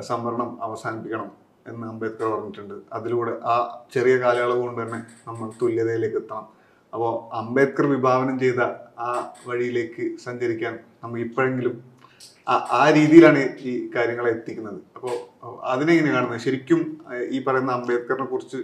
സംവരണം 0.00 0.58
അവസാനിപ്പിക്കണം 0.62 1.28
എന്ന് 1.66 1.84
അംബേദ്കർ 1.86 2.26
പറഞ്ഞിട്ടുണ്ട്. 2.32 2.74
അതിലൂടെ 2.92 3.32
ആ 3.52 3.54
ചെറിയ 3.94 4.14
കാലയളവ് 4.16 4.60
കൊണ്ട് 4.60 4.80
തന്നെ 4.82 5.00
നമ്മൾ 5.28 5.50
തുല്യതയിലേക്ക് 5.62 6.16
എത്തണം. 6.16 6.59
അപ്പോൾ 6.94 7.36
അംബേദ്കർ 7.36 7.86
വിഭാവനം 7.86 8.38
ചെയ്ത 8.38 8.60
ആ 8.98 9.32
വഴിയിലേക്ക് 9.46 10.18
സഞ്ചരിക്കാൻ 10.24 10.78
നമ്മൾ 11.04 11.20
ഇപ്പോഴെങ്കിലും 11.20 11.84
ആ- 12.48 12.68
രീതിയിലാണ് 12.90 13.48
ഈ 13.60 13.90
കാര്യങ്ങളെ 13.96 14.30
എത്തിക്കുന്നത്. 14.30 14.80
അപ്പോൾ 14.96 15.10
അതിനെങ്ങനെ 15.64 16.12
കാണുന്നത്? 16.12 16.40
ശരിക്കും 16.40 17.00
ഈ 17.30 17.44
പറയുന്ന 17.44 17.72
അംബേദ്കറിനെ 17.72 18.24
കുറിച്ച് 18.24 18.56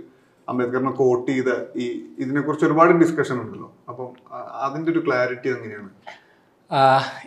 അംബേദ്കറിനെ 0.49 0.91
കോട്ട് 0.91 1.31
ചെയ്ത 1.31 1.45
ഈ 1.77 2.05
ഇതിനെക്കുറിച്ച് 2.19 2.67
ഒരുപാട് 2.67 2.93
ഡിസ്കഷൻ 2.93 3.41
ഉണ്ടല്ലോ. 3.41 3.73
അപ്പം 3.89 4.09
അതിന്റെ 4.62 4.67
അതിന്റെ 4.67 4.93
ഒരു 4.93 5.03
ക്ലാരിറ്റി 5.07 5.49
എങ്ങനെയാണ്? 5.49 5.89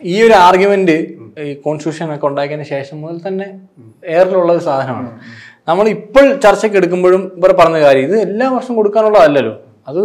ഈ 0.02 0.22
ഒരു 0.22 0.32
ആർഗ്യുമെന്റ് 0.32 0.92
ഈ 1.40 1.54
കോൺസ്റ്റിറ്റ്യൂഷൻ 1.54 2.14
ഒക്കെ 2.14 2.26
ഉണ്ടാക്കിയതിന് 2.26 2.66
ശേഷം 2.66 3.00
മുതൽ 3.00 3.28
തന്നെ 3.28 3.60
എയറിലുള്ള 4.04 4.52
ഒരു 4.52 4.60
സാധനമാണ്. 4.60 5.20
നമ്മൾ 5.68 5.88
ഇപ്പോൾ 5.88 6.34
ചർച്ചയ്ക്ക് 6.34 6.78
എടുക്കുമ്പോഴും 6.78 7.32
ഇവർ 7.36 7.52
പറഞ്ഞ 7.52 7.80
കാര്യം 7.80 8.02
ഇത് 8.02 8.20
എല്ലാ 8.20 8.50
വർഷം 8.50 8.74
കൊടുക്കാനുള്ളതല്ലല്ലോ. 8.74 9.60
അത് 9.88 10.00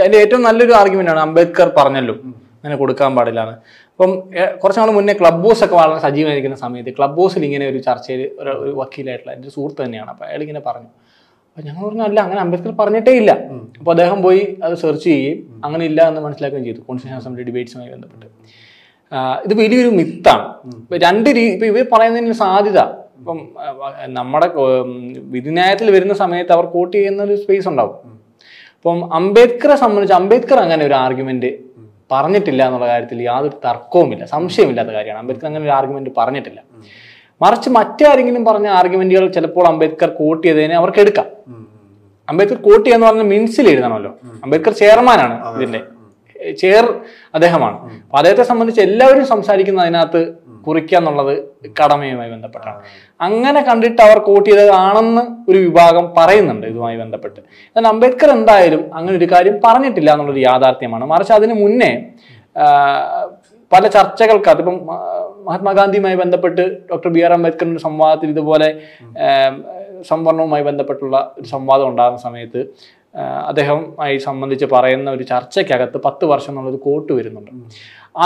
അതിന്റെ 0.00 0.18
ഏറ്റവും 0.24 0.42
നല്ലൊരു 0.48 0.74
ആർഗ്യുമെന്റ് 0.80 1.12
ആണ് 1.14 1.20
അംബേദ്കർ 1.26 1.68
പറഞ്ഞല്ലോ. 1.78 2.14
അങ്ങനെ 2.58 2.76
കൊടുക്കാൻ 2.82 3.10
പാടില്ലാണ് 3.16 3.54
അപ്പം 3.92 4.12
കുറച്ച് 4.62 4.78
നാൾ 4.80 4.90
മുന്നേ 4.96 5.12
ക്ലബ് 5.20 5.42
ഹൗസ് 5.46 5.62
ഒക്കെ 5.66 5.76
വളരെ 5.80 6.00
സജീവമായിരിക്കുന്ന 6.06 6.56
സമയത്ത് 6.62 6.92
ക്ലബ് 6.96 7.18
ഹൗസിൽ 7.20 7.42
ഇങ്ങനെ 7.48 7.66
ഒരു 7.72 7.78
ചർച്ചയിൽ 7.88 8.22
ഒരു 8.42 8.72
വക്കീലായിട്ടുള്ള 8.80 9.32
എന്റെ 9.36 9.50
സുഹൃത്ത് 9.56 9.80
തന്നെയാണ്. 9.84 10.10
അപ്പോൾ 10.14 10.26
അയാൾ 10.28 10.40
ഇങ്ങനെ 10.46 10.62
പറഞ്ഞു. 10.68 10.90
അപ്പൊ 11.50 11.62
ഞങ്ങൾ 11.66 11.82
പറഞ്ഞു 11.88 12.04
അല്ല 12.06 12.18
അങ്ങനെ 12.26 12.40
അംബേദ്കർ 12.44 12.72
പറഞ്ഞിട്ടേ 12.80 13.12
ഇല്ല. 13.20 13.32
അപ്പൊ 13.78 13.90
അദ്ദേഹം 13.94 14.18
പോയി 14.26 14.42
അത് 14.66 14.74
സെർച്ച് 14.82 15.06
ചെയ്യുകയും 15.10 15.38
അങ്ങനെ 15.66 15.84
ഇല്ല 15.90 16.00
എന്ന് 16.10 16.22
മനസ്സിലാക്കുകയും 16.26 16.66
ചെയ്തു. 16.68 16.80
കോൺസ്റ്റിറ്റ്യൂഷൻ 16.88 17.22
അസംബ്ലി 17.22 17.46
ഡിബേറ്റ്സുമായി 17.50 17.90
ബന്ധപ്പെട്ട്. 17.94 18.26
ഇത് 19.46 19.54
വലിയൊരു 19.62 19.90
മിത്താണ് 20.00 20.46
ഇപ്പൊ 20.82 20.96
രണ്ട് 21.06 21.28
രീതി 21.38 21.52
ഇപ്പൊ 21.56 21.66
ഇവർ 21.72 21.86
പറയുന്നതിന് 21.94 22.36
സാധ്യത. 22.44 22.80
ഇപ്പം 23.20 23.38
നമ്മുടെ 24.18 24.48
വിധിന്യായത്തിൽ 25.36 25.88
വരുന്ന 25.96 26.14
സമയത്ത് 26.24 26.52
അവർ 26.56 26.66
കോട്ട് 26.74 26.94
ചെയ്യുന്ന 26.96 27.20
ഒരു 27.28 27.36
സ്പേസ് 27.44 27.68
ഉണ്ടാവും. 27.72 27.96
അപ്പം 28.86 29.14
അംബേദ്കറെ 29.18 29.76
സംബന്ധിച്ച് 29.80 30.14
അംബേദ്കർ 30.14 30.58
അങ്ങനെ 30.64 30.82
ഒരു 30.88 30.94
ആർഗ്യുമെന്റ് 30.94 31.48
പറഞ്ഞിട്ടില്ല 32.12 32.60
എന്നുള്ള 32.66 32.86
കാര്യത്തിൽ 32.90 33.22
യാതൊരു 33.22 33.56
തർക്കവുമില്ല 33.64 34.24
സംശയമില്ലാത്ത 34.24 34.90
കാര്യമാണ്. 34.96 35.20
അംബേദ്കർ 35.22 35.46
അങ്ങനെ 35.48 35.64
ഒരു 35.64 35.72
ആർഗ്യുമെന്റ് 35.78 36.10
പറഞ്ഞിട്ടില്ല. 36.18 36.60
മറിച്ച് 37.40 37.70
മറ്റാരെങ്കിലും 37.76 38.42
പറഞ്ഞ 38.44 38.68
ആർഗ്യുമെന്റുകൾ 38.80 39.26
ചിലപ്പോൾ 39.36 39.66
അംബേദ്കർ 39.72 40.10
കോട്ട് 40.20 40.44
ചെയ്തതിനെ 40.46 40.76
അവർക്ക് 40.80 41.00
എടുക്കാം. 41.04 41.26
അംബേദ്കർ 42.28 42.58
കോട്ട് 42.66 42.84
ചെയ്യാന്ന് 42.86 43.06
പറഞ്ഞാൽ 43.08 43.28
മിൻസിൽ 43.34 43.68
എഴുതണമല്ലോ. 43.72 44.12
അംബേദ്കർ 44.44 44.72
ചെയർമാനാണ് 44.82 45.36
ഇതിന്റെ 45.56 45.80
ചെയർ 46.62 46.86
അദ്ദേഹമാണ്. 47.36 47.78
അപ്പൊ 48.04 48.18
അദ്ദേഹത്തെ 48.20 48.46
സംബന്ധിച്ച് 48.50 48.82
എല്ലാവരും 48.88 49.26
സംസാരിക്കുന്ന 49.32 49.86
അതിനകത്ത് 49.86 50.22
കുറിക്കുക 50.66 50.96
എന്നുള്ളത് 50.98 51.34
കടമയുമായി 51.80 52.30
ബന്ധപ്പെട്ടാണ്. 52.34 52.78
അങ്ങനെ 53.26 53.60
കണ്ടിട്ട് 53.68 54.00
അവർ 54.06 54.18
കോട്ട് 54.28 54.48
ചെയ്തതാണെന്ന് 54.50 55.22
ഒരു 55.50 55.58
വിഭാഗം 55.66 56.06
പറയുന്നുണ്ട് 56.16 56.66
ഇതുമായി 56.72 56.96
ബന്ധപ്പെട്ട്. 57.02 57.40
എന്നാൽ 57.76 57.88
അംബേദ്കർ 57.92 58.30
എന്തായാലും 58.38 58.82
അങ്ങനെ 58.96 59.14
ഒരു 59.20 59.28
കാര്യം 59.34 59.60
പറഞ്ഞിട്ടില്ല 59.66 60.10
എന്നുള്ളൊരു 60.14 60.42
യാഥാർത്ഥ്യമാണ്. 60.48 61.06
മറിച്ച് 61.12 61.34
അതിന് 61.38 61.56
മുന്നേ 61.62 61.92
പല 63.72 63.86
ചർച്ചകൾക്കകത്ത് 63.96 64.62
ഇപ്പം 64.64 64.76
മഹാത്മാഗാന്ധിയുമായി 65.46 66.16
ബന്ധപ്പെട്ട് 66.20 66.62
ഡോക്ടർ 66.90 67.10
ബി 67.14 67.20
ആർ 67.26 67.32
അംബേദ്കറിന്റെ 67.32 67.80
സംവാദത്തിൽ 67.80 68.28
ഇതുപോലെ 68.34 68.68
സംവരണവുമായി 70.10 70.64
ബന്ധപ്പെട്ടുള്ള 70.68 71.16
ഒരു 71.38 71.46
സംവാദം 71.54 71.86
ഉണ്ടാകുന്ന 71.88 72.20
സമയത്ത് 72.26 72.60
അദ്ദേഹവുമായി 73.48 74.16
സംബന്ധിച്ച് 74.26 74.66
പറയുന്ന 74.72 75.08
ഒരു 75.16 75.24
ചർച്ചയ്ക്കകത്ത് 75.32 75.98
പത്ത് 76.06 76.24
വർഷം 76.32 76.52
എന്നുള്ളൊരു 76.52 76.80
കോട്ട് 76.86 77.12
വരുന്നുണ്ട്. 77.18 77.50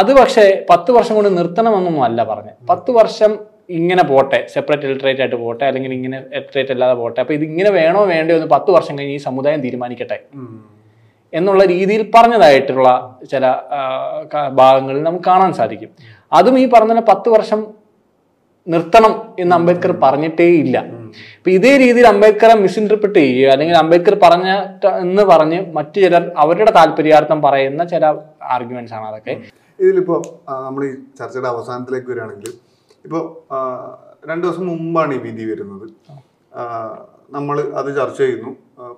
അത് 0.00 0.10
പക്ഷേ 0.20 0.44
പത്ത് 0.70 0.90
വർഷം 0.96 1.14
കൊണ്ട് 1.18 1.30
നിർത്തണമെന്നൊന്നും 1.38 2.04
അല്ല 2.08 2.20
പറഞ്ഞത്. 2.30 2.58
പത്ത് 2.72 2.90
വർഷം 2.98 3.32
ഇങ്ങനെ 3.78 4.02
പോട്ടെ 4.10 4.38
സെപ്പറേറ്റ് 4.54 4.86
ഇലക്ട്രേറ്റ് 4.88 5.22
ആയിട്ട് 5.24 5.38
പോട്ടെ 5.44 5.64
അല്ലെങ്കിൽ 5.70 5.92
ഇങ്ങനെ 5.96 6.18
ഇലക്ട്രേറ്റ് 6.36 6.72
അല്ലാതെ 6.74 6.94
പോട്ടെ 7.00 7.18
അപ്പൊ 7.22 7.34
ഇത് 7.38 7.44
ഇങ്ങനെ 7.50 7.70
വേണോ 7.80 8.00
വേണ്ടോ 8.12 8.32
എന്ന് 8.38 8.48
പത്ത് 8.54 8.70
വർഷം 8.76 8.94
കഴിഞ്ഞ് 8.98 9.16
ഈ 9.18 9.22
സമുദായം 9.28 9.60
തീരുമാനിക്കട്ടെ 9.66 10.18
എന്നുള്ള 11.32 11.64
രീതിയിൽ 11.72 12.02
പറഞ്ഞതായിട്ടുള്ള 12.14 12.88
ചില 13.32 13.44
ഭാഗങ്ങളിൽ 14.60 15.02
നമുക്ക് 15.08 15.24
കാണാൻ 15.24 15.52
സാധിക്കും. 15.58 15.90
അതും 16.38 16.56
ഈ 16.62 16.64
പറഞ്ഞ 16.74 17.02
പത്ത് 17.12 17.28
വർഷം 17.28 17.60
നിർത്തണം 18.66 19.34
എന്ന് 19.38 19.54
അംബേദ്കർ 19.56 19.92
പറഞ്ഞിട്ടേ 20.02 20.48
ഇല്ല 20.62 20.78
അപ്പൊ 21.38 21.50
ഇതേ 21.50 21.72
രീതിയിൽ 21.76 22.06
അംബേദ്കറെ 22.06 22.54
മിസ്ഇന്റർപ്രിറ്റ് 22.54 23.20
ചെയ്യുക 23.20 23.52
അല്ലെങ്കിൽ 23.52 23.76
അംബേദ്കർ 23.76 24.14
പറഞ്ഞ 24.22 24.48
എന്ന് 25.04 25.22
പറഞ്ഞ് 25.22 25.58
മറ്റു 25.76 25.98
ചിലർ 26.00 26.24
അവരുടെ 26.36 26.70
താല്പര്യാർത്ഥം 26.70 27.42
പറയുന്ന 27.42 27.84
ചില 27.84 28.04
ആർഗ്യുമെന്റ്സ് 28.56 28.94
ആണ് 28.94 29.06
അതൊക്കെ. 29.06 29.34
ഇതിലിപ്പോ 29.80 30.16
നമ്മൾ 30.48 30.82
ഈ 30.84 30.90
ചർച്ചയുടെ 31.18 31.48
അവസാനത്തിലേക്ക് 31.48 32.10
വരികയാണെങ്കിൽ 32.10 32.52
ഇപ്പോൾ 33.04 33.22
രണ്ടു 34.30 34.46
ദിവസം 34.46 34.66
മുമ്പാണ് 34.66 35.14
ഈ 35.14 35.18
വിധി 35.18 35.44
വരുന്നത്. 35.50 35.86
നമ്മൾ 37.32 37.56
അത് 37.80 37.96
ചർച്ച 37.96 38.18
ചെയ്യുന്നു. 38.18 38.50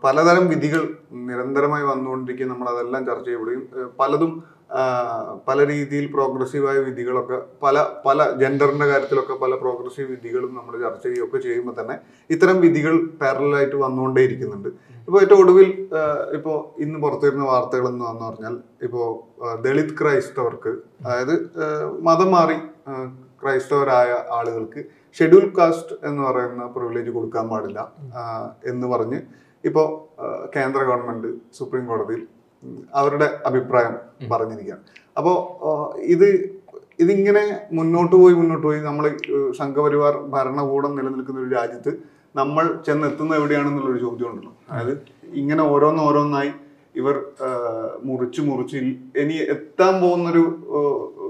പലതരം 0.05 0.49
വിധികൾ 0.49 0.83
നിരന്തരമായി 1.29 1.85
വന്നുകൊണ്ടിരിക്കും 1.85 2.49
നമ്മൾ 2.49 2.67
അതെല്ലാം 2.75 3.07
ചർച്ച 3.07 3.27
ചെയ്യപ്പെടുകയും 3.27 3.63
പലതും 4.01 4.33
പല 5.47 5.59
രീതിയിൽ 5.67 6.07
പ്രോഗ്രസീവായ 6.07 6.79
വിധികളൊക്കെ 6.79 7.39
പല 7.63 7.77
പല 8.07 8.19
ജെൻഡറിന്റെ 8.33 8.87
കാര്യത്തിലൊക്കെ 8.87 9.35
പല 9.35 9.55
പ്രോഗ്രസീവ് 9.55 10.09
വിധികളും 10.11 10.53
നമ്മൾ 10.55 10.73
ചർച്ച 10.81 11.05
ചെയ്യുകയൊക്കെ 11.07 11.39
ചെയ്യുമ്പോൾ 11.39 11.75
തന്നെ 11.81 11.97
ഇത്തരം 12.31 12.59
വിധികൾ 12.61 12.95
പാരലായിട്ട് 13.23 13.77
വന്നുകൊണ്ടേ 13.77 14.23
ഇരിക്കുന്നുണ്ട്. 14.23 14.69
ഇപ്പോൾ 15.09 15.21
ഏറ്റവും 15.23 15.41
ഒടുവിൽ 15.41 15.71
ഇപ്പോൾ 16.33 16.57
ഇന്ന് 16.79 16.99
പുറത്തു 16.99 17.27
വരുന്ന 17.27 17.45
വാർത്തകൾ 17.45 17.87
എന്ന് 17.89 18.05
വന്നു 18.05 18.25
പറഞ്ഞാൽ 18.25 18.57
ഇപ്പോൾ 18.83 19.07
ദളിത് 19.63 19.95
ക്രൈസ്തവർക്ക് 19.99 20.73
അതായത് 21.03 21.35
മതം 22.03 22.31
മാറി 22.31 22.59
ക്രൈസ്തവരായ 23.43 24.11
ആളുകൾക്ക് 24.33 24.83
ഷെഡ്യൂൾ 25.17 25.47
കാസ്റ്റ് 25.59 25.95
എന്ന് 26.05 26.23
പറയുന്ന 26.23 26.67
പ്രിവിലേജ് 26.67 27.11
കൊടുക്കാൻ 27.11 27.49
പാടില്ല 27.49 27.81
എന്ന് 28.67 28.87
പറഞ്ഞ് 28.87 29.19
ഇപ്പോൾ 29.65 29.89
കേന്ദ്ര 30.55 30.81
ഗവൺമെന്റ് 30.83 31.29
സുപ്രീം 31.55 31.85
കോടതിയിൽ 31.87 32.23
അവരുടെ 32.95 33.29
അഭിപ്രായം 33.47 33.95
പറഞ്ഞിരിക്കുകയാണ് 34.31 34.85
അപ്പോൾ 35.17 35.37
ഇത് 36.09 36.29
ഇതിങ്ങനെ 37.01 37.45
മുന്നോട്ട് 37.73 38.17
പോയി 38.17 38.35
മുന്നോട്ട് 38.35 38.67
പോയി 38.67 38.81
നമ്മൾ 38.81 39.05
സംഘപരിവാർ 39.57 40.15
ഭരണകൂടം 40.29 40.93
നിലനിൽക്കുന്ന 40.97 41.41
ഒരു 41.41 41.53
രാജ്യത്ത് 41.55 41.93
നമ്മൾ 42.35 42.65
ചെന്നെത്തുന്നത് 42.87 43.39
എവിടെയാണെന്നുള്ളൊരു 43.39 44.01
ചോദ്യം 44.01 44.29
ഉണ്ടല്ലോ 44.29 44.53
അതായത് 44.69 44.95
ഇങ്ങനെ 45.35 45.63
ഓരോന്നോരോന്നായി 45.69 46.53
ഇവർ 46.95 47.17
മുറിച്ച് 48.03 48.41
മുറിച്ച് 48.43 48.77
ഇനി 49.21 49.37
എത്താൻ 49.55 50.01
പോകുന്നൊരു 50.01 50.43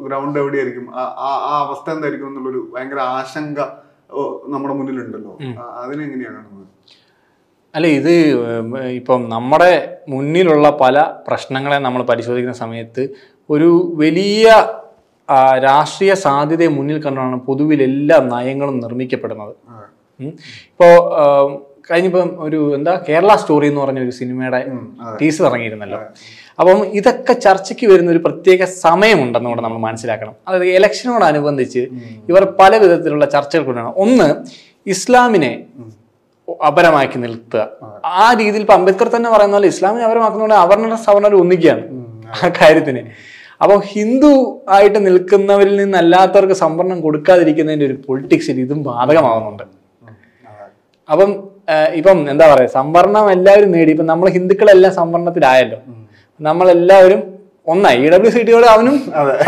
ഗ്രൗണ്ട് 0.05 0.39
എവിടെയായിരിക്കും? 0.39 0.87
ആ- 0.95 1.12
ആ 1.20 1.30
അവസ്ഥ 1.61 1.91
എന്തായിരിക്കും 1.91 2.28
എന്നുള്ളൊരു 2.28 2.61
ഭയങ്കര 2.72 3.01
ആശങ്ക 3.12 3.59
നമ്മുടെ 4.49 4.74
മുന്നിലുണ്ടല്ലോ. 4.74 5.33
അതിനെങ്ങനെയാണ് 5.76 6.39
കാണുന്നത്? 6.39 6.66
അല്ല 7.75 7.87
ഇത് 7.99 8.14
ഇപ്പം 8.99 9.20
നമ്മുടെ 9.35 9.73
മുന്നിലുള്ള 10.12 10.66
പല 10.81 10.97
പ്രശ്നങ്ങളെ 11.27 11.79
നമ്മൾ 11.85 12.01
പരിശോധിക്കുന്ന 12.11 12.57
സമയത്ത് 12.64 13.03
ഒരു 13.51 13.70
വലിയ 14.01 14.47
രാഷ്ട്രീയ 15.66 16.12
സാധ്യതയെ 16.27 16.70
മുന്നിൽ 16.79 16.99
കണ്ടാണ് 17.05 17.37
പൊതുവിൽ 17.47 17.81
എല്ലാ 17.83 18.16
നയങ്ങളും 18.33 18.77
നിർമ്മിക്കപ്പെടുന്നത്. 18.85 19.55
ഇപ്പോൾ 20.73 20.93
കഴിഞ്ഞിപ്പം 21.89 22.29
ഒരു 22.47 22.59
എന്താ 22.77 22.93
കേരള 23.09 23.33
സ്റ്റോറി 23.37 23.66
എന്ന് 23.70 23.81
പറഞ്ഞ 23.85 24.01
ഒരു 24.07 24.12
സിനിമയുടെ 24.18 24.61
ടീസർ 25.20 25.45
ഇറങ്ങിയിരുന്നല്ലോ. 25.49 25.99
അപ്പം 26.61 26.83
ഇതൊക്കെ 26.99 27.35
ചർച്ചയ്ക്ക് 27.47 27.87
വരുന്ന 27.93 28.11
ഒരു 28.14 28.23
പ്രത്യേക 28.27 28.64
സമയമുണ്ടെന്ന് 28.85 29.51
കൂടെ 29.53 29.62
നമ്മൾ 29.66 29.81
മനസ്സിലാക്കണം. 29.89 30.35
അതായത് 30.49 30.68
ഇലക്ഷനോടനുബന്ധിച്ച് 30.79 31.83
ഇവർ 32.31 32.45
പല 32.61 32.73
വിധത്തിലുള്ള 32.85 33.27
ചർച്ചകൾ 33.37 33.64
കൊണ്ടാണ് 33.70 33.93
ഒന്ന് 34.05 34.29
ഇസ്ലാമിനെ 34.87 35.53
അപരമാക്കി 36.69 37.19
നിർത്തുക 37.19 37.63
ആ 38.23 38.27
രീതിയിൽ 38.41 38.63
ഇപ്പൊ 38.65 38.75
അംബേദ്കർ 38.79 39.09
തന്നെ 39.17 39.31
പറയുന്ന 39.31 39.57
പോലെ 39.57 39.69
ഇസ്ലാമിനെ 39.73 40.05
അപരമാക്കുന്നതുകൊണ്ട് 40.09 40.57
അവർണ 40.65 40.95
സവർണർ 41.07 41.35
ഒന്നിക്കുകയാണ് 41.43 41.85
ആ 42.35 42.51
കാര്യത്തിന്. 42.61 43.03
അപ്പോൾ 43.63 43.79
ഹിന്ദു 43.93 44.33
ആയിട്ട് 44.77 45.07
നിൽക്കുന്നവരിൽ 45.07 45.77
നിന്നല്ലാത്തവർക്ക് 45.81 46.57
സംവരണം 46.65 47.01
കൊടുക്കാതിരിക്കുന്നതിന്റെ 47.01 47.87
ഒരു 47.87 47.97
പൊളിറ്റിക്സിൽ 48.07 48.61
ഇതും 48.61 48.79
ബാധകമാവുന്നുണ്ട്. 48.89 49.65
അപ്പം 51.09 51.31
ഇപ്പം 51.99 52.19
എന്താ 52.31 52.47
പറയാ 52.53 52.71
സംവരണം 52.79 53.27
എല്ലാവരും 53.37 53.71
നേടി. 53.75 53.91
ഇപ്പം 53.97 54.09
നമ്മൾ 54.13 54.29
ഹിന്ദുക്കളെല്ലാം 54.37 54.93
സംവരണത്തിലായല്ലോ. 55.01 55.79
നമ്മളെല്ലാവരും 56.41 57.21
ഒന്നായി. 57.73 57.99
ഇ 58.05 58.09
ഡബ്ല്യു 58.13 58.31
സി 58.35 58.41
ടിയോട് 58.47 58.67
അവനും 58.75 58.95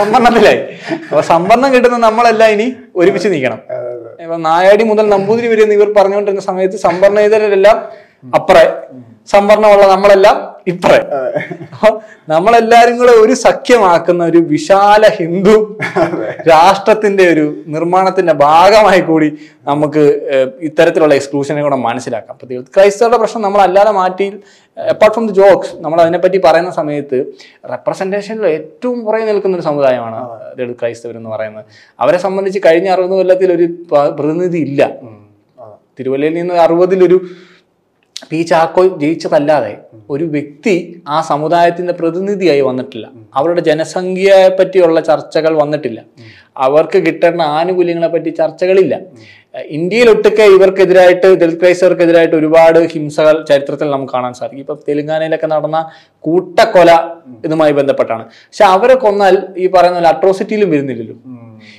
സംവരണത്തിലായി. 0.00 0.60
അപ്പൊ 1.08 1.22
സംവരണം 1.32 1.68
കിട്ടുന്ന 1.74 1.96
നമ്മളെല്ലാം 2.08 2.50
ഇനി 2.54 2.66
ഒരുമിച്ച് 3.00 3.28
നിൽക്കണം. 3.34 3.60
നായാടി 4.20 4.84
മുതൽ 4.84 5.08
നമ്പൂതിരി 5.08 5.46
വരെ 5.46 5.62
ഇവർ 5.62 5.94
പറഞ്ഞുകൊണ്ടിരുന്ന 5.96 6.40
സമയത്ത് 6.40 6.76
സംവരണേതരെല്ലാം 6.76 7.88
അപ്പറേ. 8.34 8.72
സംവരണമുള്ള 9.26 9.86
നമ്മളെല്ലാം 9.86 10.54
ഇപ്പറേ. 10.66 10.98
നമ്മളെല്ലാരും 12.28 12.98
കൂടെ 12.98 13.12
ഒരു 13.12 13.34
സഖ്യമാക്കുന്ന 13.34 14.24
ഒരു 14.24 14.38
വിശാല 14.38 15.06
ഹിന്ദു 15.08 15.78
രാഷ്ട്രത്തിന്റെ 16.48 17.28
ഒരു 17.28 17.56
നിർമ്മാണത്തിന്റെ 17.66 18.32
ഭാഗമായി 18.32 19.00
കൂടി 19.00 19.38
നമുക്ക് 19.62 20.00
ഇത്തരത്തിലുള്ള 20.60 21.14
എക്സ്ക്ലൂഷനെ 21.14 21.62
കൂടെ 21.62 21.76
മനസ്സിലാക്കാം. 21.76 22.34
അപ്പൊ 22.34 22.46
ക്രൈസ്തവരുടെ 22.46 23.16
പ്രശ്നം 23.16 23.42
നമ്മൾ 23.42 23.60
അല്ലാതെ 23.60 23.90
മാറ്റി 23.90 24.40
അപ്പാർട്ട് 24.76 25.14
ഫ്രം 25.16 25.26
ദി 25.26 25.32
ജോക്സ് 25.32 25.72
നമ്മൾ 25.80 26.00
അതിനെപ്പറ്റി 26.00 26.38
പറയുന്ന 26.44 26.70
സമയത്ത് 26.70 27.18
റെപ്രസെന്റേഷനിൽ 27.72 28.46
ഏറ്റവും 28.46 29.04
പുറകെ 29.04 29.24
നിൽക്കുന്ന 29.24 29.56
ഒരു 29.56 29.64
സമുദായമാണ് 29.64 30.18
ദളിത് 30.58 30.76
ക്രൈസ്തവർ 30.80 31.16
എന്ന് 31.16 31.30
പറയുന്നത്. 31.30 31.64
അവരെ 32.00 32.18
സംബന്ധിച്ച് 32.18 32.60
കഴിഞ്ഞ 32.66 32.88
അറുപത് 32.88 33.10
കൊല്ലത്തിൽ 33.10 33.52
ഒരു 33.52 33.66
പ്രതിനിധി 34.18 34.58
ഇല്ല. 34.58 34.90
തിരുവല്ലയിൽ 35.98 36.34
നിന്ന് 36.34 36.54
അറുപതിലൊരു 36.54 37.18
പി 38.30 38.42
ചാക്കോ 38.42 38.82
ജയിച്ചതല്ലാതെ 38.98 39.76
ഒരു 40.10 40.24
വ്യക്തി 40.24 41.02
ആ 41.08 41.20
സമുദായത്തിന്റെ 41.20 41.92
പ്രതിനിധിയായി 41.92 42.60
വന്നിട്ടില്ല. 42.60 43.10
അവരുടെ 43.34 43.60
ജനസംഖ്യയെ 43.60 44.48
പറ്റിയുള്ള 44.48 45.00
ചർച്ചകൾ 45.00 45.52
വന്നിട്ടില്ല. 45.62 46.04
അവർക്ക് 46.56 46.98
കിട്ടേണ്ട 47.06 47.42
ആനുകൂല്യങ്ങളെ 47.58 48.08
പറ്റി 48.08 48.30
ചർച്ചകളില്ല. 48.30 48.94
ഇന്ത്യയിൽ 49.76 50.08
ഒട്ടൊക്കെ 50.10 50.42
ഇവർക്കെതിരായിട്ട് 50.42 51.26
ദളിത് 51.40 51.58
ക്രൈസ്തവർക്കെതിരായിട്ട് 51.60 52.36
ഒരുപാട് 52.36 52.78
ഹിംസകൾ 52.78 53.44
ചരിത്രത്തിൽ 53.50 53.90
നമുക്ക് 53.90 54.12
കാണാൻ 54.12 54.34
സാധിക്കും. 54.34 54.64
ഇപ്പൊ 54.64 54.74
തെലുങ്കാനയിലൊക്കെ 54.88 55.46
നടന്ന 55.46 55.80
കൂട്ടക്കൊല 56.26 56.90
ഇതുമായി 57.44 57.72
ബന്ധപ്പെട്ടാണ്. 57.72 58.24
പക്ഷെ 58.24 58.64
അവരെ 58.64 58.94
കൊന്നാൽ 58.94 59.36
ഈ 59.56 59.66
പറയുന്ന 59.66 59.98
പോലെ 59.98 60.08
അട്രോസിറ്റിയിലും 60.14 60.70
വരുന്നില്ലല്ലോ. 60.70 61.16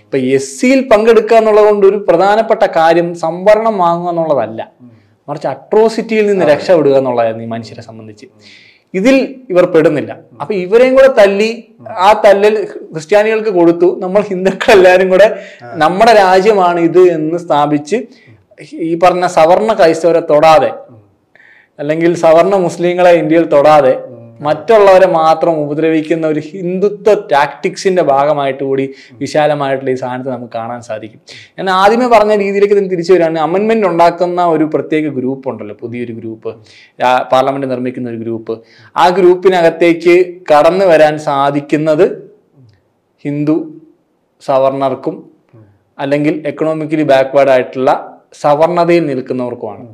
ഇപ്പൊ 0.06 0.18
എസ് 0.38 0.62
സിയിൽ 0.62 0.82
പങ്കെടുക്കുക 0.92 1.38
എന്നുള്ളത് 1.38 1.66
കൊണ്ട് 1.66 1.88
ഒരു 1.88 2.06
പ്രധാനപ്പെട്ട 2.10 2.64
കാര്യം 2.76 3.16
സംവരണം 3.16 3.78
വാങ്ങുക 3.78 4.10
എന്നുള്ളതല്ല. 4.10 4.72
മറിച്ച് 5.28 5.48
അട്രോസിറ്റിയിൽ 5.48 6.28
നിന്ന് 6.28 6.46
രക്ഷപ്പെടുക 6.46 6.98
എന്നുള്ളതായിരുന്നു 6.98 7.44
ഈ 7.44 7.48
മനുഷ്യരെ 7.48 7.82
സംബന്ധിച്ച്. 7.82 8.28
ഇതിൽ 9.00 9.16
ഇവർ 9.52 9.64
പെടുന്നില്ല. 9.74 10.12
അപ്പൊ 10.42 10.54
ഇവരെയും 10.64 10.94
കൂടെ 10.98 11.10
തല്ലി 11.20 11.50
ആ 12.06 12.10
തല്ലൽ 12.26 12.56
ക്രിസ്ത്യാനികൾക്ക് 12.94 13.52
കൊടുത്തു. 13.60 13.88
നമ്മൾ 14.04 14.22
ഹിന്ദുക്കൾ 14.32 14.72
എല്ലാവരും 14.78 15.08
കൂടെ 15.14 15.28
നമ്മുടെ 15.84 16.14
രാജ്യമാണ് 16.24 16.80
ഇത് 16.90 17.02
എന്ന് 17.18 17.40
സ്ഥാപിച്ച് 17.46 18.00
ഈ 18.90 18.92
പറഞ്ഞ 19.04 19.26
സവർണ 19.38 19.72
ക്രൈസ്തവരെ 19.80 20.22
തൊടാതെ 20.32 20.72
അല്ലെങ്കിൽ 21.80 22.12
സവർണ 22.26 22.56
മുസ്ലിങ്ങളെ 22.66 23.14
ഇന്ത്യയിൽ 23.22 23.46
തൊടാതെ 23.56 23.94
മറ്റുള്ളവരെ 24.40 25.08
മാത്രം 25.20 25.54
ഉപദ്രവിക്കുന്ന 25.64 26.26
ഒരു 26.28 26.42
ഹിന്ദുത്വ 26.50 27.14
ടാക്ടിക്സിന്റെ 27.34 28.04
ഭാഗമായിട്ട് 28.12 28.64
കൂടി 28.64 28.86
വിശാലമായിട്ടുള്ള 29.22 29.92
ഈ 29.92 29.98
സാധനത്തെ 30.04 30.32
നമുക്ക് 30.36 30.54
കാണാൻ 30.54 30.82
സാധിക്കും. 30.90 31.20
ഞാൻ 31.58 31.70
ആദ്യമേ 31.70 32.08
പറഞ്ഞ 32.16 32.34
രീതിയിലേക്ക് 32.44 32.76
ഇതിന് 32.78 32.92
തിരിച്ചു 32.94 33.14
വരികയാണ്. 33.14 33.40
അമെന്മെന്റ് 33.40 33.88
ഉണ്ടാക്കുന്ന 33.88 34.46
ഒരു 34.56 34.66
പ്രത്യേക 34.74 35.06
ഗ്രൂപ്പ് 35.18 35.50
ഉണ്ടല്ലോ 35.50 35.76
പുതിയൊരു 35.84 36.14
ഗ്രൂപ്പ് 36.20 36.52
പാർലമെന്റ് 37.34 37.70
നിർമ്മിക്കുന്ന 37.74 38.10
ഒരു 38.10 38.20
ഗ്രൂപ്പ് 38.24 38.56
ആ 39.04 39.06
ഗ്രൂപ്പിനകത്തേക്ക് 39.20 40.16
കടന്നു 40.52 40.86
വരാൻ 40.86 41.16
സാധിക്കുന്നത് 41.30 42.06
ഹിന്ദു 43.26 43.58
സവർണർക്കും 44.42 45.16
അല്ലെങ്കിൽ 46.00 46.34
എക്കണോമിക്കലി 46.50 47.04
ബാക്ക്വേർഡ് 47.12 47.50
ആയിട്ടുള്ള 47.50 47.92
സവർണതയിൽ 48.42 49.04
നിൽക്കുന്നവർക്കുമാണ്. 49.06 49.86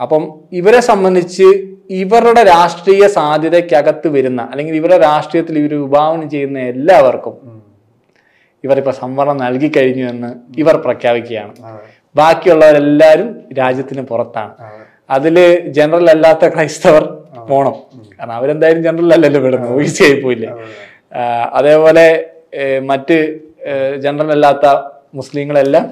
അപ്പം 0.00 0.22
ഇവരെ 0.52 0.80
സംബന്ധിച്ച് 0.80 1.48
ഇവരുടെ 1.90 2.42
രാഷ്ട്രീയ 2.42 3.04
സാധ്യതയ്ക്കകത്ത് 3.06 4.08
വരുന്ന 4.08 4.40
അല്ലെങ്കിൽ 4.50 4.74
ഇവരുടെ 4.74 4.98
രാഷ്ട്രീയത്തിൽ 4.98 5.58
ഇവർ 5.58 5.74
വിഭാവനം 5.74 6.30
ചെയ്യുന്ന 6.30 6.58
എല്ലാവർക്കും 6.72 7.36
ഇവരിപ്പോൾ 8.64 8.94
സംവരണം 9.02 9.36
നൽകി 9.36 9.68
കഴിഞ്ഞു 9.76 10.04
എന്ന് 10.06 10.30
ഇവർ 10.60 10.76
പ്രഖ്യാപിക്കുകയാണ്. 10.76 11.52
ബാക്കിയുള്ളവരെല്ലാവരും 12.16 13.28
രാജ്യത്തിന് 13.58 14.02
പുറത്താണ്. 14.02 14.52
അതിൽ 15.10 15.36
ജനറൽ 15.78 16.10
അല്ലാത്ത 16.10 16.44
ക്രൈസ്തവർ 16.54 17.04
പോണം. 17.48 17.76
കാരണം 18.18 18.34
അവരെന്തായാലും 18.34 18.82
ജനറൽ 18.82 19.12
അല്ലല്ലോ 19.14 19.40
വിടുന്നത് 19.40 19.82
ഈസി 19.82 20.02
ആയി 20.04 20.20
പോയില്ലേ. 20.20 20.50
അതേപോലെ 21.58 22.06
മറ്റ് 22.90 23.18
ജനറൽ 23.96 24.32
അല്ലാത്ത 24.32 24.66
മുസ്ലിങ്ങളെല്ലാം 25.14 25.86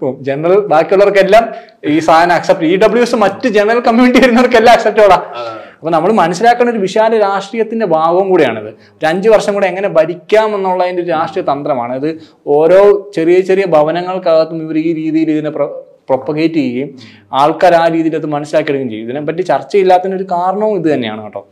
പോവും. 0.00 0.16
ജനറൽ 0.24 0.60
ബാക്കിയുള്ളവർക്കെല്ലാം 0.72 1.44
ഈ 1.92 1.98
സാധനം 1.98 2.34
അക്സെപ്റ്റ് 2.38 2.70
ഇ 2.72 2.76
ഡബ്ല്യു 2.84 3.04
എസ് 3.06 3.16
മറ്റ് 3.24 3.48
ജനറൽ 3.58 3.80
കമ്മ്യൂണിറ്റി 3.88 4.20
വരുന്നവർക്കെല്ലാം 4.24 4.72
അക്സെപ്റ്റോടാ 4.76 5.18
അപ്പൊ 5.76 5.92
നമ്മൾ 5.94 6.10
മനസ്സിലാക്കേണ്ട 6.20 6.70
ഒരു 6.70 6.80
വിശാല 6.84 7.18
രാഷ്ട്രീയത്തിന്റെ 7.24 7.86
ഭാഗവും 7.86 8.26
കൂടിയാണിത്. 8.28 8.68
ഒരു 8.68 9.06
അഞ്ചു 9.06 9.28
വർഷം 9.34 9.54
കൂടെ 9.54 9.66
എങ്ങനെ 9.72 9.88
ഭരിക്കാം 9.96 10.54
എന്നുള്ളതിന്റെ 10.56 11.02
ഒരു 11.02 11.10
രാഷ്ട്രീയ 11.10 11.44
തന്ത്രമാണ്. 11.52 11.94
ഇത് 12.00 12.10
ഓരോ 12.56 12.80
ചെറിയ 13.16 13.38
ചെറിയ 13.48 13.64
ഭവനങ്ങൾക്കകത്തും 13.74 14.62
ഇവർ 14.66 14.78
ഈ 14.78 14.92
രീതിയിൽ 15.00 15.30
ഇതിനെ 15.34 15.52
പ്രൊപ്പഗേറ്റ് 16.08 16.54
ചെയ്യുകയും 16.54 16.88
ആൾക്കാർ 17.40 17.74
ആ 17.82 17.84
രീതിയിൽ 17.88 18.16
അത് 18.20 18.26
മനസ്സിലാക്കിയെടുക്കുകയും 18.36 18.90
ചെയ്യും. 18.92 19.06
ഇതിനെപ്പറ്റി 19.08 19.42
ചർച്ചയില്ലാത്തതിന് 19.52 20.16
ഒരു 20.20 20.26
കാരണവും 20.34 20.74
ഇത് 20.80 20.88
തന്നെയാണ് 20.94 21.22
കേട്ടോ. 21.22 21.42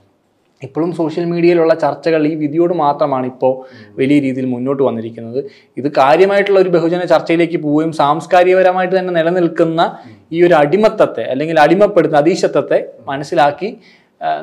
ഇപ്പോഴും 0.66 0.90
സോഷ്യൽ 0.98 1.24
മീഡിയയിലുള്ള 1.32 1.74
ചർച്ചകൾ 1.84 2.22
ഈ 2.30 2.34
വിധിയോട് 2.42 2.74
മാത്രമാണ് 2.82 3.26
ഇപ്പോൾ 3.32 3.52
വലിയ 4.00 4.18
രീതിയിൽ 4.26 4.46
മുന്നോട്ട് 4.54 4.82
വന്നിരിക്കുന്നത്. 4.88 5.40
ഇത് 5.80 5.88
കാര്യമായിട്ടുള്ള 6.00 6.60
ഒരു 6.64 6.72
ബഹുജന 6.76 7.04
ചർച്ചയിലേക്ക് 7.12 7.60
പോവുകയും 7.64 7.92
സാംസ്കാരികപരമായിട്ട് 8.02 8.94
തന്നെ 8.98 9.14
നിലനിൽക്കുന്ന 9.18 9.80
ഈ 10.36 10.40
ഒരു 10.48 10.56
അടിമത്തത്തെ 10.62 11.24
അല്ലെങ്കിൽ 11.32 11.58
അടിമപ്പെടുന്ന 11.66 12.16
അതീശത്വത്തെ 12.22 12.78
മനസ്സിലാക്കി 13.10 13.70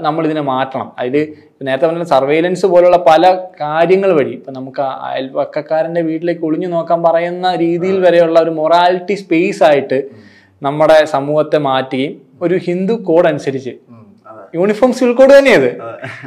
നമ്മൾ 0.05 0.23
ഇതിനെ 0.27 0.41
മാറ്റണം. 0.51 0.87
അതിൽ 1.01 1.13
നേരത്തെ 1.67 1.85
പറഞ്ഞ 1.87 2.05
സർവൈലൻസ് 2.13 2.65
പോലുള്ള 2.71 2.97
പല 3.07 3.23
കാര്യങ്ങൾ 3.61 4.09
വഴി 4.17 4.33
ഇപ്പം 4.37 4.55
നമുക്ക് 4.57 4.83
അയൽവക്കക്കാരന്റെ 5.07 6.01
വീട്ടിലേക്ക് 6.09 6.43
ഒളിഞ്ഞു 6.49 6.69
നോക്കാൻ 6.73 6.99
പറയുന്ന 7.07 7.53
രീതിയിൽ 7.63 7.97
വരെയുള്ള 8.05 8.39
ഒരു 8.45 8.53
മൊറാലിറ്റി 8.59 9.15
സ്പേസ് 9.23 9.63
ആയിട്ട് 9.69 9.99
നമ്മുടെ 10.61 10.97
സമൂഹത്തെ 11.15 11.61
മാറ്റുകയും 11.69 12.15
ഒരു 12.41 12.57
ഹിന്ദു 12.67 12.95
കോഡ് 13.07 13.29
അനുസരിച്ച് 13.31 13.73
യൂണിഫോം 14.55 14.93
സിവിൽ 14.93 15.13
കോഡ് 15.13 15.37
തന്നെയത്. 15.37 15.81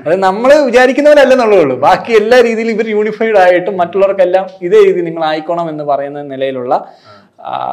അത് 0.07 0.16
നമ്മൾ 0.16 0.55
വിചാരിക്കുന്നവരല്ലെന്നുള്ളേ 0.55 1.62
ഉള്ളൂ 1.62 1.77
ബാക്കി 1.77 2.12
എല്ലാ 2.12 2.41
രീതിയിലും 2.41 2.73
ഇവർ 2.73 2.89
യൂണിഫൈഡ് 2.89 3.37
ആയിട്ടും 3.37 3.77
മറ്റുള്ളവർക്കെല്ലാം 3.77 4.47
ഇതേ 4.62 4.85
രീതി 4.85 5.01
നിങ്ങൾ 5.01 5.25
ആയിക്കോണം 5.25 5.70
എന്ന് 5.70 5.85
പറയുന്ന 5.85 6.23
നിലയിലുള്ള 6.23 6.95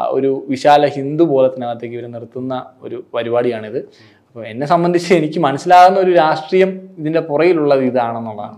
ഒരു 0.08 0.46
വിശാല 0.50 0.86
ഹിന്ദു 0.86 1.24
ബോധത്തിനകത്തേക്ക് 1.24 1.96
ഇവർ 1.96 2.12
നിർത്തുന്ന 2.12 2.66
ഒരു 2.82 3.04
പരിപാടിയാണിത്. 3.14 3.78
അപ്പോൾ 3.78 4.48
എന്നെ 4.48 4.68
സംബന്ധിച്ച് 4.68 5.14
എനിക്ക് 5.14 5.40
മനസ്സിലാകുന്ന 5.40 6.00
ഒരു 6.00 6.12
രാഷ്ട്രീയം 6.12 6.90
ഇതിന്റെ 6.98 7.20
പുറയിലുള്ളത് 7.20 7.84
ഇതാണെന്നുള്ളതാണ്. 7.84 8.58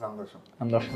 സന്തോഷം. 0.00 0.38
സന്തോഷം. 0.60 0.94